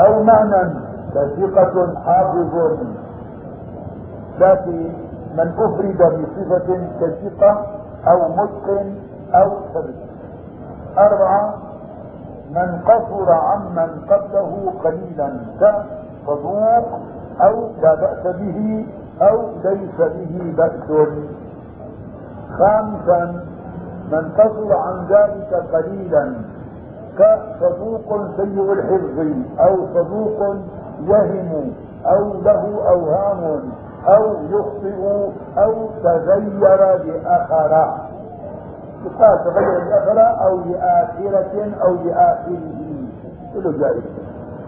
أو 0.00 0.22
معنى. 0.22 0.93
كثقة 1.14 1.94
حافظ. 2.04 2.54
لكن 4.38 4.92
من 5.36 5.48
أفرد 5.58 5.98
بصفة 5.98 6.88
كثقة 7.00 7.66
أو 8.06 8.28
متقن 8.28 8.94
أو 9.34 9.50
ثبت 9.74 9.94
أربعة 10.98 11.54
من 12.50 12.78
قصر 12.86 13.32
عمن 13.32 13.90
قبله 14.10 14.72
قليلا 14.84 15.30
كصدوق 15.60 16.88
أو 17.40 17.68
لا 17.82 17.94
بأس 17.94 18.36
به 18.36 18.86
أو 19.22 19.48
ليس 19.64 19.98
به 19.98 20.54
بأس. 20.56 21.08
خامسا 22.58 23.44
من 24.12 24.32
قصر 24.38 24.76
عن 24.76 25.06
ذلك 25.06 25.54
قليلا 25.72 26.34
كصدوق 27.18 28.36
سيء 28.36 28.72
الحفظ 28.72 29.18
أو 29.60 29.86
صدوق 29.94 30.56
يهم 31.00 31.72
أو 32.06 32.32
له 32.42 32.88
أوهام 32.88 33.62
أو 34.16 34.36
يخطئ 34.50 35.30
أو 35.58 35.88
تغير 36.02 36.50
لآخر. 37.04 37.94
تغير 39.44 39.84
لآخر 39.84 40.46
أو 40.46 40.58
لآخرة 40.58 41.74
أو 41.82 41.94
لآخره. 41.94 42.80
كله 43.54 43.78
جائز. 43.78 44.02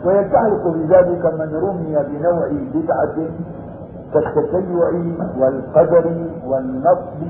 ويلتحق 0.04 0.64
بذلك 0.68 1.24
من 1.34 1.54
رمي 1.54 1.96
بنوع 2.08 2.48
بدعة 2.74 3.16
كالتشيع 4.14 4.90
والقدر 5.38 6.06
والنصب 6.46 7.22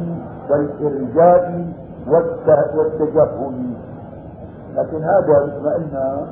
والإرجاء 0.50 1.64
والتجهل 2.76 3.74
لكن 4.76 5.04
هذا 5.04 5.44
اطمئنا 5.44 6.26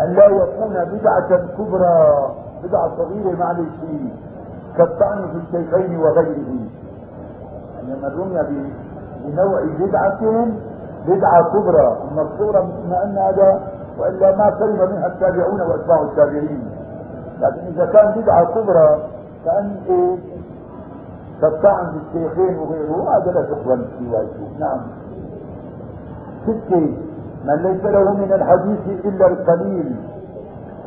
أن 0.00 0.12
لا 0.14 0.26
يكون 0.26 0.74
بدعة 0.98 1.28
كبرى 1.58 2.28
بدعة 2.64 2.96
صغيرة 2.96 3.36
معلش 3.38 3.68
كالطعن 4.76 5.28
في 5.28 5.36
الشيخين 5.36 5.98
وغيره. 5.98 6.48
من 7.82 8.04
رمي 8.18 8.72
بنوع 9.24 9.60
بدعة 9.80 10.46
بدعة 11.06 11.42
كبرى. 11.52 11.96
أما 12.12 12.22
الصورة 12.22 12.62
مثل 12.62 12.94
أن 12.94 13.18
هذا 13.18 13.60
وإلا 13.98 14.36
ما 14.36 14.58
سلم 14.58 14.90
منها 14.90 15.06
التابعون 15.06 15.60
وأتباع 15.60 16.02
التابعين. 16.02 16.70
لكن 17.40 17.60
إذا 17.66 17.86
كان 17.86 18.22
بدعة 18.22 18.44
كبرى 18.44 19.02
كأن 19.44 19.76
إيه؟ 19.88 20.16
كالطعن 21.40 21.86
في 21.92 21.98
الشيخين 22.06 22.58
وغيره 22.58 23.16
هذا 23.16 23.32
لا 23.32 23.42
تقبل 23.42 23.86
روايته 24.10 24.58
نعم. 24.58 24.80
ستة. 26.46 26.96
من 27.44 27.54
ليس 27.62 27.84
له 27.84 28.14
من 28.14 28.32
الحديث 28.32 29.04
إلا 29.04 29.26
القليل 29.26 29.96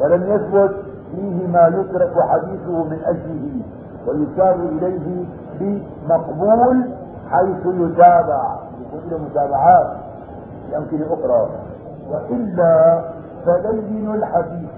ولم 0.02 0.24
يثبت 0.24 0.76
فيه 1.12 1.48
ما 1.48 1.68
يترك 1.68 2.14
حديثه 2.30 2.84
من 2.84 3.00
أجله 3.06 3.62
ويشار 4.08 4.56
إليه 4.56 5.26
بمقبول 5.60 6.90
حيث 7.30 7.66
يتابع 7.66 8.56
يكون 8.82 9.12
له 9.12 9.18
متابعات 9.18 9.92
يمكن 10.74 11.04
أخرى. 11.04 11.50
وإلا 12.12 13.02
فلين 13.46 14.16
الحديث. 14.16 14.70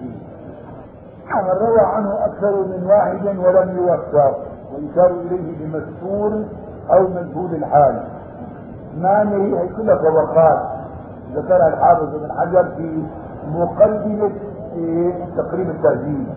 من 1.43 1.49
روى 1.67 1.79
عنه 1.79 2.25
أكثر 2.25 2.63
من 2.63 2.85
واحد 2.87 3.25
ولم 3.25 3.77
يوفق 3.77 4.37
ويشار 4.73 5.11
إليه 5.11 5.57
بمستور 5.59 6.43
أو 6.93 7.07
مجهول 7.07 7.55
الحال. 7.55 8.03
ما 8.97 9.31
هي 9.31 9.67
كلها 9.67 9.95
طبقات. 9.95 10.76
ذكرها 11.35 11.67
الحافظ 11.67 12.15
بن 12.15 12.31
حجر 12.31 12.63
في 12.77 13.03
مقدمة 13.51 14.31
تقريب 15.37 15.69
التهذيب 15.69 16.27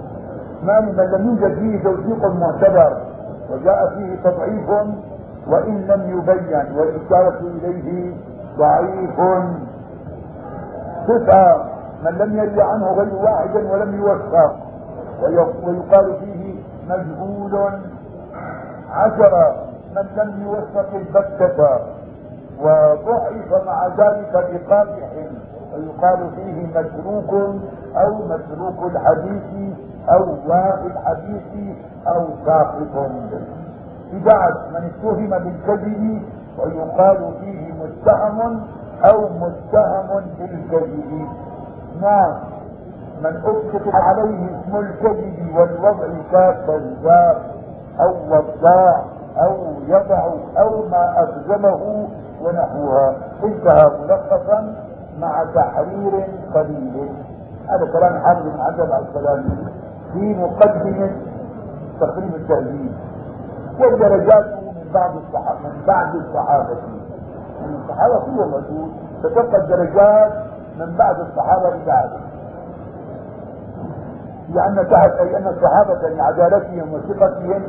ما 0.63 0.81
من 0.81 0.97
لم 0.97 1.27
يوجد 1.29 1.55
فيه 1.59 1.83
توثيق 1.83 2.25
معتبر 2.27 2.97
وجاء 3.53 3.89
فيه 3.95 4.31
تضعيف 4.31 4.69
وإن 5.49 5.81
لم 5.87 6.19
يبين 6.19 6.77
والإشارة 6.79 7.39
إليه 7.41 8.15
ضعيف. 8.59 9.21
تسعة 11.09 11.65
من 12.05 12.11
لم 12.19 12.37
يري 12.37 12.63
عنه 12.63 12.93
غير 12.93 13.15
واحد 13.15 13.57
ولم 13.57 13.95
يوثق. 13.95 14.57
ويقال 15.23 16.17
فيه 16.21 16.55
مجهول. 16.89 17.71
عشرة 18.91 19.57
من 19.97 20.07
لم 20.17 20.43
يوثق 20.43 20.89
البتة. 20.95 21.79
وضعف 22.63 23.67
مع 23.67 23.87
ذلك 23.87 24.33
بقادح 24.33 25.09
ويقال 25.75 26.31
فيه 26.37 26.67
متروك 26.67 27.33
أو 27.97 28.15
متروك 28.15 28.93
الحديث 28.93 29.77
أو 30.09 30.37
واقي 30.47 30.87
الحديث 30.87 31.77
أو 32.09 32.27
ساقط. 32.47 33.11
بدعة 34.13 34.69
من 34.71 34.91
اتهم 34.91 35.31
بالكذب 35.31 36.23
ويقال 36.59 37.33
فيه 37.41 37.73
متهم 37.73 38.61
أو 39.13 39.29
متهم 39.29 40.25
بالكذب. 40.39 41.29
نعم 42.03 42.35
من 43.23 43.37
اطلق 43.37 43.95
عليه 43.95 44.47
اسم 44.47 44.77
الكذب 44.77 45.57
والوضع 45.57 46.07
ككذاب 46.33 47.37
أو 48.01 48.15
وضاع 48.31 49.05
أو 49.39 49.57
يضع 49.87 50.25
أو 50.59 50.89
ما 50.91 51.23
ألزمه 51.23 52.09
ونحوها 52.43 53.15
انتهى 53.45 53.91
ملخصا 54.03 54.75
مع 55.19 55.45
تحرير 55.55 56.27
قليل. 56.55 57.09
هذا 57.69 57.93
كلام 57.93 58.19
حافظ 58.19 58.43
بن 58.43 58.61
عبد 58.61 59.07
السلامي 59.09 59.67
في 60.13 60.35
مقدمة 60.35 61.11
تقريب 62.01 62.35
التهذيب 62.35 62.93
ودرجاته 63.81 64.61
من 64.61 64.91
بعض 64.95 65.11
الصحابة 65.17 65.59
من 65.61 65.83
بعد 65.87 66.15
الصحابة. 66.15 66.77
من 67.61 67.75
الصحابة 67.83 68.19
كلهم 68.19 68.51
موجود 68.51 68.93
فتبقى 69.23 69.57
الدرجات 69.57 70.33
من 70.79 70.97
بعد 70.97 71.21
الصحابة 71.21 71.71
لبعد 71.71 72.11
لأن 74.55 74.89
تحت 74.91 75.11
أي 75.11 75.37
أن 75.37 75.47
الصحابة 75.47 76.09
لعدالتهم 76.09 76.95
وثقتهم 76.95 77.63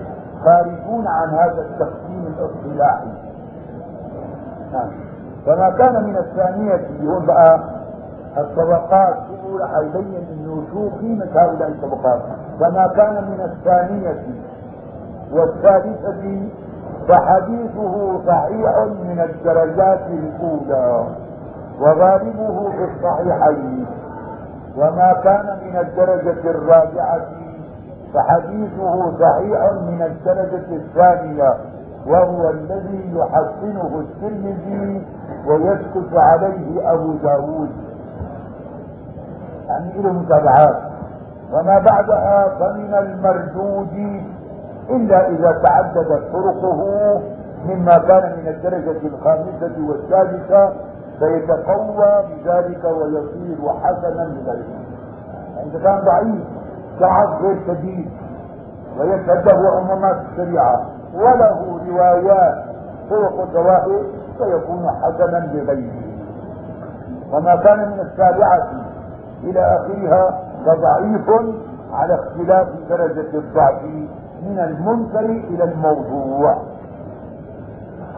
خارجون 0.45 1.07
عن 1.07 1.29
هذا 1.29 1.61
التقسيم 1.61 2.27
الإصطلاحي. 2.27 3.30
فما 5.45 5.69
كان 5.69 6.03
من 6.03 6.17
الثانية 6.17 6.87
يقول 7.03 7.25
بقى 7.25 7.59
الطبقات 8.37 9.15
تقول 9.15 9.63
حيبين 9.75 10.27
إنه 10.31 10.63
شو 10.73 10.89
قيمة 10.89 11.27
هؤلاء 11.35 11.67
الطبقات. 11.69 12.21
فما 12.59 12.87
كان 12.87 13.13
من 13.23 13.41
الثانية 13.41 14.23
والثالثة 15.31 16.41
فحديثه 17.07 18.19
صحيح 18.27 18.77
من 19.03 19.19
الدرجات 19.29 19.99
الأولى 20.07 21.05
وغالبه 21.81 22.69
في 22.71 22.83
الصحيحين. 22.83 23.85
وما 24.77 25.13
كان 25.23 25.57
من 25.65 25.77
الدرجة 25.79 26.49
الرابعة 26.49 27.21
فحديثه 28.13 29.17
صحيح 29.19 29.71
من 29.73 30.01
الدرجة 30.01 30.75
الثانية 30.75 31.53
وهو 32.07 32.49
الذي 32.49 33.13
يحسنه 33.15 33.99
الترمذي 33.99 35.05
ويسكت 35.47 36.13
عليه 36.13 36.93
أبو 36.93 37.13
داود. 37.13 37.69
يعني 39.67 40.01
له 40.01 40.11
متابعات 40.13 40.81
وما 41.53 41.79
بعدها 41.79 42.47
فمن 42.59 42.93
المردود 42.93 44.21
إلا 44.89 45.29
إذا 45.29 45.61
تعددت 45.63 46.23
طرقه 46.33 46.81
مما 47.65 47.97
كان 47.97 48.37
من 48.37 48.47
الدرجة 48.47 49.07
الخامسة 49.07 49.75
والسادسة 49.89 50.73
فيتقوى 51.19 52.23
بذلك 52.29 52.83
ويصير 52.83 53.57
حسنا 53.83 54.23
لذلك. 54.23 54.65
يعني 55.55 55.69
اذا 55.69 55.79
كان 55.79 55.99
ضعيف 56.05 56.43
كعب 56.99 57.41
غير 57.41 57.57
شديد 57.67 58.09
ويشهد 58.99 59.45
له 59.47 59.77
عمومات 59.77 60.17
الشريعة. 60.31 60.85
وله 61.13 61.79
روايات 61.87 62.63
طرق 63.09 63.41
الظواهر 63.41 64.03
فيكون 64.37 64.89
حسنا 65.03 65.51
لغيره. 65.53 66.01
وما 67.33 67.55
كان 67.55 67.79
من 67.79 67.99
السابعة 67.99 68.67
إلى 69.43 69.59
آخرها 69.59 70.39
فضعيف 70.65 71.29
على 71.93 72.15
اختلاف 72.15 72.67
درجة 72.89 73.37
الضعف 73.37 73.83
من 74.43 74.59
المنكر 74.59 75.25
إلى 75.25 75.63
الموضوع. 75.63 76.57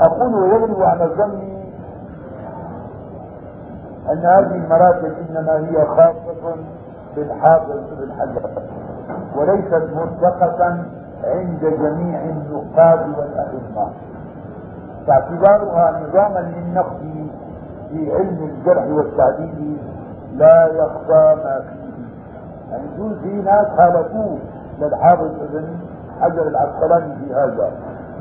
أقول 0.01 0.35
ويغلب 0.35 0.81
على 0.81 1.05
ظني 1.05 1.63
أن 4.11 4.17
هذه 4.17 4.55
المراتب 4.55 5.13
إنما 5.29 5.57
هي 5.57 5.85
خاصة 5.85 6.55
بالحافظ 7.15 7.71
بن 7.71 8.11
حجر 8.13 8.49
وليست 9.35 9.89
مرتقة 9.95 10.83
عند 11.23 11.59
جميع 11.61 12.19
النقاد 12.23 12.99
والأئمة. 13.17 13.89
فاعتبارها 15.07 15.99
نظاما 16.01 16.39
للنقد 16.39 17.27
في 17.89 18.13
علم 18.13 18.43
الجرح 18.43 18.87
والتعديل 18.87 19.77
لا 20.33 20.65
يخفى 20.67 21.35
ما 21.43 21.61
فيه. 21.61 21.93
يعني 22.71 22.83
يقول 22.95 23.19
في 23.19 23.41
ناس 23.41 23.67
خالفوه 23.77 24.37
للحافظ 24.79 25.31
ابن 25.41 25.67
حجر 26.21 26.47
العسقلاني 26.47 27.15
في 27.15 27.33
هذا. 27.33 27.71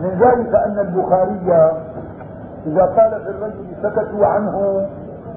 من 0.01 0.09
ذلك 0.09 0.55
أن 0.55 0.79
البخاري 0.79 1.73
إذا 2.67 2.83
قال 2.83 3.21
في 3.25 3.31
الرجل 3.31 3.65
سكتوا 3.83 4.27
عنه 4.27 4.87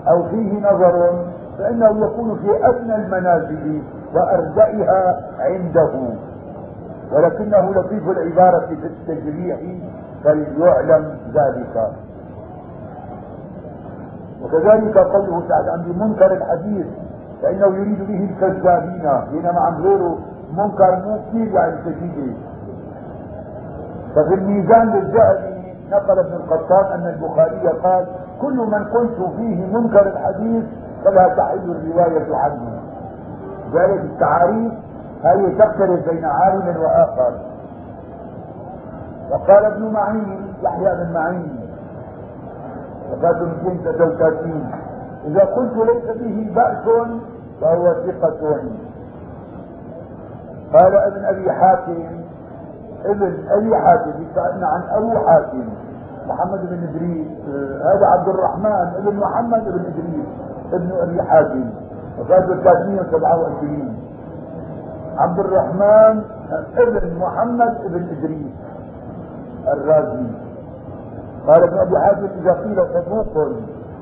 أو 0.08 0.24
فيه 0.24 0.60
نظر 0.60 1.26
فإنه 1.58 2.06
يكون 2.06 2.40
في 2.40 2.68
أدنى 2.68 2.96
المنازل 2.96 3.82
وارجئها 4.16 5.22
عنده. 5.40 5.92
ولكنه 7.12 7.72
لطيف 7.72 8.10
العبارة 8.10 8.66
في 8.66 8.74
التجريح 8.74 9.60
فليعلم 10.24 11.18
ذلك. 11.34 11.92
وكذلك 14.44 14.98
قوله 14.98 15.44
تعالى 15.50 15.72
عن 15.72 16.00
منكر 16.00 16.32
الحديث 16.34 16.86
فإنه 17.42 17.66
يريد 17.66 18.08
به 18.08 18.30
الكذابين 18.30 19.10
بينما 19.32 19.60
عن 19.60 19.82
غيره 19.82 20.18
منكر 20.58 20.96
مو 21.06 21.20
كثير 21.30 21.48
يعني 21.54 21.76
ففي 24.16 24.34
الميزان 24.34 24.90
للذهبي 24.90 25.56
نقل 25.92 26.20
ابن 26.20 26.34
القطان 26.34 26.86
أن 26.92 27.08
البخاري 27.08 27.68
قال 27.68 28.06
كل 28.42 28.58
من 28.58 28.84
قلت 28.86 29.32
فيه 29.38 29.66
منكر 29.66 30.08
الحديث 30.08 30.64
فلا 31.06 31.28
تحل 31.28 31.72
الرواية 31.72 32.36
عنه. 32.36 32.80
ذلك 33.74 34.00
التعاريف 34.02 34.74
هذه 35.26 35.58
تختلف 35.60 36.10
بين 36.10 36.26
عالم 36.26 36.78
وآخر؟ 36.78 37.34
وقال 39.32 39.66
ابن 39.66 39.92
معين 39.92 40.54
يحيى 40.64 40.96
بن 40.96 41.14
معين. 41.14 41.60
وفاة 43.12 43.40
233 43.64 44.72
إذا 45.26 45.42
قلت 45.42 45.74
ليس 45.78 46.18
به 46.18 46.52
بأس 46.56 47.08
فهو 47.62 47.94
ثقة. 47.94 48.62
قال 50.74 50.96
ابن 50.96 51.26
أبي 51.26 51.52
حاتم 51.52 52.04
ابن 53.06 53.34
أبي 53.50 53.76
حاتم 53.76 54.12
يسألنا 54.24 54.68
عن 54.68 54.82
أبو 54.92 55.18
حاتم 55.28 55.70
محمد 56.28 56.60
بن 56.70 56.84
إدريس 56.84 57.28
هذا 57.86 58.06
عبد 58.06 58.28
الرحمن 58.28 58.94
ابن 58.98 59.16
محمد 59.16 59.64
بن 59.64 59.86
إدريس 59.86 60.26
ابن 60.74 60.92
أبي 61.02 61.22
حاتم. 61.22 61.70
وفاة 62.20 62.46
327 62.46 64.05
عبد 65.18 65.40
الرحمن 65.40 66.24
ابن 66.78 67.16
محمد 67.20 67.76
ابن 67.86 68.08
إدريس 68.18 68.54
الرازي. 69.68 70.28
قال 71.48 71.64
ابن 71.64 71.78
أبي 71.78 72.00
حاتم 72.00 72.28
إذا 72.42 72.54
قيل 72.54 72.88
صدوق 72.94 73.48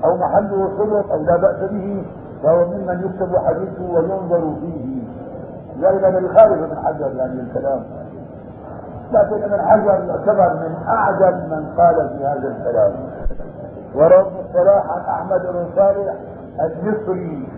أو 0.06 0.18
محله 0.18 0.70
صدق 0.78 1.12
أو 1.12 1.22
لا 1.24 1.38
بأس 1.38 1.70
به 1.72 2.06
فهو 2.44 2.66
ممن 2.66 3.04
يكتب 3.06 3.38
حديثه 3.38 3.94
وينظر 3.94 4.54
فيه. 4.62 5.04
ذلك 5.82 6.04
من 6.04 6.38
خارج 6.38 6.60
من 6.60 6.78
حجر 6.84 7.16
يعني 7.16 7.40
الكلام. 7.42 7.84
لكن 9.12 9.44
ابن 9.44 9.62
حجر 9.62 10.04
يعتبر 10.08 10.54
من 10.54 10.76
اعجل 10.88 11.36
من 11.36 11.74
قال 11.78 12.10
في 12.10 12.26
هذا 12.26 12.48
الكلام. 12.48 12.94
ابن 13.96 14.32
الصلاح 14.50 14.90
عن 14.90 15.02
أحمد 15.02 15.42
بن 15.42 15.66
صالح 15.76 16.16
المصري. 16.62 17.50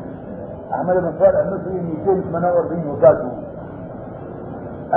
أحمد 0.74 0.95
بن 0.95 1.14
صالح 1.20 1.39
المصري 1.39 1.82
248 1.82 2.88
وفاته. 2.88 3.44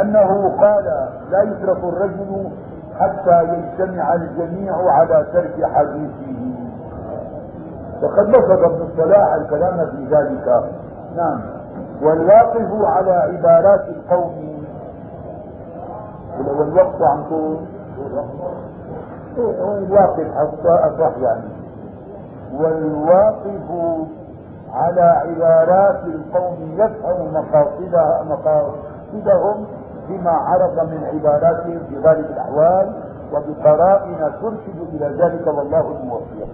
أنه 0.03 0.57
قال 0.61 1.09
لا 1.31 1.43
يترك 1.43 1.85
الرجل 1.85 2.51
حتى 2.99 3.43
يجتمع 3.43 4.15
الجميع 4.15 4.75
على 4.91 5.27
ترك 5.33 5.65
حديثه. 5.65 6.39
وقد 8.03 8.27
بسط 8.31 8.51
ابن 8.51 8.83
الصلاح 8.83 9.33
الكلام 9.35 9.87
في 9.91 10.05
ذلك. 10.15 10.65
نعم. 11.17 11.41
والواقف 12.03 12.69
على 12.85 13.13
عبارات 13.13 13.89
القوم. 13.89 14.65
والوقت 16.39 17.03
عن 17.03 17.25
طول. 17.29 17.59
الواقف 19.39 20.27
حتى 20.37 20.69
أصح 20.69 21.17
يعني. 21.23 21.49
والواقف 22.55 23.71
على 24.75 25.01
عبارات 25.01 26.05
القوم 26.05 26.57
يفهم 26.73 27.35
مقاصدها 27.35 28.25
مقاصدهم 28.25 29.67
بما 30.09 30.31
عرف 30.31 30.73
من 30.91 31.05
عباداتهم 31.05 31.79
في 31.89 31.99
غالب 31.99 32.27
الأحوال 32.31 32.93
وبقرائن 33.33 34.33
ترشد 34.43 34.79
إلى 34.95 35.07
ذلك 35.25 35.47
والله 35.47 35.81
الموفق. 36.01 36.49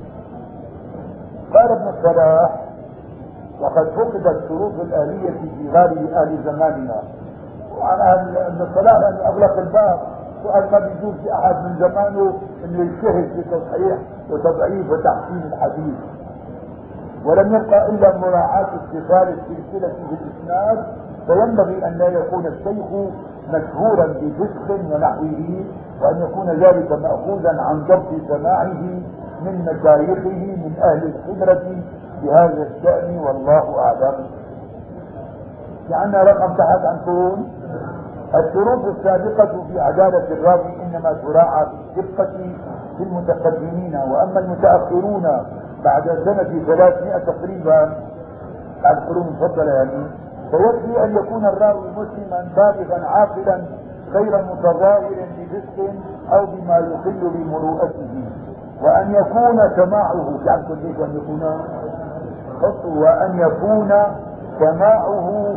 قال 1.55 1.71
ابن 1.71 1.89
الصلاح 1.89 2.61
وقد 3.61 3.89
فقدت 3.89 4.49
شروط 4.49 4.73
الآلية 4.81 5.31
في 5.31 5.71
غالب 5.73 6.11
أهل 6.13 6.39
زماننا. 6.45 7.03
وعن 7.79 8.01
ابن 8.37 8.63
الصلاح 8.63 8.97
أن 9.09 9.17
أغلق 9.27 9.59
الباب. 9.59 9.99
وقال 10.45 10.71
ما 10.73 10.79
بيجوز 10.79 11.15
في 11.23 11.33
أحد 11.35 11.55
من 11.65 11.77
زمانه 11.79 12.39
أنه 12.65 12.79
يجتهد 12.81 13.29
في 13.35 13.43
تصحيح 13.51 13.99
وتضعيف 14.31 14.91
وتحسين 14.91 15.43
الحديث. 15.53 15.95
ولم 17.25 17.55
يبقى 17.55 17.89
إلا 17.89 18.17
مراعاة 18.17 18.67
اتصال 18.75 19.29
السلسلة 19.29 19.89
في 19.89 20.15
الإسناد 20.15 20.85
فينبغي 21.27 21.87
أن 21.87 21.93
لا 21.99 22.09
يكون 22.09 22.47
الشيخ 22.47 22.87
مشهورا 23.53 24.07
بفسق 24.07 24.71
ونحوه 24.71 25.65
وأن 26.03 26.23
يكون 26.23 26.51
ذلك 26.51 26.93
مأخوذا 26.93 27.57
عن 27.61 27.85
ضبط 27.85 28.09
سماعه 28.29 28.83
من 29.45 29.65
مشايخه 29.65 30.57
من 30.65 30.73
أهل 30.83 31.15
الخبرة 31.15 31.63
بهذا 32.23 32.63
الشأن 32.63 33.19
والله 33.19 33.79
أعلم. 33.79 34.27
لأن 35.91 36.15
رقم 36.15 36.55
تحت 36.55 36.85
عنكم 36.85 37.47
الشروط 38.35 38.85
السابقة 38.85 39.65
في 39.73 39.81
عدالة 39.81 40.29
الراوي 40.31 40.83
إنما 40.83 41.13
تراعى 41.13 41.67
في 41.95 42.01
الدقة 42.01 42.33
في 42.97 43.03
المتقدمين 43.03 43.97
وأما 43.97 44.39
المتأخرون 44.41 45.23
بعد 45.85 46.05
سنة 46.25 46.65
300 46.67 47.19
تقريبا 47.19 47.93
بعد 48.83 48.97
قرون 49.09 49.27
مفضلة 49.27 49.73
يعني 49.73 50.07
فيكفي 50.59 51.05
أن 51.05 51.17
يكون 51.17 51.47
الراوي 51.47 51.91
مسلما 51.91 52.49
بالغا 52.57 53.07
عاقلا 53.07 53.63
غير 54.13 54.43
متظاهر 54.45 55.27
بفسق 55.39 55.93
أو 56.33 56.47
بما 56.47 56.79
يخل 56.79 57.31
بمروءته. 57.35 58.25
وأن 58.83 59.11
يكون 59.15 59.71
سماعه 59.77 60.39
تعرفوا 60.47 60.77
كيف 60.77 61.01
أن 61.01 61.17
يكون 61.17 61.43
وأن 62.85 63.39
يكون 63.39 63.93
سماعه 64.59 65.55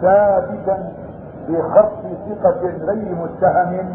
ثابتا 0.00 0.92
بخط 1.48 2.02
ثقة 2.28 2.60
غير 2.60 3.14
متهم 3.14 3.94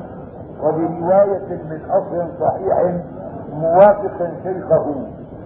وبرواية 0.63 1.49
من 1.69 1.79
أصل 1.89 2.27
صحيح 2.39 2.95
موافق 3.53 4.29
شيخه. 4.43 4.95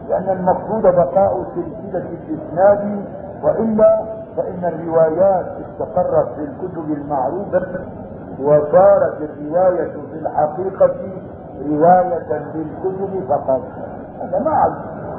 لأن 0.09 0.29
المقصود 0.29 0.81
بقاء 0.81 1.43
سلسلة 1.55 2.05
الإسناد 2.09 3.05
وإلا 3.43 4.18
فإن 4.39 4.65
الروايات 4.65 5.45
استقرت 5.45 6.27
في 6.35 6.41
الكتب 6.41 6.91
المعروفة 6.91 7.67
وصارت 8.41 9.17
الرواية 9.21 9.91
في 10.11 10.19
الحقيقة 10.21 10.95
رواية 11.69 12.43
للكتب 12.55 13.23
فقط. 13.29 13.61
هذا 14.21 14.39
ما 14.39 14.75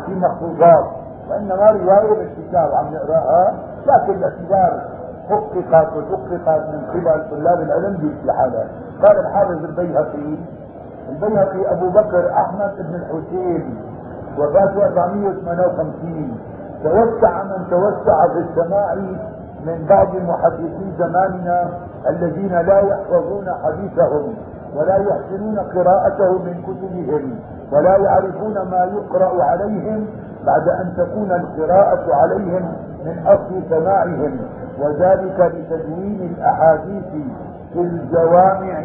في 0.07 0.15
مخطوطات 0.15 0.85
وإنما 1.31 1.67
رواية 1.71 2.15
بالكتاب 2.19 2.71
عم 2.75 2.95
نقراها 2.95 3.55
لكن 3.87 4.13
الاعتبار 4.15 4.83
حققت 5.29 5.97
وتحققت 5.97 6.69
من 6.69 6.83
قبل 6.91 7.31
طلاب 7.31 7.61
العلم 7.61 8.15
بحالها 8.27 8.69
قال 9.05 9.19
الحافظ 9.19 9.65
البيهقي 9.65 10.37
البيهقي 11.09 11.73
أبو 11.73 11.89
بكر 11.91 12.33
أحمد 12.33 12.73
بن 12.79 12.95
الحسين 12.95 13.77
وفاته 14.39 14.85
458 14.87 16.39
توسع 16.83 17.43
من 17.43 17.67
توسع 17.71 18.29
في 18.33 18.39
السماع 18.39 18.95
من 19.67 19.87
بعض 19.89 20.17
محدثي 20.17 20.93
زماننا 20.99 21.69
الذين 22.09 22.53
لا 22.53 22.81
يحفظون 22.81 23.47
حديثهم 23.65 24.35
ولا 24.77 24.97
يحسنون 24.97 25.59
قراءته 25.59 26.33
من 26.39 26.63
كتبهم 26.63 27.39
ولا 27.73 27.97
يعرفون 27.97 28.55
ما 28.55 28.85
يقرأ 28.95 29.45
عليهم 29.45 30.07
بعد 30.47 30.69
أن 30.69 30.93
تكون 30.97 31.33
القراءة 31.33 32.15
عليهم 32.15 32.73
من 33.05 33.27
أصل 33.27 33.63
سماعهم. 33.71 34.37
وذلك 34.81 35.53
لتدوين 35.55 36.35
الأحاديث 36.37 37.05
في 37.73 37.81
الجوامع 37.81 38.83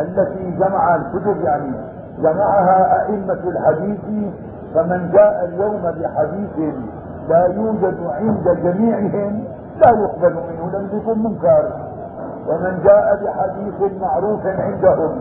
التي 0.00 0.50
جمع 0.50 0.96
الكتب 0.96 1.40
يعني 1.44 1.72
جمعها 2.18 3.06
أئمة 3.06 3.38
الحديث 3.44 4.00
فمن 4.74 5.10
جاء 5.12 5.44
اليوم 5.44 5.82
بحديث 5.82 6.74
لا 7.30 7.46
يوجد 7.46 7.98
عند 8.06 8.46
جميعهم 8.64 9.44
لا 9.82 9.88
يقبل 10.02 10.34
منه 10.34 10.70
لم 10.78 10.88
يكن 10.92 11.18
منكر. 11.22 11.64
ومن 12.48 12.82
جاء 12.84 13.06
بحديث 13.24 14.00
معروف 14.00 14.46
عندهم 14.46 15.12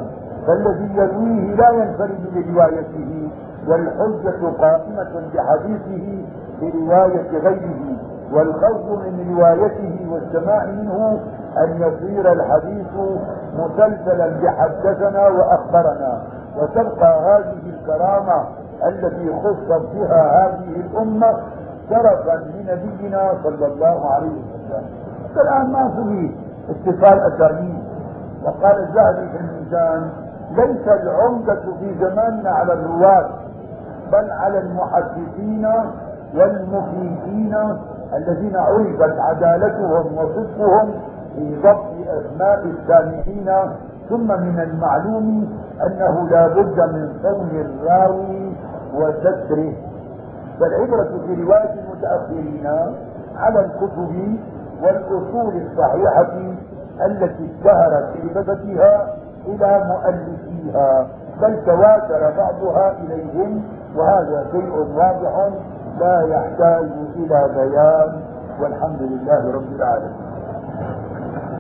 فالذي 0.48 0.90
يرويه 0.96 1.56
لا 1.56 1.70
ينفرد 1.70 2.20
بروايته 2.34 3.30
والحجة 3.68 4.48
قائمة 4.62 5.14
بحديثه 5.34 6.26
برواية 6.62 7.32
غيره 7.40 7.84
والخوف 8.34 9.00
من 9.06 9.36
روايته 9.36 10.08
والسماع 10.12 10.66
منه 10.66 11.20
أن 11.58 11.70
يصير 11.82 12.32
الحديث 12.32 12.94
مسلسلا 13.56 14.28
بحدثنا 14.44 15.28
وأخبرنا. 15.28 16.22
وتبقى 16.58 17.22
هذه 17.22 17.62
الكرامة 17.80 18.44
التي 18.88 19.34
خصت 19.44 19.82
بها 19.96 20.48
هذه 20.48 20.76
الأمة 20.76 21.34
شرفا 21.90 22.36
لنبينا 22.36 23.34
صلى 23.44 23.66
الله 23.66 24.12
عليه 24.12 24.30
وسلم. 24.30 24.86
الآن 25.42 25.72
ما 25.72 25.90
في 25.96 26.32
اتصال 26.70 27.20
أسانيد 27.34 27.84
وقال 28.44 28.78
الذهبي 28.80 29.30
في 29.30 29.38
الميزان 29.38 30.10
ليس 30.52 30.88
العمدة 30.88 31.62
في 31.80 31.96
زماننا 32.00 32.50
على 32.50 32.74
الرواة 32.74 33.30
بل 34.12 34.32
على 34.32 34.60
المحدثين 34.60 35.68
والمفيدين 36.36 37.56
الذين 38.14 38.56
عرفت 38.56 39.20
عدالتهم 39.20 40.18
وصدقهم 40.18 40.92
في 41.36 41.62
ضبط 41.64 41.86
أسماء 42.08 42.64
السامعين. 42.66 43.50
ثم 44.10 44.28
من 44.28 44.60
المعلوم 44.60 45.58
أنه 45.88 46.30
لا 46.30 46.48
بد 46.48 46.80
من 46.94 47.10
صون 47.24 47.50
الراوي 47.54 48.54
وستره. 48.94 49.74
فالعبرة 50.60 51.26
في 51.26 51.44
رواية 51.44 51.74
المتأخرين 51.74 52.68
على 53.38 53.60
الكتب 53.66 54.38
والأصول 54.84 55.62
الصحيحة 55.62 56.34
التي 57.06 57.50
اشتهرت 57.56 58.14
كتابتها 58.24 59.08
إلى 59.46 59.84
مؤلفيها 59.88 61.08
بل 61.42 61.66
تواتر 61.66 62.34
بعضها 62.38 62.92
إليهم 63.00 63.64
وهذا 63.96 64.46
شيء 64.52 64.70
واضح 64.96 65.50
لا 66.00 66.22
يحتاج 66.22 66.90
إلى 67.16 67.50
بيان 67.56 68.22
والحمد 68.62 69.02
لله 69.02 69.52
رب 69.54 69.76
العالمين. 69.76 70.30